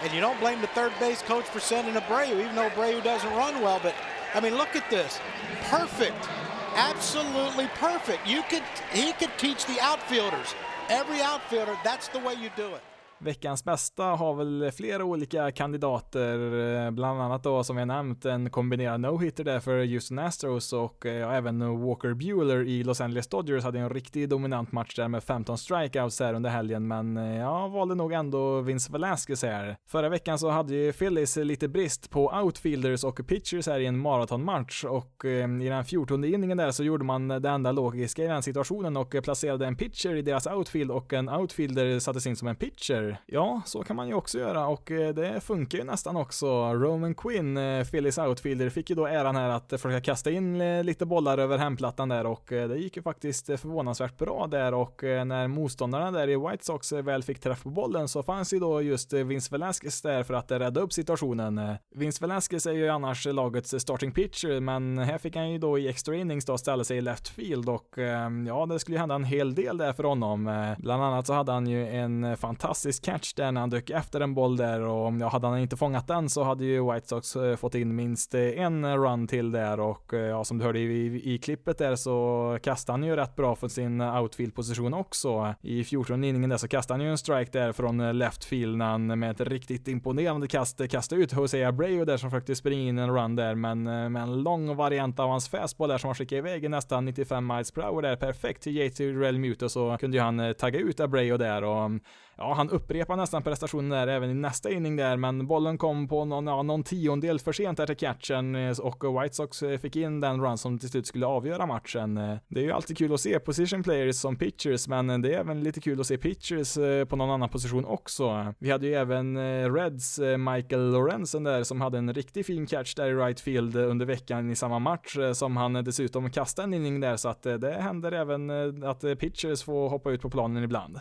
And 0.03 0.13
you 0.13 0.21
don't 0.21 0.39
blame 0.39 0.61
the 0.61 0.69
third 0.69 0.93
base 1.01 1.23
coach 1.23 1.45
for 1.45 1.61
sending 1.61 1.95
Abreu, 1.95 2.31
even 2.41 2.55
though 2.55 2.69
Abreu 2.71 3.03
doesn't 3.03 3.31
run 3.35 3.61
well. 3.61 3.81
But, 3.83 3.95
I 4.35 4.41
mean, 4.41 4.57
look 4.57 4.77
at 4.77 4.89
this. 4.91 5.19
Perfect. 5.65 6.29
Absolutely 6.75 7.67
perfect. 7.75 8.27
You 8.27 8.43
could, 8.49 8.63
he 8.93 9.13
could 9.13 9.31
teach 9.39 9.67
the 9.67 9.81
outfielders. 9.81 10.55
Every 10.89 11.21
outfielder, 11.21 11.77
that's 11.83 12.09
the 12.09 12.21
way 12.21 12.35
you 12.35 12.51
do 12.57 12.75
it. 12.75 12.83
Veckans 13.21 13.65
bästa 13.65 14.05
har 14.05 14.35
väl 14.35 14.71
flera 14.73 15.05
olika 15.05 15.51
kandidater, 15.51 16.39
eh, 16.87 16.91
bland 16.91 17.23
annat 17.23 17.43
då 17.43 17.65
som 17.65 17.77
jag 17.79 17.89
nämnt 17.89 18.25
en 18.25 18.51
kombinerad 18.51 19.01
no-hitter 19.01 19.45
där 19.45 19.61
för 19.61 19.87
Houston 19.87 20.19
Astros 20.19 20.73
och 20.73 21.07
eh, 21.07 21.13
ja, 21.15 21.33
även 21.33 21.81
Walker 21.87 22.15
Bueller 22.15 22.69
i 22.69 22.85
Los 22.85 23.01
Angeles 23.01 23.29
Dodgers 23.29 23.65
hade 23.65 23.79
en 23.79 23.91
riktigt 23.91 24.31
dominant 24.31 24.73
match 24.73 24.95
där 24.95 25.09
med 25.09 25.25
15 25.25 25.59
strikeouts 25.59 26.21
här 26.21 26.35
under 26.35 26.51
helgen, 26.51 26.89
men 26.89 27.17
eh, 27.17 27.37
jag 27.37 27.69
valde 27.69 27.95
nog 27.95 28.13
ändå 28.13 28.61
Vince 28.61 28.93
Velasquez 28.93 29.43
här. 29.43 29.77
Förra 29.89 30.09
veckan 30.09 30.39
så 30.39 30.51
hade 30.51 30.75
ju 30.75 30.93
Phillies 30.93 31.37
lite 31.37 31.69
brist 31.69 32.11
på 32.11 32.27
outfielders 32.43 33.05
och 33.05 33.27
pitchers 33.27 33.67
här 33.67 33.81
i 33.81 33.87
en 33.87 33.99
maratonmatch 33.99 34.85
och 34.85 35.25
i 35.63 35.69
den 35.69 35.85
14 35.85 36.25
inningen 36.25 36.59
där 36.59 36.71
så 36.71 36.85
gjorde 36.85 37.05
man 37.05 37.29
det 37.29 37.49
enda 37.49 37.73
logiska 37.73 38.25
i 38.25 38.27
den 38.27 38.43
situationen 38.43 38.97
och 38.97 39.15
placerade 39.23 39.67
en 39.67 39.77
pitcher 39.77 40.15
i 40.15 40.23
deras 40.23 40.47
outfield 40.47 40.91
och 40.91 41.13
en 41.13 41.29
outfielder 41.29 41.99
sattes 41.99 42.27
in 42.27 42.37
som 42.37 42.49
en 42.49 42.57
pitcher. 42.57 43.08
Ja, 43.27 43.63
så 43.67 43.83
kan 43.83 43.97
man 43.97 44.09
ju 44.09 44.15
också 44.15 44.39
göra 44.39 44.67
och 44.67 44.91
eh, 44.91 45.15
det 45.15 45.41
funkar 45.41 45.79
ju 45.79 45.85
nästan 45.85 46.17
också. 46.17 46.75
Roman 46.75 47.15
Quinn, 47.15 47.57
eh, 47.57 47.85
Phillies 47.85 48.19
outfielder, 48.19 48.71
fick 48.71 48.91
ju 48.91 48.97
då 48.97 49.07
äran 49.07 49.37
här 49.37 49.49
att 49.49 49.71
försöka 49.71 50.01
kasta 50.01 50.31
in 50.31 50.61
eh, 50.61 50.85
lite 50.85 51.07
bollar 51.07 51.39
över 51.39 51.59
hemplattan 51.59 52.09
där 52.09 52.27
och 52.27 52.45
det 52.49 52.77
gick 52.77 52.97
ju 52.97 53.03
faktiskt 53.03 53.47
förvånansvärt 53.47 54.19
bra 54.19 54.47
där 54.47 54.75
och 54.75 55.03
när 55.03 55.49
motståndarna 55.49 56.11
där 56.11 56.29
i 56.29 56.37
White 56.37 56.65
Sox 56.65 56.93
väl 56.93 57.23
fick 57.23 57.41
träff 57.41 57.63
på 57.63 57.71
bollen 57.71 58.09
så 58.09 58.23
fanns 58.23 58.53
ju 58.53 58.59
då 58.59 58.83
just 58.83 59.13
Vince 59.13 59.49
Velasquez 59.53 60.03
där 60.03 60.23
för 60.23 60.35
att 60.35 60.51
rädda 60.51 60.81
upp 60.81 60.93
situationen. 60.93 61.61
Vince 61.95 62.25
Velasquez 62.25 62.67
är 62.67 62.73
ju 62.73 62.89
annars 62.89 63.27
lagets 63.27 63.75
starting 63.79 64.13
pitcher, 64.13 64.61
men 64.61 64.99
här 64.99 65.19
fick 65.19 65.37
han 65.37 65.51
ju 65.51 65.59
då 65.59 65.79
i 65.79 65.89
extra 65.89 66.15
innings 66.15 66.45
då 66.45 66.59
ställa 66.59 66.85
sig 66.85 66.99
i 66.99 67.01
left 67.01 67.29
field 67.29 67.69
och 67.69 67.99
ja, 68.47 68.67
det 68.67 68.79
skulle 68.79 68.95
ju 68.95 69.01
hända 69.01 69.15
en 69.15 69.25
hel 69.25 69.55
del 69.55 69.79
där 69.79 69.93
för 69.93 70.05
honom. 70.05 70.75
Bland 70.79 71.03
annat 71.03 71.27
så 71.27 71.33
hade 71.33 71.53
han 71.53 71.67
ju 71.67 71.89
en 71.89 72.37
fantastisk 72.37 72.98
catch 73.01 73.35
där 73.35 73.53
när 73.53 73.61
han 73.61 73.71
dök 73.71 73.91
efter 73.91 74.21
en 74.21 74.35
boll 74.35 74.57
där 74.57 74.81
och 74.81 75.13
ja, 75.21 75.29
hade 75.29 75.47
han 75.47 75.59
inte 75.59 75.77
fångat 75.77 76.07
den 76.07 76.29
så 76.29 76.43
hade 76.43 76.65
ju 76.65 76.93
White 76.93 77.09
Sox 77.09 77.37
eh, 77.37 77.57
fått 77.57 77.75
in 77.75 77.97
minst 77.97 78.35
eh, 78.35 78.41
en 78.41 78.97
run 78.97 79.27
till 79.27 79.53
där 79.53 79.81
och 79.81 80.15
eh, 80.15 80.21
ja, 80.21 80.45
som 80.45 80.59
du 80.59 80.65
hörde 80.65 80.79
i, 80.79 81.35
i 81.35 81.39
klippet 81.39 81.79
där 81.79 81.97
så 81.97 82.59
kastade 82.63 82.99
han 82.99 83.05
ju 83.05 83.17
rätt 83.17 83.37
bra 83.37 83.57
för 83.57 83.69
sin 83.69 84.01
outfield 84.01 84.55
position 84.55 84.95
också. 84.95 85.55
I 85.61 85.85
14 85.85 86.25
inningen 86.25 86.51
där 86.51 86.57
så 86.57 86.69
kastade 86.69 86.99
han 86.99 87.07
ju 87.07 87.11
en 87.11 87.19
strike 87.19 87.59
där 87.59 87.73
från 87.73 88.19
left 88.19 88.45
field 88.45 88.79
när 88.79 88.87
han 88.87 89.19
med 89.19 89.31
ett 89.31 89.41
riktigt 89.41 89.89
imponerande 89.89 90.49
kast 90.49 90.91
kastade 90.91 91.23
ut 91.23 91.33
Jose 91.33 91.69
Abreu 91.69 92.05
där 92.05 92.17
som 92.17 92.31
försökte 92.31 92.55
springa 92.55 92.89
in 92.89 92.99
en 92.99 93.11
run 93.11 93.37
där 93.37 93.55
men 93.55 93.83
med 93.83 94.23
en 94.23 94.43
lång 94.43 94.77
variant 94.77 95.21
av 95.21 95.29
hans 95.29 95.49
fastball 95.49 95.89
där 95.89 95.99
som 95.99 96.09
han 96.09 96.15
skickade 96.15 96.39
iväg 96.39 96.65
i 96.65 96.69
nästan 96.69 97.05
95 97.05 97.47
miles 97.47 97.71
per 97.71 97.83
hour 97.83 98.03
där 98.03 98.17
perfekt 98.17 98.63
till 98.63 98.77
JT 98.77 99.01
Real 99.01 99.39
Muto 99.39 99.69
så 99.69 99.97
kunde 100.01 100.17
ju 100.17 100.23
han 100.23 100.55
tagga 100.59 100.79
ut 100.79 101.01
Abreu 101.01 101.37
där 101.37 101.65
och 101.65 101.91
ja, 102.39 102.55
han 102.55 102.71
upprepar 102.71 103.17
nästan 103.17 103.43
prestationen 103.43 103.91
där 103.91 104.07
även 104.07 104.31
i 104.31 104.35
nästa 104.35 104.71
inning 104.71 104.97
där, 104.97 105.17
men 105.17 105.47
bollen 105.47 105.79
kom 105.79 106.09
på 106.09 106.25
någon, 106.25 106.47
ja, 106.47 106.63
någon 106.63 106.83
tiondel 106.83 107.39
för 107.39 107.53
sent 107.53 107.77
där 107.77 107.87
till 107.87 107.97
catchen 107.97 108.55
eh, 108.55 108.79
och 108.79 109.23
White 109.23 109.35
Sox 109.35 109.63
eh, 109.63 109.79
fick 109.79 109.97
in 109.97 110.21
den 110.21 110.41
run 110.41 110.59
som 110.59 110.79
till 110.79 110.89
slut 110.89 111.07
skulle 111.07 111.27
avgöra 111.27 111.67
matchen. 111.67 112.17
Eh, 112.17 112.37
det 112.49 112.61
är 112.61 112.65
ju 112.65 112.73
alltid 112.73 112.99
kul 112.99 113.15
att 113.15 113.21
se 113.21 113.39
position 113.39 113.83
players 113.83 114.17
som 114.17 114.37
pitchers, 114.37 114.89
men 114.89 115.23
det 115.23 115.35
är 115.35 115.41
även 115.41 115.63
lite 115.63 115.81
kul 115.81 116.01
att 116.01 116.07
se 116.07 116.19
pitchers 116.19 116.75
på 117.09 117.17
någon 117.17 117.31
annan 117.31 117.49
position 117.49 117.85
också. 117.85 118.55
Vi 118.59 118.71
hade 118.71 118.87
ju 118.87 118.95
även 118.95 119.39
Reds 119.75 120.21
Michael 120.39 120.93
Lorenzen 120.93 121.45
där 121.45 121.63
som 121.63 121.81
hade 121.81 121.99
en 121.99 122.15
riktigt 122.15 122.47
fin 122.47 122.67
catch 122.67 122.95
där 122.95 123.07
i 123.07 123.15
right 123.15 123.41
field 123.41 123.77
under 123.77 124.07
veckan 124.07 124.51
i 124.51 124.57
samma 124.57 124.79
match 124.79 125.17
som 125.35 125.57
han 125.57 125.73
dessutom 125.73 126.31
kastade 126.31 126.67
en 126.67 126.75
inning 126.75 127.01
där 127.01 127.17
så 127.17 127.29
att 127.29 127.43
det 127.43 127.79
händer 127.81 128.13
även 128.13 128.51
att 128.85 129.01
pitchers 129.19 129.63
får 129.63 129.89
hoppa 129.89 130.11
ut 130.11 130.23
på 130.23 130.31
planen 130.31 130.65
ibland. 130.65 131.01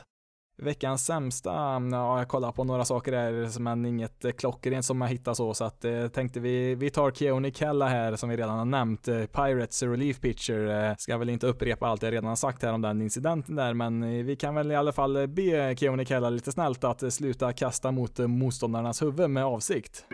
Veckans 0.62 1.06
sämsta, 1.06 1.52
ja, 1.92 2.18
jag 2.18 2.28
kollar 2.28 2.52
på 2.52 2.64
några 2.64 2.86
saker 2.86 3.12
där, 3.12 3.60
men 3.60 3.86
inget 3.86 4.38
klockrent 4.38 4.86
som 4.86 5.02
jag 5.02 5.08
hittar 5.08 5.34
så, 5.34 5.54
så 5.54 5.64
att 5.66 5.86
eh, 5.86 6.08
tänkte 6.08 6.40
vi, 6.40 6.76
vi 6.76 6.90
tar 6.90 7.12
Keoni 7.12 7.52
Kella 7.52 7.88
här 7.88 8.16
som 8.16 8.30
vi 8.30 8.38
redan 8.38 8.58
har 8.58 8.66
nämnt, 8.66 9.08
eh, 9.08 9.26
Pirates 9.26 9.84
relief 9.84 10.20
pitcher, 10.20 10.90
eh, 10.90 10.96
ska 10.98 11.18
väl 11.18 11.30
inte 11.30 11.48
upprepa 11.48 11.88
allt 11.88 12.04
jag 12.04 12.14
redan 12.14 12.30
har 12.30 12.36
sagt 12.36 12.64
här 12.64 12.74
om 12.74 12.82
den 12.82 13.02
incidenten 13.02 13.56
där, 13.56 13.74
men 13.74 14.04
eh, 14.04 14.24
vi 14.24 14.36
kan 14.36 14.56
väl 14.56 14.72
i 14.72 14.76
alla 14.76 14.92
fall 14.92 15.28
be 15.28 15.76
Keoni 15.76 16.06
Kella 16.06 16.30
lite 16.30 16.52
snällt 16.52 16.84
att 16.84 17.04
eh, 17.04 17.10
sluta 17.10 17.54
kasta 17.54 17.92
mot 17.92 18.20
eh, 18.20 18.28
motståndarnas 18.28 19.02
huvud 19.02 19.30
med 19.30 19.46
avsikt. 19.46 20.06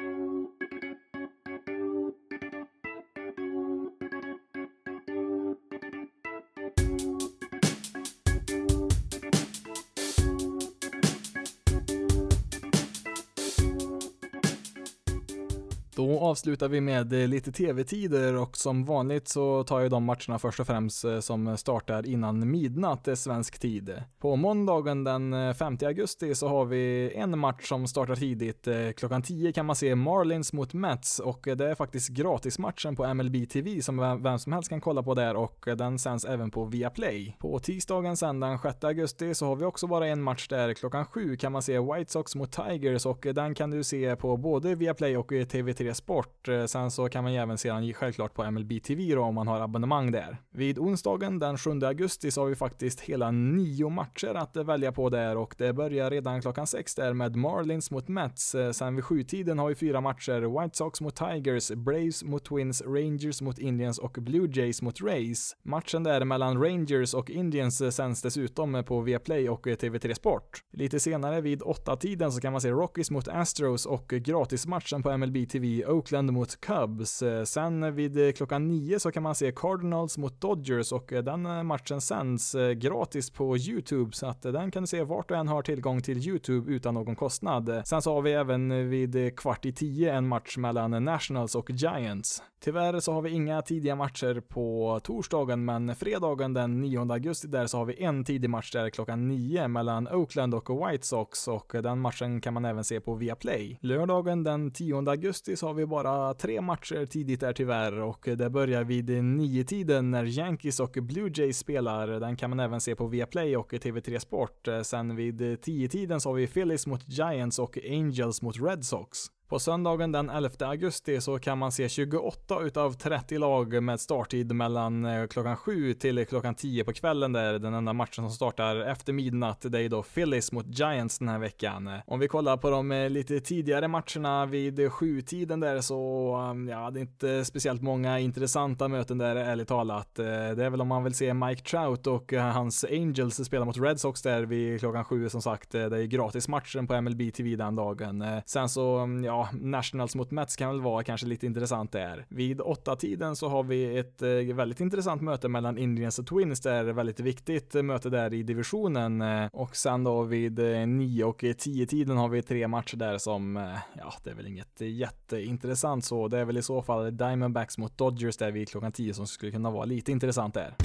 Avslutar 16.34 16.68
vi 16.68 16.82
med 16.82 17.14
eh, 17.14 17.28
lite 17.28 17.52
tv-tider 17.52 18.36
och 18.36 18.58
som 18.58 18.86
vanligt 18.86 19.28
så 19.28 19.64
tar 19.64 19.82
jag 19.82 19.92
de 19.92 20.04
matcherna 20.04 20.40
först 20.40 20.60
och 20.60 20.68
främst 20.68 21.06
eh, 21.06 21.20
som 21.20 21.58
startar 21.58 22.08
innan 22.08 22.52
midnatt 22.52 23.08
eh, 23.08 23.16
svensk 23.16 23.60
tid. 23.60 23.94
På 24.20 24.36
måndagen 24.36 25.04
den 25.04 25.56
5 25.56 25.78
augusti 25.82 26.36
så 26.36 26.48
har 26.48 26.66
vi 26.66 27.12
en 27.16 27.40
match 27.40 27.68
som 27.68 27.88
startar 27.88 28.16
tidigt. 28.16 28.68
Klockan 28.98 29.22
10 29.22 29.52
kan 29.52 29.66
man 29.66 29.76
se 29.76 29.96
Marlins 29.96 30.54
mot 30.54 30.74
Mets 30.74 31.20
och 31.20 31.42
det 31.44 31.70
är 31.70 31.76
faktiskt 31.76 32.10
gratismatchen 32.10 32.96
på 32.96 33.14
MLB 33.14 33.50
TV 33.50 33.82
som 33.82 34.22
vem 34.24 34.40
som 34.40 34.54
helst 34.54 34.70
kan 34.70 34.82
kolla 34.82 35.04
på 35.04 35.14
där 35.14 35.36
och 35.36 35.66
den 35.78 36.00
sänds 36.00 36.26
även 36.26 36.52
på 36.52 36.66
Viaplay. 36.66 37.36
På 37.40 37.60
tisdagen 37.60 38.18
sen 38.18 38.40
den 38.40 38.60
6 38.60 38.84
augusti 38.84 39.34
så 39.34 39.46
har 39.46 39.56
vi 39.56 39.66
också 39.66 39.88
bara 39.88 40.08
en 40.08 40.22
match 40.22 40.48
där. 40.48 40.74
Klockan 40.74 41.06
7 41.06 41.38
kan 41.38 41.52
man 41.52 41.62
se 41.62 41.80
White 41.80 42.12
Sox 42.12 42.36
mot 42.36 42.52
Tigers 42.52 43.06
och 43.06 43.28
den 43.34 43.56
kan 43.56 43.72
du 43.72 43.84
se 43.84 44.16
på 44.16 44.38
både 44.38 44.76
Viaplay 44.76 45.18
och 45.18 45.32
TV3 45.32 45.94
Sport 45.94 46.23
sport. 46.24 46.48
Eh, 46.48 46.66
sen 46.66 46.92
så 46.92 47.10
kan 47.10 47.24
man 47.24 47.34
ju 47.34 47.40
även 47.40 47.58
se 47.58 47.70
den 47.70 47.94
självklart 47.94 48.34
på 48.34 48.52
MLB 48.52 48.84
TV 48.84 49.16
då 49.16 49.22
om 49.22 49.36
man 49.36 49.48
har 49.48 49.60
abonnemang 49.60 50.12
där. 50.12 50.38
Vid 50.52 50.80
onsdagen 50.80 51.40
den 51.40 51.58
7 51.58 51.70
augusti 51.84 52.32
så 52.32 52.42
har 52.42 52.48
vi 52.48 52.56
faktiskt 52.56 53.02
hela 53.02 53.32
nio 53.32 53.90
matcher 53.90 54.36
att 54.36 54.58
eh, 54.58 54.64
välja 54.64 54.92
på 54.92 55.10
där 55.10 55.38
och 55.38 55.56
det 55.58 55.74
börjar 55.74 56.10
redan 56.10 56.42
klockan 56.42 56.68
sex 56.68 56.96
där 56.96 57.14
med 57.14 57.36
Marlins 57.36 57.92
mot 57.92 58.08
Mets. 58.08 58.56
Eh, 58.56 58.72
sen 58.72 58.96
vid 58.96 59.06
sjutiden 59.06 59.60
har 59.60 59.70
vi 59.70 59.76
fyra 59.76 60.02
matcher. 60.02 60.62
White 60.62 60.78
Sox 60.78 61.02
mot 61.02 61.16
Tigers, 61.16 61.72
Braves 61.72 62.24
mot 62.24 62.46
Twins, 62.46 62.82
Rangers 62.82 63.42
mot 63.42 63.60
Indians 63.60 64.00
och 64.00 64.12
Blue 64.12 64.50
Jays 64.54 64.82
mot 64.82 65.02
Rays. 65.02 65.56
Matchen 65.64 66.04
där 66.04 66.26
mellan 66.26 66.64
Rangers 66.64 67.14
och 67.14 67.30
Indians 67.30 67.96
sänds 67.96 68.22
dessutom 68.22 68.84
på 68.88 69.02
Viaplay 69.02 69.50
och 69.50 69.68
TV3 69.68 70.14
Sport. 70.14 70.64
Lite 70.74 71.00
senare 71.00 71.42
vid 71.42 71.62
åtta 71.62 71.96
tiden 71.96 72.32
så 72.32 72.42
kan 72.42 72.52
man 72.52 72.62
se 72.62 72.72
Rockies 72.72 73.12
mot 73.12 73.28
Astros 73.28 73.86
och 73.86 74.08
gratismatchen 74.08 75.04
på 75.04 75.18
MLB 75.18 75.50
TV 75.50 75.84
Oakland 76.04 76.34
mot 76.34 76.62
Cubs. 76.62 77.22
Eh, 77.22 77.44
sen 77.44 77.96
vid 77.96 78.28
eh, 78.28 78.32
klockan 78.32 78.68
nio 78.68 79.00
så 79.00 79.12
kan 79.12 79.24
man 79.24 79.36
se 79.36 79.52
Cardinals 79.52 80.18
mot 80.18 80.42
Dodgers 80.42 80.92
och 80.92 81.14
eh, 81.14 81.24
den 81.24 81.68
matchen 81.68 82.02
sänds 82.02 82.56
gratis 82.76 83.30
på 83.30 83.58
YouTube 83.58 84.12
så 84.12 84.28
att 84.28 84.42
den 84.42 84.72
kan 84.72 84.84
du 84.84 84.88
se 84.88 85.04
vart 85.04 85.30
du 85.30 85.36
än 85.36 85.48
har 85.48 85.62
tillgång 85.62 86.02
till 86.02 86.28
YouTube 86.28 86.72
utan 86.72 86.94
någon 86.94 87.16
kostnad. 87.16 87.82
Sen 87.86 88.02
så 88.02 88.14
har 88.14 88.22
vi 88.22 88.32
även 88.32 88.90
vid 88.90 89.40
kvart 89.40 89.66
i 89.66 89.74
tio 89.74 90.14
en 90.14 90.28
match 90.28 90.58
mellan 90.58 91.04
Nationals 91.04 91.56
och 91.56 91.70
Giants. 91.70 92.44
Tyvärr 92.64 93.00
så 93.00 93.14
har 93.14 93.22
vi 93.22 93.30
inga 93.30 93.62
tidiga 93.62 93.96
matcher 93.96 94.40
på 94.40 95.00
torsdagen, 95.04 95.66
men 95.66 95.96
fredagen 95.96 96.54
den 96.54 96.82
9 96.82 97.12
augusti 97.12 97.48
där 97.48 97.68
så 97.68 97.78
har 97.78 97.86
vi 97.86 98.04
en 98.04 98.24
tidig 98.24 98.50
match 98.50 98.72
där 98.72 98.90
klockan 98.90 99.28
9 99.28 99.68
mellan 99.68 100.08
Oakland 100.08 100.56
och 100.56 100.70
White 100.70 101.08
Sox 101.08 101.48
och 101.48 101.72
den 101.84 102.00
matchen 102.00 102.42
kan 102.42 102.54
man 102.54 102.66
även 102.66 102.84
se 102.84 103.00
på 103.00 103.16
Viaplay. 103.16 103.80
Lördagen 103.82 104.44
den 104.44 104.72
10 104.72 105.10
augusti 105.10 105.56
så 105.56 105.68
har 105.68 105.74
vi 105.74 105.86
bara 105.94 106.34
tre 106.34 106.62
matcher 106.62 107.06
tidigt 107.06 107.40
där 107.40 107.54
tyvärr 107.54 108.00
och 108.00 108.30
det 108.38 108.50
börjar 108.50 108.84
vid 108.84 109.24
nio 109.24 109.64
tiden 109.64 110.12
när 110.12 110.26
Yankees 110.26 110.80
och 110.80 110.98
Blue 111.02 111.32
Jays 111.36 111.58
spelar. 111.58 112.08
Den 112.08 112.36
kan 112.36 112.50
man 112.50 112.60
även 112.60 112.82
se 112.82 112.96
på 112.96 113.08
Viaplay 113.08 113.58
och 113.58 113.74
TV3 113.74 114.20
Sport. 114.20 114.68
Sen 114.84 115.16
vid 115.16 115.62
tio 115.62 115.88
tiden 115.88 116.22
så 116.22 116.30
har 116.30 116.36
vi 116.36 116.48
Phillies 116.48 116.88
mot 116.88 117.10
Giants 117.10 117.60
och 117.60 117.78
Angels 117.90 118.42
mot 118.42 118.56
Red 118.62 118.86
Sox. 118.86 119.20
På 119.54 119.60
söndagen 119.60 120.12
den 120.12 120.30
11 120.30 120.50
augusti 120.60 121.22
så 121.22 121.40
kan 121.40 121.58
man 121.58 121.72
se 121.72 121.90
28 121.90 122.62
utav 122.62 122.94
30 122.94 123.38
lag 123.38 123.84
med 123.84 124.00
starttid 124.00 124.56
mellan 124.56 125.06
eh, 125.06 125.28
klockan 125.28 125.58
7 125.58 125.94
till 125.94 126.26
klockan 126.26 126.56
10 126.56 126.84
på 126.84 126.94
kvällen 126.94 127.34
där 127.34 127.60
den 127.60 127.74
enda 127.74 127.94
matchen 127.94 128.24
som 128.24 128.30
startar 128.30 128.76
efter 128.76 129.14
midnatt 129.14 129.66
det 129.70 129.82
är 129.82 129.90
då 129.90 130.04
Phillies 130.04 130.52
mot 130.52 130.80
Giants 130.80 131.20
den 131.20 131.28
här 131.28 131.40
veckan. 131.40 131.90
Om 132.06 132.20
vi 132.20 132.28
kollar 132.28 132.58
på 132.58 132.70
de 132.70 132.92
eh, 132.92 133.10
lite 133.10 133.40
tidigare 133.40 133.88
matcherna 133.88 134.46
vid 134.46 134.80
7-tiden 134.80 135.60
där 135.60 135.82
så 135.82 136.34
ehm, 136.36 136.68
ja, 136.68 136.92
det 136.92 137.00
är 137.00 137.02
inte 137.02 137.46
speciellt 137.46 137.82
många 137.82 138.20
intressanta 138.20 138.88
möten 138.88 139.18
där 139.18 139.36
ärligt 139.36 139.68
talat. 139.68 140.20
Eh, 140.20 140.26
det 140.26 140.66
är 140.66 140.70
väl 140.70 140.82
om 140.82 140.88
man 140.88 141.04
vill 141.04 141.14
se 141.14 141.34
Mike 141.34 141.64
Trout 141.64 142.08
och 142.08 142.34
hans 142.34 142.86
Angels 142.92 143.46
spela 143.46 143.66
mot 143.66 143.78
Red 143.78 144.00
Sox 144.00 144.22
där 144.22 144.44
vid 144.44 144.80
klockan 144.80 145.06
7 145.06 145.30
som 145.30 145.42
sagt. 145.42 145.72
Det 145.72 145.80
är 145.80 146.04
gratismatchen 146.04 146.88
på 146.88 147.02
MLB 147.02 147.34
TV 147.34 147.56
den 147.56 147.76
dagen. 147.76 148.26
Sen 148.46 148.70
så, 148.70 148.98
mm, 148.98 149.24
ja, 149.24 149.43
ja, 149.44 149.58
Nationals 149.62 150.16
mot 150.16 150.32
Mets 150.32 150.56
kan 150.56 150.70
väl 150.70 150.82
vara 150.82 151.04
kanske 151.04 151.28
lite 151.28 151.46
intressant 151.46 151.92
där. 151.92 152.26
Vid 152.30 152.62
åtta 152.62 152.96
tiden 152.96 153.36
så 153.36 153.50
har 153.50 153.64
vi 153.64 153.98
ett 153.98 154.22
eh, 154.22 154.56
väldigt 154.56 154.80
intressant 154.80 155.22
möte 155.22 155.48
mellan 155.48 155.78
Indians 155.78 156.20
och 156.20 156.28
Twins 156.28 156.62
det 156.62 156.72
är 156.72 156.84
väldigt 156.84 157.20
viktigt 157.20 157.74
möte 157.74 158.10
där 158.10 158.34
i 158.34 158.44
divisionen 158.44 159.22
eh, 159.22 159.50
och 159.54 159.76
sen 159.76 160.04
då 160.04 160.24
vid 160.24 160.60
eh, 160.60 160.88
nio 160.88 161.24
och 161.24 161.46
tio 161.58 161.86
tiden 161.86 162.18
har 162.18 162.30
vi 162.30 162.42
tre 162.42 162.68
matcher 162.68 162.98
där 162.98 163.18
som, 163.18 163.56
ja, 163.98 164.14
det 164.24 164.30
är 164.30 164.36
väl 164.36 164.48
inget 164.48 164.82
jätteintressant 164.82 166.06
så. 166.06 166.28
Det 166.28 166.40
är 166.40 166.46
väl 166.46 166.58
i 166.58 166.62
så 166.62 166.82
fall 166.82 167.18
Diamondbacks 167.18 167.78
mot 167.78 167.98
Dodgers 167.98 168.38
där 168.38 168.52
vid 168.52 168.70
klockan 168.70 168.92
tio 168.92 169.14
som 169.14 169.28
skulle 169.28 169.52
kunna 169.52 169.72
vara 169.72 169.86
lite 169.86 170.12
intressant 170.12 170.54
där. 170.54 170.76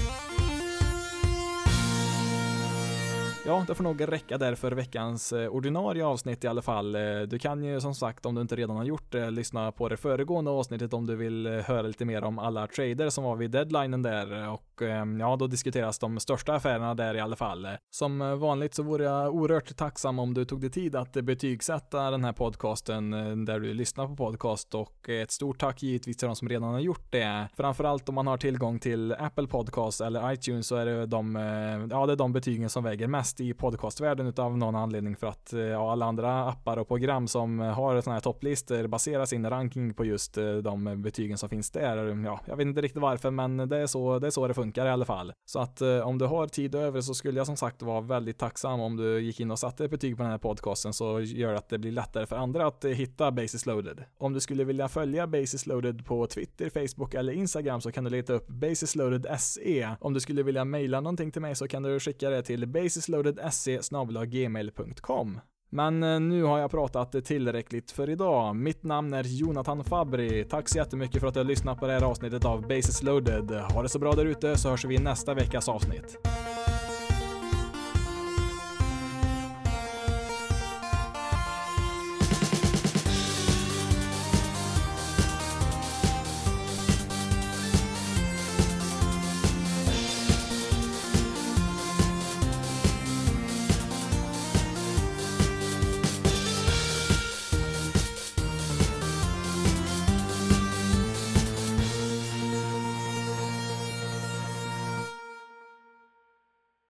Ja, 3.45 3.63
det 3.67 3.75
får 3.75 3.83
nog 3.83 4.11
räcka 4.11 4.37
där 4.37 4.55
för 4.55 4.71
veckans 4.71 5.33
eh, 5.33 5.49
ordinarie 5.49 6.05
avsnitt 6.05 6.43
i 6.43 6.47
alla 6.47 6.61
fall. 6.61 6.95
Eh, 6.95 7.01
du 7.27 7.39
kan 7.39 7.63
ju 7.63 7.81
som 7.81 7.95
sagt, 7.95 8.25
om 8.25 8.35
du 8.35 8.41
inte 8.41 8.55
redan 8.55 8.77
har 8.77 8.83
gjort 8.83 9.11
det, 9.11 9.31
lyssna 9.31 9.71
på 9.71 9.89
det 9.89 9.97
föregående 9.97 10.51
avsnittet 10.51 10.93
om 10.93 11.05
du 11.05 11.15
vill 11.15 11.45
eh, 11.45 11.53
höra 11.53 11.81
lite 11.81 12.05
mer 12.05 12.23
om 12.23 12.39
alla 12.39 12.67
trader 12.67 13.09
som 13.09 13.23
var 13.23 13.35
vid 13.35 13.51
deadlinen 13.51 14.01
där 14.01 14.49
och 14.49 14.81
ehm, 14.81 15.19
ja, 15.19 15.35
då 15.35 15.47
diskuteras 15.47 15.99
de 15.99 16.19
största 16.19 16.53
affärerna 16.55 16.95
där 16.95 17.15
i 17.15 17.19
alla 17.19 17.35
fall. 17.35 17.67
Som 17.91 18.39
vanligt 18.39 18.73
så 18.73 18.83
vore 18.83 19.03
jag 19.03 19.35
oerhört 19.35 19.77
tacksam 19.77 20.19
om 20.19 20.33
du 20.33 20.45
tog 20.45 20.61
dig 20.61 20.69
tid 20.69 20.95
att 20.95 21.13
betygsätta 21.13 22.11
den 22.11 22.23
här 22.23 22.33
podcasten 22.33 23.11
där 23.45 23.59
du 23.59 23.73
lyssnar 23.73 24.07
på 24.07 24.15
podcast 24.15 24.75
och 24.75 25.09
ett 25.09 25.31
stort 25.31 25.59
tack 25.59 25.83
givetvis 25.83 26.17
till 26.17 26.27
de 26.27 26.35
som 26.35 26.49
redan 26.49 26.73
har 26.73 26.79
gjort 26.79 27.11
det. 27.11 27.47
Framförallt 27.57 28.09
om 28.09 28.15
man 28.15 28.27
har 28.27 28.37
tillgång 28.37 28.79
till 28.79 29.13
Apple 29.13 29.47
Podcast 29.47 30.01
eller 30.01 30.33
iTunes 30.33 30.67
så 30.67 30.75
är 30.75 30.85
det 30.85 31.05
de, 31.05 31.35
ja, 31.91 32.05
det 32.05 32.13
är 32.13 32.17
de 32.17 32.33
betygen 32.33 32.69
som 32.69 32.83
väger 32.83 33.07
mest 33.07 33.28
i 33.37 33.53
podcastvärlden 33.53 34.27
utav 34.27 34.57
någon 34.57 34.75
anledning 34.75 35.15
för 35.15 35.27
att 35.27 35.53
eh, 35.53 35.59
ja, 35.59 35.91
alla 35.91 36.05
andra 36.05 36.45
appar 36.49 36.77
och 36.77 36.87
program 36.87 37.27
som 37.27 37.59
eh, 37.59 37.67
har 37.67 38.01
sådana 38.01 38.15
här 38.15 38.21
topplistor 38.21 38.87
baserar 38.87 39.25
sin 39.25 39.49
ranking 39.49 39.93
på 39.93 40.05
just 40.05 40.37
eh, 40.37 40.53
de 40.53 41.01
betygen 41.01 41.37
som 41.37 41.49
finns 41.49 41.71
där. 41.71 42.25
Ja, 42.25 42.39
jag 42.45 42.55
vet 42.55 42.67
inte 42.67 42.81
riktigt 42.81 43.01
varför, 43.01 43.31
men 43.31 43.57
det 43.57 43.77
är 43.77 43.87
så 43.87 44.19
det, 44.19 44.27
är 44.27 44.31
så 44.31 44.47
det 44.47 44.53
funkar 44.53 44.85
i 44.85 44.89
alla 44.89 45.05
fall. 45.05 45.33
Så 45.45 45.59
att 45.59 45.81
om 45.81 46.17
du 46.17 46.25
har 46.25 46.47
tid 46.47 46.75
över 46.75 47.01
så 47.01 47.13
skulle 47.13 47.39
jag 47.39 47.47
som 47.47 47.57
sagt 47.57 47.81
vara 47.81 48.01
väldigt 48.01 48.37
tacksam 48.37 48.79
om 48.81 48.97
du 48.97 49.19
gick 49.19 49.39
in 49.39 49.51
och 49.51 49.59
satte 49.59 49.85
ett 49.85 49.91
betyg 49.91 50.17
på 50.17 50.23
den 50.23 50.31
här 50.31 50.37
podcasten 50.37 50.93
så 50.93 51.19
gör 51.19 51.51
det 51.51 51.57
att 51.57 51.69
det 51.69 51.77
blir 51.77 51.91
lättare 51.91 52.25
för 52.25 52.35
andra 52.35 52.67
att 52.67 52.85
hitta 52.85 53.31
Basis 53.31 53.65
Loaded. 53.65 54.03
Om 54.17 54.33
du 54.33 54.39
skulle 54.39 54.63
vilja 54.63 54.87
följa 54.87 55.27
Basis 55.27 55.65
Loaded 55.65 56.05
på 56.05 56.27
Twitter, 56.27 56.69
Facebook 56.69 57.13
eller 57.13 57.33
Instagram 57.33 57.81
så 57.81 57.91
kan 57.91 58.03
du 58.03 58.09
leta 58.09 58.33
upp 58.33 58.47
Basis 58.47 58.95
Loaded 58.95 59.39
SE. 59.39 59.95
Om 59.99 60.13
du 60.13 60.19
skulle 60.19 60.43
vilja 60.43 60.65
mejla 60.65 61.01
någonting 61.01 61.31
till 61.31 61.41
mig 61.41 61.55
så 61.55 61.67
kan 61.67 61.83
du 61.83 61.99
skicka 61.99 62.29
det 62.29 62.43
till 62.43 62.67
Basis 62.67 63.07
Loaded 63.09 63.18
basisloaded 63.23 63.39
Men 65.71 66.03
eh, 66.03 66.19
nu 66.19 66.43
har 66.43 66.59
jag 66.59 66.71
pratat 66.71 67.25
tillräckligt 67.25 67.91
för 67.91 68.09
idag. 68.09 68.55
Mitt 68.55 68.83
namn 68.83 69.13
är 69.13 69.23
Jonathan 69.23 69.83
Fabri. 69.83 70.45
Tack 70.49 70.69
så 70.69 70.77
jättemycket 70.77 71.21
för 71.21 71.27
att 71.27 71.33
du 71.33 71.39
har 71.39 71.45
lyssnat 71.45 71.79
på 71.79 71.87
det 71.87 71.93
här 71.93 72.03
avsnittet 72.03 72.45
av 72.45 72.61
Basis 72.61 73.03
loaded. 73.03 73.51
Ha 73.51 73.83
det 73.83 73.89
så 73.89 73.99
bra 73.99 74.11
där 74.11 74.25
ute 74.25 74.57
så 74.57 74.69
hörs 74.69 74.85
vi 74.85 74.95
i 74.95 74.99
nästa 74.99 75.33
veckas 75.33 75.69
avsnitt. 75.69 76.17